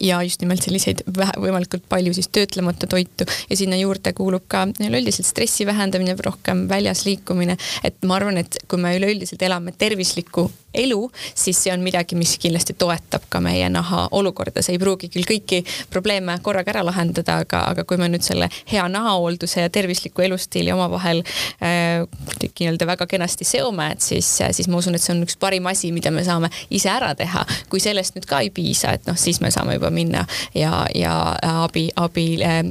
ja 0.00 0.22
just 0.24 0.40
nimelt 0.40 0.64
selliseid 0.64 1.02
vähe, 1.18 1.34
võimalikult 1.40 1.84
palju 1.88 2.14
siis 2.16 2.30
töötlemata 2.32 2.88
toitu 2.88 3.26
ja 3.50 3.56
sinna 3.56 3.76
juurde 3.76 4.14
kuulub 4.16 4.46
ka 4.48 4.64
üleüldiselt 4.80 5.28
stressi 5.28 5.66
vähendamine, 5.68 6.16
rohkem 6.24 6.64
väljas 6.68 7.04
liikumine. 7.04 7.56
et 7.84 7.96
ma 8.08 8.16
arvan, 8.16 8.38
et 8.40 8.56
kui 8.68 8.80
me 8.80 8.94
üleüldiselt 8.96 9.42
elame 9.42 9.74
tervislikku 9.78 10.48
elu, 10.74 11.10
siis 11.34 11.58
see 11.62 11.72
on 11.72 11.82
midagi, 11.84 12.16
mis 12.18 12.34
kindlasti 12.40 12.74
toetab 12.78 13.26
ka 13.30 13.40
meie 13.44 13.68
naha 13.70 14.08
olukorda, 14.16 14.62
see 14.62 14.74
ei 14.74 14.80
pruugi 14.82 15.10
küll 15.12 15.26
kõiki 15.28 15.62
probleeme 15.90 16.36
korraga 16.42 16.74
ära 16.74 16.84
lahendada, 16.86 17.38
aga, 17.44 17.64
aga 17.70 17.84
kui 17.88 18.00
me 18.00 18.08
nüüd 18.10 18.24
selle 18.26 18.48
hea 18.70 18.84
nahahoolduse 18.90 19.64
ja 19.64 19.72
tervisliku 19.72 20.24
elustiili 20.26 20.72
omavahel 20.74 21.22
äh, 21.62 22.02
nii-öelda 22.44 22.88
väga 22.88 23.06
kenasti 23.10 23.46
seome, 23.46 23.90
et 23.94 24.04
siis, 24.04 24.28
siis 24.56 24.68
ma 24.70 24.80
usun, 24.80 24.96
et 24.96 25.02
see 25.02 25.14
on 25.14 25.22
üks 25.26 25.38
parim 25.40 25.66
asi, 25.70 25.92
mida 25.94 26.12
me 26.14 26.24
saame 26.26 26.50
ise 26.74 26.90
ära 26.90 27.14
teha. 27.18 27.44
kui 27.70 27.80
sellest 27.82 28.16
nüüd 28.16 28.26
ka 28.28 28.40
ei 28.44 28.50
piisa, 28.54 28.94
et 28.96 29.06
noh, 29.08 29.18
siis 29.18 29.33
siis 29.34 29.42
me 29.44 29.52
saame 29.54 29.78
juba 29.78 29.90
minna 29.94 30.24
ja, 30.54 30.84
ja 30.94 31.14
abi, 31.64 31.88
abi 32.00 32.26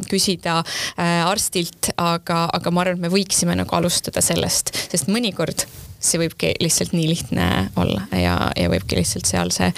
küsida 0.09 0.61
arstilt, 0.97 1.91
aga, 1.97 2.45
aga 2.53 2.71
ma 2.71 2.85
arvan, 2.85 2.99
et 2.99 3.07
me 3.07 3.13
võiksime 3.13 3.57
nagu 3.59 3.75
alustada 3.75 4.23
sellest, 4.23 4.73
sest 4.91 5.11
mõnikord 5.11 5.67
see 6.03 6.19
võibki 6.19 6.53
lihtsalt 6.59 6.95
nii 6.95 7.07
lihtne 7.07 7.49
olla 7.79 8.07
ja, 8.11 8.37
ja 8.59 8.71
võibki 8.71 8.99
lihtsalt 8.99 9.29
seal 9.29 9.53
see 9.55 9.71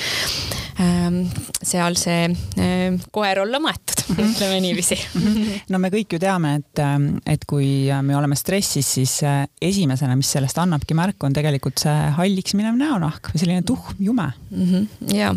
seal 0.76 1.96
see 2.00 2.26
äh, 2.60 2.96
koer 3.16 3.40
olla 3.46 3.60
maetud 3.64 4.02
mm, 4.08 4.16
-hmm. 4.16 4.32
ütleme 4.32 4.60
niiviisi 4.62 4.98
no 5.72 5.80
me 5.80 5.90
kõik 5.94 6.16
ju 6.18 6.20
teame, 6.20 6.56
et, 6.60 6.80
ähm, 6.84 7.08
et 7.26 7.46
kui 7.48 7.88
me 8.02 8.18
oleme 8.18 8.36
stressis, 8.36 8.94
siis 8.98 9.24
äh, 9.24 9.46
esimesena, 9.62 10.16
mis 10.16 10.32
sellest 10.32 10.58
annabki 10.58 10.94
märku, 10.94 11.26
on 11.26 11.34
tegelikult 11.34 11.80
see 11.80 11.96
halliks 12.18 12.58
minev 12.60 12.76
näonahk 12.80 13.32
või 13.32 13.44
selline 13.44 13.64
tuhm 13.64 13.96
jume 14.00 14.32
mm. 14.52 14.66
-hmm. 14.66 15.16
ja 15.16 15.36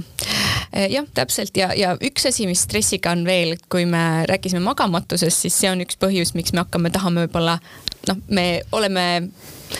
äh, 0.74 0.90
jah, 0.90 1.06
täpselt 1.14 1.56
ja, 1.56 1.72
ja 1.74 1.96
üks 2.02 2.26
asi, 2.28 2.46
mis 2.46 2.62
stressiga 2.66 3.14
on 3.14 3.24
veel, 3.24 3.56
kui 3.68 3.86
me 3.86 4.26
rääkisime 4.26 4.60
magamatusest, 4.64 5.46
siis 5.46 5.60
see 5.60 5.70
on 5.70 5.80
üks 5.86 5.98
põhjus, 6.00 6.34
miks 6.34 6.52
me 6.52 6.64
hakkame, 6.66 6.90
tahame 6.90 7.26
võib-olla 7.26 7.58
noh, 8.08 8.18
me 8.28 8.62
oleme 8.72 9.28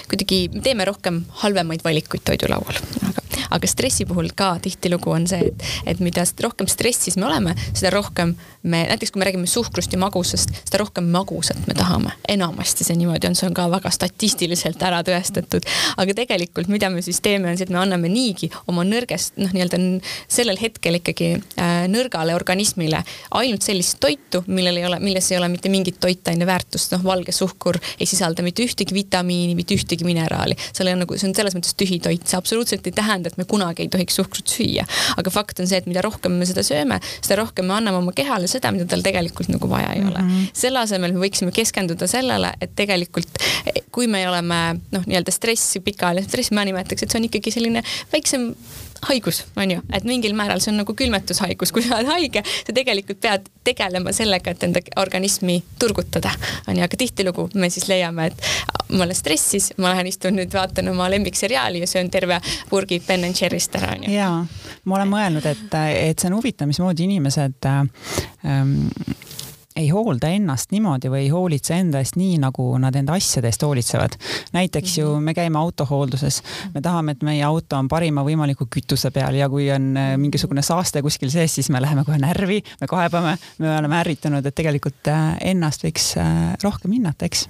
kuidagi 0.08 0.48
teeme 0.62 0.84
rohkem 0.84 1.22
halvemaid 1.42 1.84
valikuid 1.84 2.24
toidulaual. 2.24 2.80
aga, 3.08 3.24
aga 3.50 3.70
stressi 3.70 4.06
puhul 4.08 4.30
ka 4.36 4.54
tihtilugu 4.62 5.12
on 5.14 5.26
see, 5.30 5.50
et, 5.50 5.66
et 5.86 6.00
mida 6.04 6.24
rohkem 6.42 6.68
stressis 6.70 7.16
me 7.18 7.28
oleme, 7.28 7.54
seda 7.72 7.92
rohkem 7.94 8.34
me, 8.62 8.84
näiteks 8.90 9.12
kui 9.12 9.22
me 9.22 9.28
räägime 9.28 9.46
suhkrust 9.50 9.92
ja 9.92 10.00
magusast, 10.00 10.52
seda 10.64 10.82
rohkem 10.82 11.08
magusat 11.14 11.60
me 11.66 11.74
tahame. 11.78 12.12
enamasti 12.28 12.84
see 12.84 12.96
niimoodi 12.98 13.30
on, 13.30 13.36
see 13.38 13.48
on 13.48 13.56
ka 13.56 13.68
väga 13.70 13.90
statistiliselt 13.94 14.82
ära 14.82 15.00
tõestatud. 15.06 15.66
aga 15.96 16.14
tegelikult, 16.22 16.68
mida 16.72 16.90
me 16.90 17.02
siis 17.02 17.20
teeme, 17.24 17.50
on 17.50 17.58
see, 17.58 17.68
et 17.68 17.74
me 17.74 17.80
anname 17.80 18.10
niigi 18.12 18.50
oma 18.66 18.84
nõrgest, 18.86 19.36
noh, 19.40 19.52
nii-öelda 19.54 19.80
sellel 20.28 20.58
hetkel 20.60 20.98
ikkagi 21.00 21.30
äh, 21.38 21.86
nõrgale 21.90 22.34
organismile 22.36 23.02
ainult 23.38 23.66
sellist 23.66 23.98
toitu, 24.02 24.42
millel 24.46 24.80
ei 24.80 24.86
ole, 24.88 25.00
milles 25.02 25.30
ei 25.32 25.38
ole 25.38 25.48
mitte 25.52 25.70
mingit 25.72 26.00
toitaine 26.00 26.46
väärtust, 26.48 26.92
noh, 26.96 27.04
valge 27.04 27.32
suhkur 27.32 27.78
ei 27.98 28.06
sisalda 28.06 28.44
mitte 28.46 28.64
ühtegi 28.66 28.94
vitamiini, 28.94 29.54
mitte 29.58 29.76
ühtegi 29.78 30.06
mineraali. 30.08 30.56
seal 30.72 30.92
on 30.92 31.04
nagu, 31.04 31.18
see 31.18 31.30
on 31.30 31.36
selles 31.36 31.56
mõttes 31.56 31.76
tühi 31.78 32.00
toit, 32.02 32.26
see 32.28 32.38
absoluutselt 32.38 32.86
ei 32.88 32.96
tähenda, 32.96 33.30
et 33.30 33.37
me 33.38 33.46
kunagi 33.48 33.86
ei 33.86 33.92
tohiks 33.92 34.18
suhkrut 34.20 34.50
süüa. 34.52 34.86
aga 35.16 35.32
fakt 35.34 35.62
on 35.62 35.70
see, 35.70 35.80
et 35.80 35.88
mida 35.90 36.02
rohkem 36.04 36.38
me 36.38 36.48
seda 36.48 36.64
sööme, 36.66 37.00
seda 37.20 37.40
rohkem 37.42 37.68
me 37.68 37.78
anname 37.78 38.02
oma 38.02 38.14
kehale 38.16 38.50
seda, 38.50 38.72
mida 38.74 38.88
tal 38.90 39.04
tegelikult 39.06 39.50
nagu 39.52 39.70
vaja 39.70 39.94
ei 39.94 40.04
ole 40.04 40.18
mm. 40.22 40.28
-hmm. 40.28 40.50
selle 40.64 40.82
asemel 40.84 41.14
me 41.16 41.24
võiksime 41.26 41.54
keskenduda 41.54 42.10
sellele, 42.10 42.52
et 42.60 42.74
tegelikult 42.76 43.38
kui 43.92 44.06
me 44.06 44.20
oleme 44.28 44.58
noh, 44.94 45.06
nii-öelda 45.06 45.32
stressi, 45.34 45.80
pikaajalist 45.84 46.30
stressi, 46.30 46.54
ma 46.54 46.64
nimetaks, 46.68 47.02
et 47.02 47.10
see 47.10 47.18
on 47.18 47.26
ikkagi 47.26 47.50
selline 47.54 47.82
väiksem 48.12 48.52
haigus, 49.08 49.44
on 49.56 49.70
ju, 49.70 49.82
et 49.94 50.06
mingil 50.08 50.34
määral 50.38 50.62
see 50.62 50.72
on 50.72 50.80
nagu 50.82 50.94
külmetushaigus, 50.98 51.72
kui 51.74 51.84
sa 51.86 51.98
oled 51.98 52.10
haige, 52.10 52.42
sa 52.46 52.74
tegelikult 52.74 53.20
pead 53.22 53.46
tegelema 53.66 54.12
sellega, 54.14 54.54
et 54.54 54.66
enda 54.66 54.82
organismi 55.02 55.60
turgutada, 55.78 56.32
on 56.66 56.78
ju, 56.78 56.84
aga 56.86 57.00
tihtilugu 57.00 57.48
me 57.54 57.70
siis 57.74 57.88
leiame, 57.90 58.30
et 58.32 58.77
ma 58.88 59.04
olen 59.04 59.14
stressis, 59.14 59.72
ma 59.76 59.92
lähen 59.92 60.08
istun 60.10 60.36
nüüd 60.38 60.54
vaatan 60.54 60.88
oma 60.92 61.10
lemmikseriaali 61.10 61.82
ja 61.82 61.86
söön 61.86 62.10
terve 62.10 62.40
purgi 62.70 63.00
Ben 63.06 63.24
and 63.24 63.36
Jerry'st 63.40 63.76
ära, 63.76 63.92
on 63.96 64.06
ju. 64.06 64.14
jaa, 64.16 64.44
ma 64.84 64.98
olen 65.00 65.12
mõelnud, 65.12 65.48
et, 65.48 65.78
et 66.10 66.18
see 66.18 66.30
on 66.30 66.38
huvitav, 66.38 66.70
mismoodi 66.70 67.04
inimesed 67.08 67.68
ähm, 67.68 68.78
ei 69.78 69.88
hoolda 69.94 70.30
ennast 70.34 70.72
niimoodi 70.74 71.10
või 71.12 71.24
ei 71.26 71.30
hoolitse 71.32 71.76
enda 71.78 72.02
eest 72.02 72.18
nii, 72.18 72.38
nagu 72.42 72.66
nad 72.82 72.96
enda 72.98 73.14
asjade 73.18 73.50
eest 73.50 73.62
hoolitsevad. 73.62 74.16
näiteks 74.52 74.98
ju 74.98 75.12
mhm. 75.12 75.24
me 75.24 75.34
käime 75.34 75.58
autohoolduses, 75.58 76.42
me 76.74 76.82
tahame, 76.84 77.14
et 77.14 77.22
meie 77.26 77.44
auto 77.46 77.78
on 77.78 77.88
parima 77.88 78.24
võimaliku 78.26 78.66
kütuse 78.70 79.10
peal 79.14 79.38
ja 79.38 79.48
kui 79.48 79.70
on 79.74 79.90
äh, 79.96 80.12
mingisugune 80.20 80.62
saaste 80.62 81.02
kuskil 81.02 81.30
sees, 81.30 81.54
siis 81.54 81.70
me 81.70 81.82
läheme 81.82 82.04
kohe 82.04 82.18
närvi, 82.18 82.62
me 82.80 82.90
kaebame, 82.90 83.36
me 83.58 83.74
oleme 83.78 84.00
ärritunud, 84.02 84.46
et 84.46 84.58
tegelikult 84.58 85.12
äh, 85.12 85.36
ennast 85.52 85.86
võiks 85.86 86.12
äh, 86.18 86.54
rohkem 86.62 86.96
hinnata, 86.98 87.28
eks. 87.28 87.46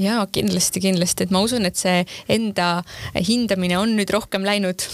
Ja 0.00 0.22
kindlasti, 0.32 0.80
kindlasti, 0.80 1.26
et 1.26 1.34
ma 1.34 1.42
usun, 1.44 1.68
et 1.68 1.76
see 1.76 2.00
enda 2.32 2.78
hindamine 3.28 3.76
on 3.78 3.92
nüüd 3.98 4.10
rohkem 4.14 4.46
läinud 4.46 4.88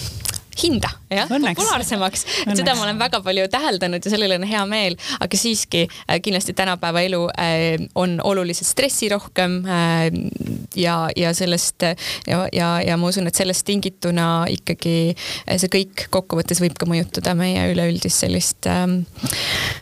hinda, 0.62 0.90
jah, 1.12 1.28
populaarsemaks. 1.28 2.24
seda 2.54 2.74
ma 2.76 2.86
olen 2.86 2.98
väga 3.00 3.20
palju 3.24 3.46
täheldanud 3.52 4.04
ja 4.04 4.12
sellele 4.12 4.38
on 4.38 4.46
hea 4.48 4.64
meel, 4.70 4.96
aga 5.20 5.40
siiski 5.40 5.84
äh, 5.88 6.18
kindlasti 6.24 6.54
tänapäeva 6.58 7.02
elu 7.06 7.22
äh, 7.38 7.86
on 7.98 8.18
oluliselt 8.24 8.68
stressirohkem 8.68 9.58
äh, 9.66 10.06
ja, 10.76 10.96
ja 11.16 11.34
sellest 11.34 11.82
ja, 12.26 12.44
ja, 12.52 12.70
ja 12.84 12.96
ma 12.96 13.12
usun, 13.12 13.28
et 13.30 13.38
sellest 13.38 13.66
tingituna 13.68 14.46
ikkagi 14.52 15.14
see 15.48 15.70
kõik 15.72 16.08
kokkuvõttes 16.14 16.60
võib 16.62 16.76
ka 16.78 16.88
mõjutada 16.88 17.34
meie 17.38 17.68
üleüldist 17.72 18.24
sellist 18.24 18.66
ähm, 18.70 19.00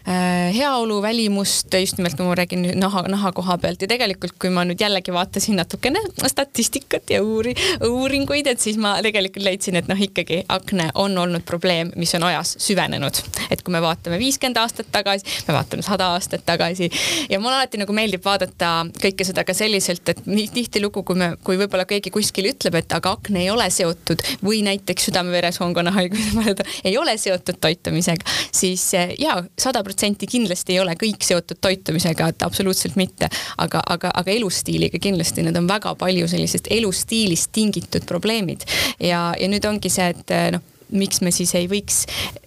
heaolu, 0.07 1.01
välimust, 1.03 1.73
just 1.81 1.99
nimelt 1.99 2.17
kui 2.19 2.27
ma 2.27 2.37
räägin 2.39 2.67
naha, 2.79 3.03
naha 3.11 3.33
koha 3.37 3.57
pealt. 3.63 3.83
Ja 3.83 3.91
tegelikult, 3.91 4.37
kui 4.41 4.51
ma 4.55 4.65
nüüd 4.67 4.81
jällegi 4.81 5.15
vaatasin 5.15 5.59
natukene 5.61 6.01
statistikat 6.27 7.11
ja 7.11 7.23
uuri, 7.25 7.55
uuringuid, 7.87 8.47
et 8.51 8.63
siis 8.63 8.79
ma 8.81 8.97
tegelikult 9.05 9.45
leidsin, 9.47 9.79
et 9.81 9.91
noh, 9.91 10.01
ikkagi 10.01 10.43
akne 10.67 10.91
on 10.95 11.19
olnud 11.19 11.45
probleem, 11.47 11.93
mis 11.97 12.15
on 12.15 12.27
ajas 12.27 12.57
süvenenud. 12.59 13.23
et 13.51 13.63
kui 13.63 13.73
me 13.73 13.81
vaatame 13.83 14.19
viiskümmend 14.19 14.57
aastat 14.59 14.89
tagasi, 14.93 15.25
me 15.49 15.55
vaatame 15.55 15.83
sada 15.83 16.11
aastat 16.17 16.43
tagasi. 16.47 16.91
Ja 17.31 17.41
mulle 17.41 17.57
alati 17.57 17.79
nagu 17.79 17.93
meeldib 17.95 18.25
vaadata 18.25 18.87
kõike 19.03 19.25
seda 19.25 19.45
ka 19.47 19.55
selliselt, 19.55 20.09
et 20.09 20.23
tihtilugu, 20.55 21.03
kui 21.07 21.19
me, 21.19 21.31
kui 21.45 21.59
võib-olla 21.61 21.87
keegi 21.87 22.11
kuskil 22.11 22.51
ütleb, 22.51 22.75
et 22.81 22.93
aga 22.97 23.15
akne 23.17 23.45
ei 23.45 23.51
ole 23.51 23.69
seotud 23.71 24.23
või 24.45 24.63
näiteks 24.67 25.09
südame-veresoonkonna 25.11 25.93
haigused 25.95 26.63
ei 26.85 26.97
ole 26.99 27.17
seotud 27.19 27.61
toitumisega, 27.61 28.27
siis 28.55 28.83
eh, 28.95 29.15
jaa, 29.23 29.39
sada 29.59 29.83
protsenti 29.87 30.27
kindlasti 30.31 30.77
ei 30.77 30.81
ole 30.83 30.97
kõik 30.99 31.25
seotud 31.27 31.61
toitumisega, 31.61 32.31
et 32.33 32.47
absoluutselt 32.47 32.97
mitte, 32.99 33.31
aga, 33.63 33.83
aga, 33.87 34.11
aga 34.15 34.35
elustiiliga 34.35 34.99
kindlasti 35.03 35.45
need 35.47 35.57
on 35.59 35.69
väga 35.71 35.95
palju 35.99 36.29
sellisest 36.31 36.71
elustiilist 36.71 37.53
tingitud 37.53 38.07
probleemid. 38.09 38.67
Ja, 39.01 39.31
ja 39.39 39.49
nüüd 39.51 39.65
ongi 39.69 39.93
see, 39.93 40.11
et 40.15 40.35
eh, 40.35 40.49
noh 40.55 40.56
miks 40.93 41.21
me 41.25 41.33
siis 41.35 41.55
ei 41.59 41.67
võiks 41.71 42.05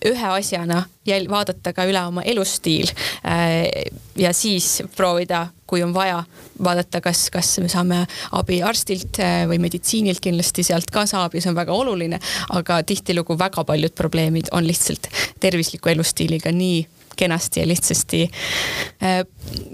ühe 0.07 0.27
asjana 0.31 0.83
jäl-, 1.07 1.29
vaadata 1.29 1.73
ka 1.75 1.85
üle 1.89 2.01
oma 2.07 2.23
elustiil 2.27 2.91
äh, 3.27 3.67
ja 4.19 4.33
siis 4.35 4.81
proovida, 4.95 5.47
kui 5.69 5.83
on 5.83 5.93
vaja, 5.93 6.21
vaadata, 6.63 7.01
kas, 7.03 7.27
kas 7.33 7.51
me 7.63 7.69
saame 7.71 8.03
abi 8.37 8.61
arstilt 8.65 9.19
äh, 9.23 9.43
või 9.49 9.59
meditsiinilt 9.63 10.23
kindlasti 10.23 10.65
sealt 10.67 10.91
ka 10.93 11.05
saab 11.09 11.35
ja 11.35 11.43
see 11.43 11.51
on 11.51 11.59
väga 11.59 11.75
oluline, 11.75 12.21
aga 12.55 12.81
tihtilugu 12.83 13.37
väga 13.39 13.65
paljud 13.67 13.95
probleemid 13.97 14.53
on 14.55 14.67
lihtsalt 14.67 15.11
tervisliku 15.39 15.91
elustiiliga 15.95 16.53
nii 16.55 16.87
kenasti 17.19 17.59
ja 17.59 17.67
lihtsasti 17.67 18.23
äh, 19.03 19.21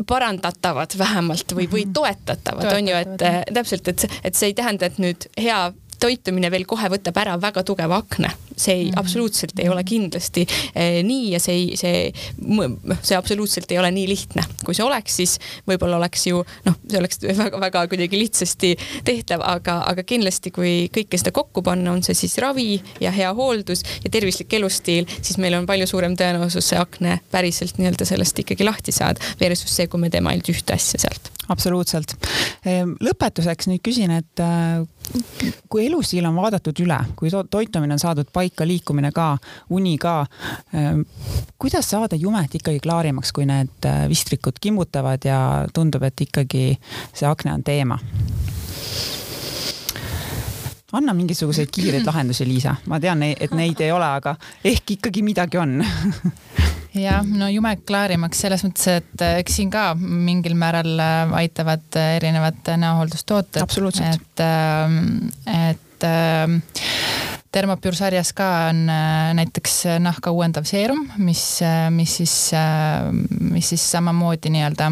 parandatavad 0.07 0.97
vähemalt 0.97 1.53
või, 1.53 1.69
või 1.69 1.85
mhm. 1.85 1.93
toetatavad, 1.93 2.73
on 2.73 2.89
ju, 2.89 3.01
et 3.05 3.25
täpselt, 3.53 3.93
et, 3.93 4.07
et 4.23 4.37
see 4.37 4.49
ei 4.49 4.57
tähenda, 4.57 4.89
et 4.89 4.97
nüüd 5.01 5.29
hea 5.37 5.67
toitumine 5.99 6.51
veel 6.53 6.65
kohe 6.69 6.89
võtab 6.91 7.17
ära 7.21 7.35
väga 7.41 7.63
tugeva 7.67 7.99
akna. 8.03 8.31
see 8.55 8.73
ei 8.73 8.83
mm, 8.85 8.89
-hmm. 8.89 8.99
absoluutselt 8.99 9.59
ei 9.59 9.69
ole 9.69 9.83
kindlasti 9.83 10.45
eh, 10.75 11.03
nii 11.03 11.31
ja 11.31 11.39
see 11.39 11.55
ei, 11.55 11.77
see, 11.77 12.13
noh, 12.39 12.97
see 13.01 13.17
absoluutselt 13.17 13.71
ei 13.71 13.77
ole 13.79 13.91
nii 13.91 14.07
lihtne. 14.07 14.43
kui 14.65 14.75
see 14.75 14.85
oleks, 14.85 15.15
siis 15.15 15.37
võib-olla 15.67 15.97
oleks 15.97 16.27
ju 16.27 16.43
noh, 16.65 16.77
see 16.89 16.99
oleks 16.99 17.19
väga-väga 17.43 17.87
kuidagi 17.91 18.19
lihtsasti 18.19 18.75
tehtav, 19.03 19.43
aga, 19.43 19.81
aga 19.91 20.03
kindlasti, 20.03 20.51
kui 20.51 20.89
kõike 20.95 21.19
seda 21.19 21.31
kokku 21.35 21.61
panna, 21.61 21.91
on 21.91 22.03
see 22.03 22.15
siis 22.15 22.37
ravi 22.37 22.81
ja 23.01 23.11
hea 23.11 23.33
hooldus 23.33 23.83
ja 24.03 24.09
tervislik 24.09 24.53
elustiil, 24.53 25.07
siis 25.21 25.37
meil 25.37 25.59
on 25.59 25.67
palju 25.67 25.87
suurem 25.87 26.15
tõenäosus 26.15 26.71
see 26.71 26.79
akne 26.79 27.19
päriselt 27.31 27.77
nii-öelda 27.77 28.07
sellest 28.07 28.39
ikkagi 28.45 28.63
lahti 28.63 28.95
saada, 28.95 29.19
versus 29.39 29.75
see, 29.75 29.87
kui 29.91 29.99
me 29.99 30.09
teeme 30.09 30.31
ainult 30.31 30.55
ühte 30.55 30.79
asja 30.79 31.03
sealt 31.07 31.34
absoluutselt. 31.49 32.15
Ehm, 32.65 32.95
lõpetuseks 33.03 33.69
nüüd 33.69 33.83
küsin, 33.85 34.13
et 34.15 34.41
äh, 34.43 34.81
kui 35.69 35.85
elustiil 35.85 36.25
on 36.27 36.37
vaadatud 36.39 36.79
üle, 36.83 36.97
kui 37.19 37.31
to 37.33 37.43
toitumine 37.51 37.95
on 37.95 38.01
saadud 38.01 38.29
paika, 38.33 38.67
liikumine 38.67 39.11
ka, 39.15 39.35
uni 39.75 39.97
ka, 40.01 40.17
ehm, 40.73 41.03
kuidas 41.61 41.89
saada 41.93 42.17
jumet 42.19 42.57
ikkagi 42.59 42.81
klaarimaks, 42.83 43.33
kui 43.35 43.47
need 43.49 43.89
äh, 43.89 44.05
vistrikud 44.11 44.59
kimbutavad 44.61 45.27
ja 45.27 45.39
tundub, 45.73 46.07
et 46.07 46.25
ikkagi 46.27 46.67
see 47.13 47.29
akne 47.29 47.53
on 47.55 47.65
teema? 47.65 47.99
anna 50.95 51.11
mingisuguseid 51.13 51.67
kiireid 51.75 52.05
lahendusi, 52.09 52.47
Liisa, 52.47 52.75
ma 52.87 53.01
tean, 53.03 53.23
et 53.27 53.51
neid 53.57 53.81
ei 53.83 53.91
ole, 53.91 54.07
aga 54.21 54.35
ehk 54.63 54.95
ikkagi 54.95 55.25
midagi 55.25 55.59
on 55.59 55.81
jah, 56.99 57.25
no 57.25 57.47
jume 57.51 57.73
klaarimaks 57.87 58.43
selles 58.45 58.63
mõttes, 58.65 58.87
et 59.01 59.23
äh, 59.23 59.39
eks 59.41 59.59
siin 59.59 59.71
ka 59.73 59.89
mingil 59.99 60.55
määral 60.59 60.93
äh, 61.01 61.35
aitavad 61.43 61.99
äh, 61.99 62.15
erinevad 62.19 62.71
näohooldustooted. 62.81 63.61
et, 64.11 64.43
ähm, 64.43 65.29
et 65.45 66.07
ähm, 66.07 66.61
Thermopure 67.55 67.95
sarjas 67.95 68.33
ka 68.35 68.47
on 68.69 68.81
näiteks 69.37 69.85
nahka 70.03 70.33
uuendav 70.35 70.65
seerum, 70.67 71.05
mis, 71.23 71.61
mis 71.95 72.15
siis, 72.19 72.33
mis 73.39 73.69
siis 73.71 73.85
samamoodi 73.93 74.51
nii-öelda 74.51 74.89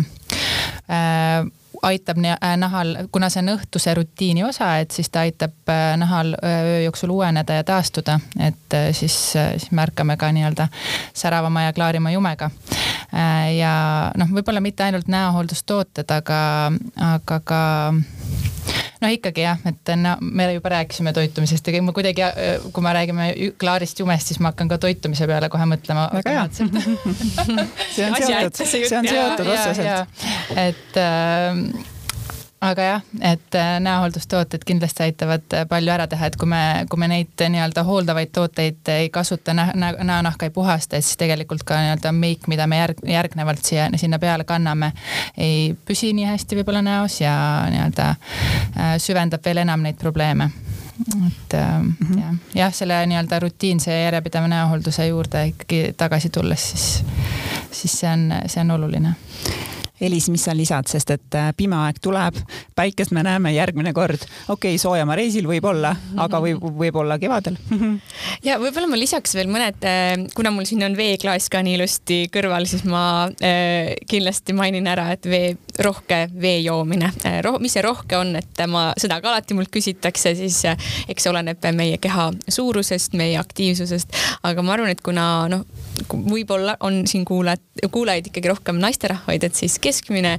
aitab 1.83 2.17
nahal, 2.57 2.95
kuna 3.11 3.29
see 3.29 3.43
on 3.43 3.53
õhtuse 3.55 3.93
rutiini 3.97 4.43
osa, 4.47 4.77
et 4.83 4.91
siis 4.91 5.09
ta 5.11 5.25
aitab 5.27 5.71
nahal 5.99 6.33
öö 6.37 6.79
jooksul 6.83 7.11
uueneda 7.15 7.59
ja 7.59 7.63
taastuda, 7.67 8.19
et 8.39 8.77
siis, 8.91 9.17
siis 9.33 9.71
me 9.71 9.83
ärkame 9.83 10.17
ka 10.17 10.31
nii-öelda 10.31 10.67
säravama 11.13 11.67
ja 11.67 11.73
klaarima 11.73 12.11
jumega. 12.11 12.49
ja 13.57 13.73
noh, 14.17 14.31
võib-olla 14.31 14.61
mitte 14.63 14.83
ainult 14.83 15.07
näohooldustooted, 15.11 16.11
aga, 16.11 16.39
aga 17.13 17.39
ka 17.45 17.61
no 19.03 19.11
ikkagi 19.11 19.45
jah, 19.45 19.61
et 19.69 19.93
no, 19.99 20.15
me 20.21 20.47
juba 20.55 20.73
rääkisime 20.77 21.13
toitumisest, 21.15 21.67
ega 21.71 21.83
ma 21.85 21.95
kuidagi, 21.95 22.25
kui 22.73 22.85
me 22.85 22.93
räägime 22.95 23.29
klaarist 23.61 23.99
jumest, 23.99 24.31
siis 24.31 24.41
ma 24.43 24.53
hakkan 24.53 24.71
ka 24.71 24.79
toitumise 24.81 25.27
peale 25.29 25.49
kohe 25.53 25.67
mõtlema. 25.69 26.07
väga 26.19 26.37
hea 26.37 26.45
see 27.93 28.07
on 28.07 28.15
seotud, 28.17 28.61
see 28.63 28.97
on 28.97 29.09
seotud 29.09 29.49
otseselt. 29.55 30.21
et 30.67 31.01
äh, 31.01 31.91
aga 32.63 32.83
jah, 32.83 33.01
et 33.21 33.55
äh, 33.55 33.79
näohooldustooted 33.83 34.63
kindlasti 34.65 35.03
aitavad 35.03 35.53
äh, 35.53 35.65
palju 35.69 35.91
ära 35.91 36.07
teha, 36.07 36.29
et 36.29 36.37
kui 36.39 36.47
me, 36.49 36.61
kui 36.89 37.01
me 37.01 37.09
neid 37.11 37.43
äh, 37.43 37.51
nii-öelda 37.51 37.83
hooldavaid 37.87 38.31
tooteid 38.35 38.91
ei 38.93 39.09
kasuta, 39.13 39.53
näonahka 39.53 40.47
ei 40.47 40.53
puhasta, 40.55 41.01
siis 41.01 41.19
tegelikult 41.19 41.65
ka 41.67 41.79
nii-öelda 41.81 42.13
meik, 42.15 42.47
mida 42.51 42.67
me 42.67 42.79
järg, 42.79 43.03
järgnevalt 43.07 43.65
siia, 43.67 43.89
sinna 43.99 44.19
peale 44.19 44.47
kanname, 44.47 44.93
ei 45.37 45.73
püsi 45.87 46.13
nii 46.15 46.29
hästi 46.31 46.61
võib-olla 46.61 46.83
näos 46.85 47.19
ja 47.21 47.35
nii-öelda 47.73 48.13
süvendab 49.03 49.43
veel 49.45 49.63
enam 49.65 49.83
neid 49.83 49.99
probleeme 49.99 50.51
et 51.27 51.53
mm 51.57 51.95
-hmm. 51.99 52.19
jah, 52.21 52.35
jah, 52.55 52.73
selle 52.73 53.05
nii-öelda 53.05 53.39
rutiinse 53.39 53.91
ja 53.91 54.03
järjepideva 54.03 54.47
näohoolduse 54.47 55.07
juurde 55.07 55.45
ikkagi 55.47 55.93
tagasi 55.97 56.29
tulles, 56.29 56.71
siis, 56.71 57.05
siis 57.71 57.99
see 57.99 58.09
on, 58.13 58.31
see 58.47 58.61
on 58.61 58.71
oluline 58.71 59.15
Elis, 60.01 60.25
mis 60.33 60.41
sa 60.41 60.55
lisad, 60.57 60.87
sest 60.89 61.11
et 61.13 61.35
äh, 61.37 61.51
pime 61.53 61.77
aeg 61.77 61.99
tuleb, 62.01 62.39
päikest 62.73 63.11
me 63.13 63.21
näeme 63.23 63.51
järgmine 63.53 63.91
kord. 63.93 64.23
okei 64.49 64.73
okay,, 64.73 64.79
soojamaa 64.81 65.15
reisil 65.19 65.45
võib-olla, 65.45 65.91
aga 66.17 66.39
võib, 66.41 66.65
võib-olla 66.81 67.19
kevadel. 67.21 67.59
Ja 68.43 68.57
võib-olla 68.59 68.89
ma 68.89 68.97
lisaks 68.97 69.35
veel 69.37 69.51
mõned, 69.53 69.85
äh, 69.85 70.25
kuna 70.33 70.49
mul 70.51 70.65
siin 70.65 70.81
on 70.87 70.97
veeklaas 70.97 71.45
ka 71.53 71.61
nii 71.63 71.77
ilusti 71.77 72.17
kõrval, 72.33 72.65
siis 72.67 72.83
ma 72.89 73.03
äh, 73.37 73.93
kindlasti 74.09 74.57
mainin 74.57 74.89
ära, 74.89 75.11
et 75.13 75.29
vee, 75.29 75.53
rohke 75.85 76.25
vee 76.33 76.57
joomine. 76.65 77.11
Mis 77.61 77.77
see 77.77 77.85
rohke 77.85 78.17
on, 78.17 78.33
et 78.41 78.65
ma, 78.69 78.89
seda 78.99 79.21
ka 79.21 79.29
alati 79.29 79.55
mult 79.57 79.71
küsitakse, 79.73 80.33
siis 80.41 80.57
eks 81.11 81.29
oleneb 81.29 81.61
meie 81.77 82.01
keha 82.01 82.31
suurusest, 82.49 83.13
meie 83.19 83.37
aktiivsusest, 83.39 84.17
aga 84.49 84.65
ma 84.65 84.75
arvan, 84.75 84.91
et 84.97 85.05
kuna 85.05 85.27
noh, 85.53 85.63
võib-olla 86.11 86.77
on 86.85 87.03
siin 87.07 87.25
kuulajad, 87.25 87.63
kuulajaid 87.91 88.29
ikkagi 88.31 88.51
rohkem 88.51 88.79
naisterahvaid, 88.81 89.43
et 89.43 89.55
siis 89.55 89.79
keskmine 89.83 90.37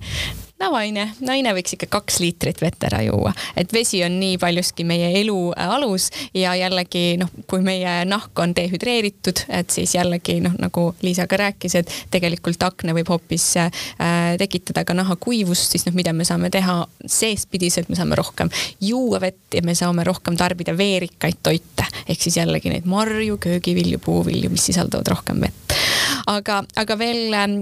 tavaline 0.64 1.08
naine 1.24 1.52
võiks 1.56 1.76
ikka 1.76 1.88
kaks 1.92 2.20
liitrit 2.22 2.60
vett 2.62 2.86
ära 2.88 3.02
juua, 3.04 3.32
et 3.56 3.72
vesi 3.74 4.00
on 4.06 4.16
nii 4.20 4.38
paljuski 4.40 4.86
meie 4.88 5.10
elu 5.20 5.38
äh, 5.52 5.72
alus 5.76 6.08
ja 6.36 6.54
jällegi 6.58 7.18
noh, 7.20 7.30
kui 7.50 7.62
meie 7.64 7.96
nahk 8.08 8.38
on 8.42 8.54
dehüdreeritud, 8.56 9.44
et 9.48 9.74
siis 9.74 9.94
jällegi 9.96 10.40
noh, 10.44 10.56
nagu 10.60 10.86
Liisa 11.04 11.26
ka 11.30 11.38
rääkis, 11.40 11.76
et 11.80 11.92
tegelikult 12.14 12.62
akne 12.64 12.94
võib 12.96 13.10
hoopis 13.12 13.46
äh, 13.60 13.70
tekitada 14.40 14.84
ka 14.86 14.96
nahakuivust, 14.96 15.74
siis 15.74 15.86
noh, 15.88 15.96
mida 15.96 16.14
me 16.16 16.26
saame 16.28 16.50
teha 16.54 16.80
seestpidiselt, 17.04 17.90
me 17.92 17.98
saame 17.98 18.18
rohkem 18.18 18.52
juua 18.80 19.20
vett 19.24 19.58
ja 19.58 19.64
me 19.66 19.76
saame 19.78 20.06
rohkem 20.06 20.38
tarbida 20.38 20.76
veerikaid 20.76 21.42
toite. 21.44 21.86
Ehk 22.08 22.20
siis 22.20 22.38
jällegi 22.38 22.72
neid 22.72 22.88
marju, 22.88 23.38
köögivilju, 23.42 24.00
puuvilju, 24.04 24.50
mis 24.52 24.70
sisaldavad 24.70 25.12
rohkem 25.12 25.44
vett. 25.44 25.76
aga, 26.30 26.62
aga 26.80 26.96
veel 26.98 27.34
ähm, 27.36 27.58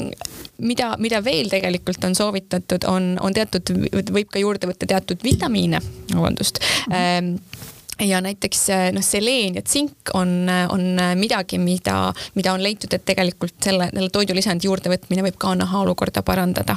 mida, 0.63 0.93
mida 0.99 1.21
veel 1.25 1.51
tegelikult 1.53 2.05
on 2.07 2.15
soovitatud, 2.17 2.85
on, 2.93 3.13
on 3.21 3.37
teatud, 3.37 3.75
võib 4.13 4.31
ka 4.33 4.43
juurde 4.43 4.71
võtta 4.71 4.89
teatud 4.89 5.23
vitamiine, 5.25 5.83
vabandust 6.15 6.63
mm. 6.63 6.97
-hmm 6.97 7.71
ja 8.09 8.21
näiteks 8.21 8.67
noh, 8.93 9.05
seleen 9.05 9.55
ja 9.55 9.63
tsink 9.63 10.13
on, 10.15 10.47
on 10.69 10.99
midagi, 11.19 11.59
mida, 11.59 12.13
mida 12.35 12.53
on 12.53 12.63
leitud, 12.63 12.93
et 12.93 13.05
tegelikult 13.05 13.55
selle, 13.65 13.89
selle 13.93 14.11
toidulisandi 14.13 14.67
juurdevõtmine 14.67 15.25
võib 15.27 15.39
ka 15.41 15.55
naha 15.59 15.83
olukorda 15.85 16.23
parandada. 16.23 16.77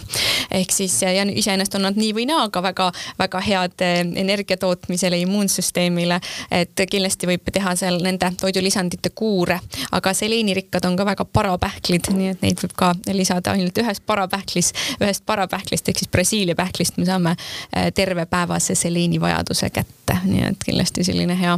ehk 0.52 0.72
siis 0.72 1.02
ja 1.02 1.26
iseenesest 1.26 1.76
on 1.76 1.86
nad 1.88 1.98
nii 2.00 2.14
või 2.16 2.26
naa, 2.30 2.46
aga 2.50 2.62
väga-väga 2.66 3.42
head 3.46 3.84
eh, 3.86 4.00
energia 4.22 4.58
tootmisele, 4.58 5.20
immuunsüsteemile. 5.26 6.20
et 6.52 6.86
kindlasti 6.90 7.28
võib 7.28 7.52
teha 7.54 7.76
seal 7.76 8.00
nende 8.04 8.32
toidulisandite 8.40 9.10
kuure, 9.16 9.60
aga 9.92 10.14
seleenirikkad 10.14 10.86
on 10.86 10.96
ka 10.96 11.06
väga 11.06 11.26
parapähklid, 11.26 12.12
nii 12.14 12.34
et 12.34 12.46
neid 12.46 12.62
võib 12.64 12.76
ka 12.78 12.94
lisada 13.14 13.56
ainult 13.56 13.78
ühes 13.78 14.02
parapähklis, 14.06 14.74
ühest 15.02 15.26
parapähklist 15.26 15.90
ehk 15.90 16.04
siis 16.04 16.12
Brasiilia 16.12 16.56
pähklist 16.56 16.98
me 16.98 17.06
saame 17.06 17.36
eh, 17.36 17.92
tervepäevase 17.94 18.76
seleenivajaduse 18.76 19.70
kätte, 19.70 20.20
nii 20.24 20.46
et 20.52 20.64
kindlasti 20.66 21.04
selline 21.16 21.38
hea, 21.40 21.56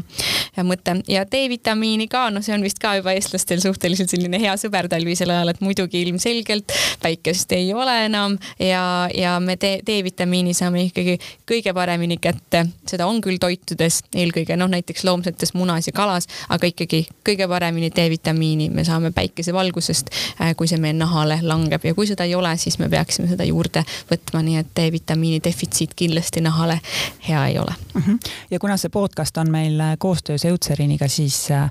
hea 0.57 0.65
mõte 0.65 0.97
ja 1.09 1.23
D-vitamiini 1.25 2.07
ka, 2.11 2.27
noh, 2.33 2.45
see 2.45 2.53
on 2.55 2.63
vist 2.65 2.79
ka 2.81 2.93
juba 2.99 3.13
eestlastel 3.17 3.61
suhteliselt 3.63 4.11
selline 4.13 4.39
hea 4.41 4.53
sõber 4.59 4.89
talvisel 4.91 5.31
ajal, 5.33 5.51
et 5.51 5.61
muidugi 5.65 6.03
ilmselgelt 6.05 6.73
päikest 7.01 7.51
ei 7.57 7.71
ole 7.73 7.95
enam 8.05 8.37
ja, 8.61 9.07
ja 9.13 9.37
me 9.43 9.57
D-vitamiini 9.57 10.53
saame 10.57 10.85
ikkagi 10.87 11.17
kõige 11.49 11.73
paremini 11.77 12.19
kätte, 12.21 12.65
seda 12.89 13.07
on 13.09 13.21
küll 13.25 13.41
toitudes, 13.41 14.03
eelkõige 14.15 14.57
noh, 14.59 14.69
näiteks 14.71 15.05
loomsetes 15.07 15.55
munas 15.57 15.89
ja 15.89 15.95
kalas, 15.97 16.29
aga 16.53 16.69
ikkagi 16.69 17.03
kõige 17.27 17.49
paremini 17.49 17.89
D-vitamiini 17.93 18.69
me 18.73 18.85
saame 18.87 19.11
päikesevalgusest, 19.15 20.13
äh, 20.41 20.53
kui 20.57 20.69
see 20.69 20.81
meie 20.81 20.95
nahale 20.97 21.39
langeb 21.41 21.85
ja 21.87 21.95
kui 21.97 22.09
seda 22.09 22.27
ei 22.27 22.35
ole, 22.37 22.53
siis 22.61 22.79
me 22.81 22.91
peaksime 22.93 23.29
seda 23.31 23.47
juurde 23.47 23.83
võtma, 24.11 24.43
nii 24.45 24.61
et 24.61 24.73
D-vitamiini 24.77 25.41
defitsiit 25.43 25.97
kindlasti 25.97 26.43
nahale 26.45 26.79
hea 27.27 27.45
ei 27.47 27.59
ole 27.59 27.73
mm. 27.93 28.01
-hmm. 28.01 28.31
ja 28.51 28.59
kuna 28.59 28.77
see 28.77 28.93
podcast 28.93 29.36
on 29.37 29.51
meil 29.51 29.79
äh, 29.79 29.95
koostöös 29.99 30.45
Eutseriniga, 30.45 31.07
siis 31.11 31.39
äh, 31.51 31.69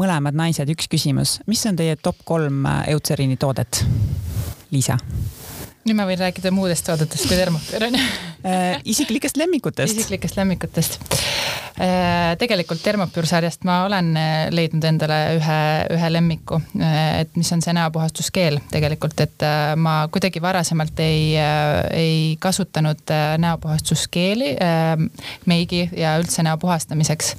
mõlemad 0.00 0.36
naised, 0.36 0.70
üks 0.72 0.90
küsimus, 0.92 1.38
mis 1.46 1.64
on 1.68 1.78
teie 1.78 1.96
top 2.00 2.22
kolm 2.24 2.64
äh, 2.66 2.84
Eutserini 2.94 3.36
toodet? 3.40 3.84
Liisa 4.70 4.98
nüüd 5.86 5.94
ma 5.94 6.02
võin 6.08 6.18
rääkida 6.18 6.50
muudest 6.50 6.82
toodetest 6.88 7.28
kui 7.30 7.36
termopüür 7.38 7.84
onju 7.86 8.00
isiklikest 8.90 9.38
lemmikutest. 9.38 9.94
isiklikest 9.94 10.34
lemmikutest. 10.40 10.98
Tegelikult 12.38 12.80
termopüür 12.80 13.26
sarjast 13.28 13.64
ma 13.68 13.82
olen 13.84 14.14
leidnud 14.54 14.84
endale 14.88 15.18
ühe, 15.36 15.58
ühe 15.92 16.08
lemmiku, 16.12 16.60
et 17.20 17.34
mis 17.36 17.50
on 17.52 17.60
see 17.64 17.74
näopuhastuskeel 17.76 18.58
tegelikult, 18.72 19.20
et 19.20 19.44
ma 19.76 19.96
kuidagi 20.12 20.40
varasemalt 20.42 21.00
ei, 21.04 21.34
ei 21.92 22.36
kasutanud 22.40 23.12
näopuhastuskeeli 23.42 24.54
meigi 25.46 25.82
ja 25.96 26.16
üldse 26.20 26.46
näo 26.46 26.56
puhastamiseks. 26.56 27.34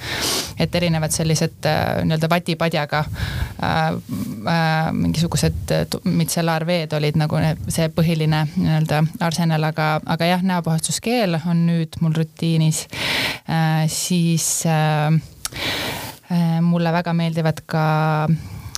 et 0.60 0.76
erinevad 0.76 1.12
sellised 1.14 1.66
nii-öelda 2.04 2.30
vatipadjaga 2.30 3.04
mingisugused 4.92 5.76
mitsellaarveed 6.04 6.94
olid 6.98 7.18
nagu 7.18 7.42
see 7.70 7.90
põhiline 7.94 8.44
nii-öelda 8.56 9.04
arsenal, 9.20 9.64
aga, 9.64 9.90
aga 10.06 10.30
jah, 10.30 10.46
näopuhastuskeel 10.46 11.40
on 11.46 11.66
nüüd 11.70 12.00
mul 12.02 12.18
rutiinis 12.22 12.86
äh,. 13.50 13.88
Siis 14.28 14.66
äh, 14.66 15.08
äh, 16.32 16.62
mulle 16.62 16.92
väga 16.94 17.14
meeldivad 17.14 17.64
ka 17.66 17.88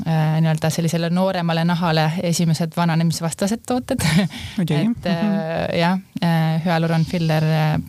Äh, 0.07 0.41
nii-öelda 0.41 0.69
sellisele 0.71 1.09
nooremale 1.11 1.65
nahale 1.67 2.05
esimesed 2.23 2.71
vananemisvastased 2.77 3.65
tooted 3.67 3.99
et 3.99 4.29
-hmm. 4.69 5.75
jah, 5.79 5.99
äh, 6.59 6.65
hüaluron 6.65 7.05
filler 7.05 7.43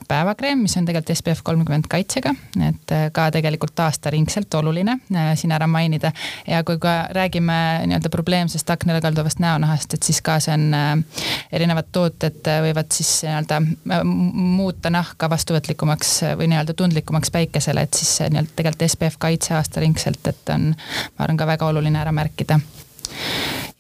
päevakreem, 0.09 0.63
mis 0.65 0.77
on 0.79 0.87
tegelikult 0.89 1.17
SPF 1.17 1.43
kolmkümmend 1.45 1.89
kaitsega, 1.91 2.33
et 2.67 2.95
ka 3.13 3.27
tegelikult 3.35 3.79
aastaringselt 3.85 4.55
oluline 4.55 4.99
siin 5.35 5.53
ära 5.53 5.67
mainida. 5.67 6.13
ja 6.47 6.63
kui 6.65 6.79
ka 6.79 7.09
räägime 7.17 7.59
nii-öelda 7.87 8.11
probleemsest 8.11 8.71
aknale 8.71 9.01
kalduvast 9.01 9.39
näonahast, 9.39 9.95
et 9.95 10.03
siis 10.03 10.23
ka 10.23 10.39
see 10.41 10.55
on, 10.55 11.05
erinevad 11.53 11.91
tooted 11.93 12.47
võivad 12.67 12.93
siis 12.95 13.25
nii-öelda 13.27 13.61
muuta 14.05 14.91
nahka 14.91 15.31
vastuvõtlikumaks 15.31 16.15
või 16.39 16.51
nii-öelda 16.53 16.75
tundlikumaks 16.75 17.31
päikesele, 17.31 17.87
et 17.87 17.95
siis 17.95 18.21
nii-öelda 18.29 18.57
tegelikult 18.57 18.89
SPF 18.91 19.19
kaitse 19.19 19.55
aastaringselt, 19.59 20.23
et 20.33 20.55
on, 20.55 20.71
ma 21.17 21.27
arvan, 21.27 21.41
ka 21.41 21.49
väga 21.51 21.71
oluline 21.73 22.01
ära 22.01 22.13
märkida. 22.13 22.61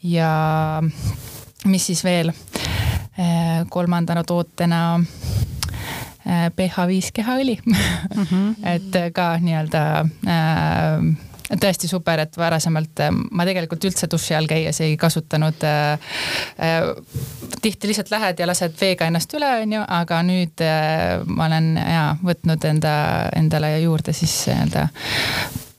ja 0.03 0.31
mis 1.65 1.87
siis 1.87 2.05
veel? 2.05 2.33
Äh, 3.19 3.67
kolmandana 3.69 4.23
tootena 4.25 5.01
pH5 6.57 6.97
äh, 6.97 7.11
kehaõli 7.13 7.59
mm. 7.67 7.75
-hmm. 8.23 8.55
et 8.75 8.99
ka 9.15 9.33
nii-öelda 9.43 9.81
äh, 10.31 11.57
tõesti 11.59 11.89
super, 11.91 12.21
et 12.23 12.37
varasemalt 12.39 13.03
ma 13.35 13.45
tegelikult 13.45 13.85
üldse 13.85 14.07
duši 14.11 14.37
all 14.39 14.47
käies 14.47 14.81
ei 14.81 14.97
kasutanud 14.97 15.65
äh,. 15.67 15.99
tihti 17.63 17.89
lihtsalt 17.89 18.11
lähed 18.11 18.39
ja 18.39 18.47
lased 18.47 18.79
veega 18.81 19.07
ennast 19.11 19.35
üle, 19.35 19.49
onju, 19.63 19.83
aga 19.89 20.23
nüüd 20.23 20.63
äh, 20.63 21.25
ma 21.27 21.49
olen 21.51 21.75
ja 21.77 22.05
võtnud 22.23 22.65
enda, 22.65 22.95
endale 23.37 23.81
juurde 23.81 24.13
siis 24.13 24.47
nii-öelda 24.47 24.87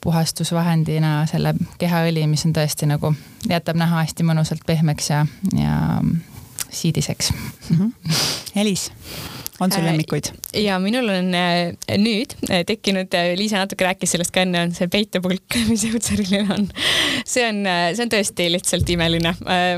puhastusvahendina 0.01 1.25
selle 1.29 1.53
kehaõli, 1.79 2.27
mis 2.27 2.43
on 2.45 2.53
tõesti 2.53 2.89
nagu, 2.89 3.13
jätab 3.47 3.77
naha 3.79 4.03
hästi 4.03 4.25
mõnusalt 4.27 4.67
pehmeks 4.67 5.09
ja, 5.09 5.25
ja 5.55 5.77
siidiseks 6.71 7.31
mm. 7.69 7.77
-hmm. 7.77 7.91
Elis, 8.55 8.91
on 9.61 9.71
sul 9.71 9.85
lemmikuid? 9.85 10.31
ja 10.57 10.77
minul 10.81 11.09
on 11.13 11.31
nüüd 12.01 12.35
tekkinud, 12.67 13.13
Liisa 13.37 13.61
natuke 13.61 13.85
rääkis 13.85 14.15
sellest 14.15 14.33
ka 14.33 14.43
enne, 14.45 14.65
on 14.65 14.75
see 14.75 14.89
peitepulk, 14.91 15.57
mis 15.69 15.85
Eutsaril 15.89 16.41
on. 16.41 16.67
see 17.25 17.45
on, 17.47 17.63
see 17.95 18.05
on 18.05 18.11
tõesti 18.11 18.47
lihtsalt 18.53 18.89
imeline. 18.95 19.33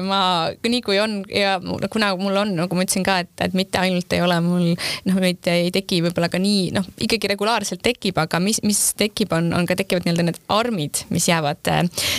ma, 0.08 0.22
nii 0.64 0.82
kui 0.86 1.00
on 1.04 1.22
ja 1.30 1.58
kuna 1.92 2.14
mul 2.20 2.40
on, 2.44 2.56
nagu 2.58 2.78
ma 2.78 2.86
ütlesin 2.86 3.06
ka, 3.06 3.20
et, 3.26 3.34
et 3.44 3.58
mitte 3.58 3.82
ainult 3.82 4.14
ei 4.16 4.24
ole 4.24 4.40
mul 4.44 4.70
noh, 4.74 5.20
neid 5.24 5.52
ei 5.52 5.72
teki 5.74 6.02
võib-olla 6.08 6.30
ka 6.32 6.42
nii 6.42 6.72
noh, 6.76 6.88
ikkagi 7.04 7.32
regulaarselt 7.34 7.84
tekib, 7.86 8.18
aga 8.22 8.40
mis, 8.44 8.62
mis 8.66 8.82
tekib, 9.00 9.34
on, 9.36 9.52
on 9.56 9.68
ka 9.70 9.78
tekivad 9.80 10.08
nii-öelda 10.08 10.28
need 10.30 10.40
armid, 10.54 11.04
mis 11.14 11.28
jäävad, 11.30 11.72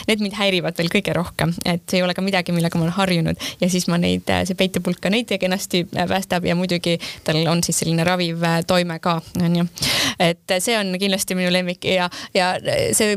need 0.09 0.25
mind 0.25 0.39
häirivad 0.39 0.79
veel 0.79 0.91
kõige 0.93 1.15
rohkem, 1.17 1.55
et 1.65 1.85
see 1.89 2.01
ei 2.01 2.07
ole 2.07 2.17
ka 2.17 2.25
midagi, 2.25 2.55
millega 2.57 2.79
ma 2.79 2.89
olen 2.89 2.97
harjunud 2.99 3.49
ja 3.61 3.71
siis 3.73 3.89
ma 3.91 3.99
neid, 4.01 4.29
see 4.49 4.59
peitepulk 4.59 5.01
ka 5.03 5.13
neid 5.13 5.33
kenasti 5.41 5.85
päästab 5.95 6.47
ja 6.47 6.57
muidugi 6.59 6.99
tal 7.25 7.41
on 7.51 7.54
siis 7.63 7.83
selline 7.83 8.05
raviv 8.07 8.43
toime 8.67 8.99
ka, 9.03 9.21
onju. 9.43 9.67
et 10.19 10.59
see 10.59 10.77
on 10.79 10.95
kindlasti 10.99 11.37
minu 11.39 11.53
lemmik 11.53 11.85
ja, 11.85 12.09
ja 12.35 12.55
see 12.93 13.15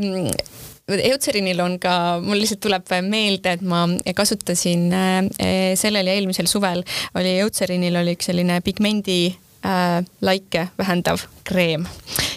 Eutserinil 0.87 1.59
on 1.59 1.73
ka, 1.83 1.93
mul 2.23 2.39
lihtsalt 2.39 2.61
tuleb 2.63 2.93
meelde, 3.03 3.57
et 3.57 3.63
ma 3.65 3.81
kasutasin 4.15 4.85
sellel 5.75 6.07
ja 6.07 6.15
eelmisel 6.15 6.47
suvel 6.47 6.83
oli 7.17 7.33
Eutserinil 7.41 7.99
oli 7.99 8.15
üks 8.15 8.29
selline 8.31 8.61
pigmendi 8.63 9.33
äh, 9.67 10.01
laike 10.21 10.67
vähendav 10.79 11.27
kreem 11.47 11.85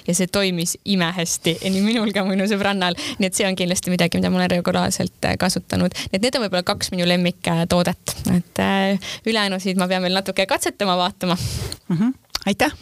ja 0.06 0.14
see 0.14 0.30
toimis 0.32 0.76
imehästi 0.84 1.56
nii 1.64 1.82
minul 1.84 2.12
kui 2.14 2.24
minu 2.28 2.46
sõbrannal. 2.50 2.96
nii 3.18 3.30
et 3.30 3.36
see 3.36 3.46
on 3.48 3.58
kindlasti 3.58 3.92
midagi, 3.92 4.18
mida 4.18 4.30
ma 4.32 4.40
olen 4.40 4.54
regulaarselt 4.58 5.28
äh, 5.28 5.36
kasutanud. 5.40 5.94
et 6.12 6.22
need 6.22 6.34
on 6.34 6.46
võib-olla 6.46 6.66
kaks 6.66 6.92
minu 6.94 7.08
lemmiktoodet, 7.08 8.16
et 8.34 8.64
äh, 8.64 9.12
ülejäänusid 9.26 9.78
ma 9.80 9.88
pean 9.90 10.02
veel 10.06 10.16
natuke 10.16 10.46
katsetama, 10.50 10.98
vaatama 11.00 11.36
mm. 11.36 11.96
-hmm 11.96 12.18
aitäh 12.46 12.72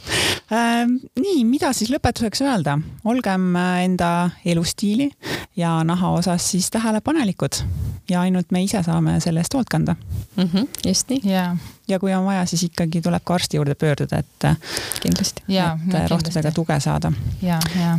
äh,. 0.53 0.87
nii, 1.21 1.45
mida 1.45 1.73
siis 1.73 1.91
lõpetuseks 1.91 2.45
öelda, 2.47 2.79
olgem 3.05 3.57
äh, 3.57 3.85
enda 3.85 4.31
elustiili 4.47 5.11
ja 5.57 5.81
naha 5.85 6.13
osas 6.21 6.51
siis 6.51 6.71
tähelepanelikud 6.71 7.63
ja 8.11 8.21
ainult 8.21 8.51
me 8.51 8.63
ise 8.63 8.83
saame 8.83 9.21
selle 9.21 9.41
eest 9.41 9.55
hoolt 9.55 9.69
kanda 9.71 9.95
mm. 10.37 10.45
-hmm, 10.45 10.69
just 10.87 11.09
nii. 11.09 11.21
ja, 11.25 11.57
ja 11.89 11.99
kui 11.99 12.15
on 12.15 12.25
vaja, 12.25 12.47
siis 12.47 12.63
ikkagi 12.63 13.01
tuleb 13.01 13.23
ka 13.25 13.35
arsti 13.35 13.57
juurde 13.57 13.75
pöörduda, 13.75 14.19
et. 14.19 14.61
kindlasti. 15.01 15.43
et 15.49 16.11
rohtudega 16.11 16.53
tuge 16.53 16.81
saada. 16.81 17.13
ja, 17.43 17.59
ja 17.81 17.99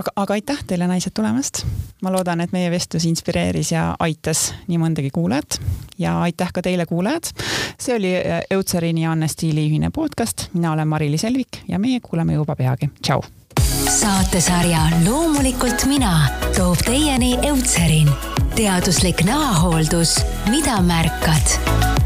aga, 0.00 0.12
aga 0.16 0.32
aitäh 0.32 0.62
teile, 0.66 0.86
naised, 0.86 1.12
tulemast. 1.14 1.64
ma 2.02 2.12
loodan, 2.12 2.40
et 2.40 2.52
meie 2.52 2.70
vestlus 2.70 3.04
inspireeris 3.08 3.72
ja 3.72 3.94
aitas 3.98 4.50
nii 4.68 4.78
mõndagi 4.80 5.10
kuulajat 5.14 5.60
ja 5.98 6.16
aitäh 6.22 6.52
ka 6.52 6.62
teile, 6.62 6.86
kuulajad. 6.86 7.32
see 7.80 7.96
oli 7.96 8.14
äh, 8.16 8.40
Eutserini 8.50 9.04
ja 9.04 9.12
Anne 9.12 9.28
Stiili 9.28 9.66
ühine 9.68 9.90
podcast. 9.90 10.48
mina 10.54 10.72
olen 10.72 10.88
Mari-Liis 10.88 11.24
Elvik 11.24 11.62
ja 11.68 11.78
meie 11.78 12.00
kuuleme 12.00 12.34
juba 12.34 12.56
peagi. 12.56 12.90
tšau. 13.02 13.22
saatesarja 14.00 14.86
Loomulikult 15.04 15.86
mina 15.86 16.28
toob 16.56 16.78
teieni 16.86 17.38
Eutserin, 17.42 18.10
teaduslik 18.56 19.24
näohooldus, 19.24 20.16
mida 20.50 20.80
märkad 20.82 21.99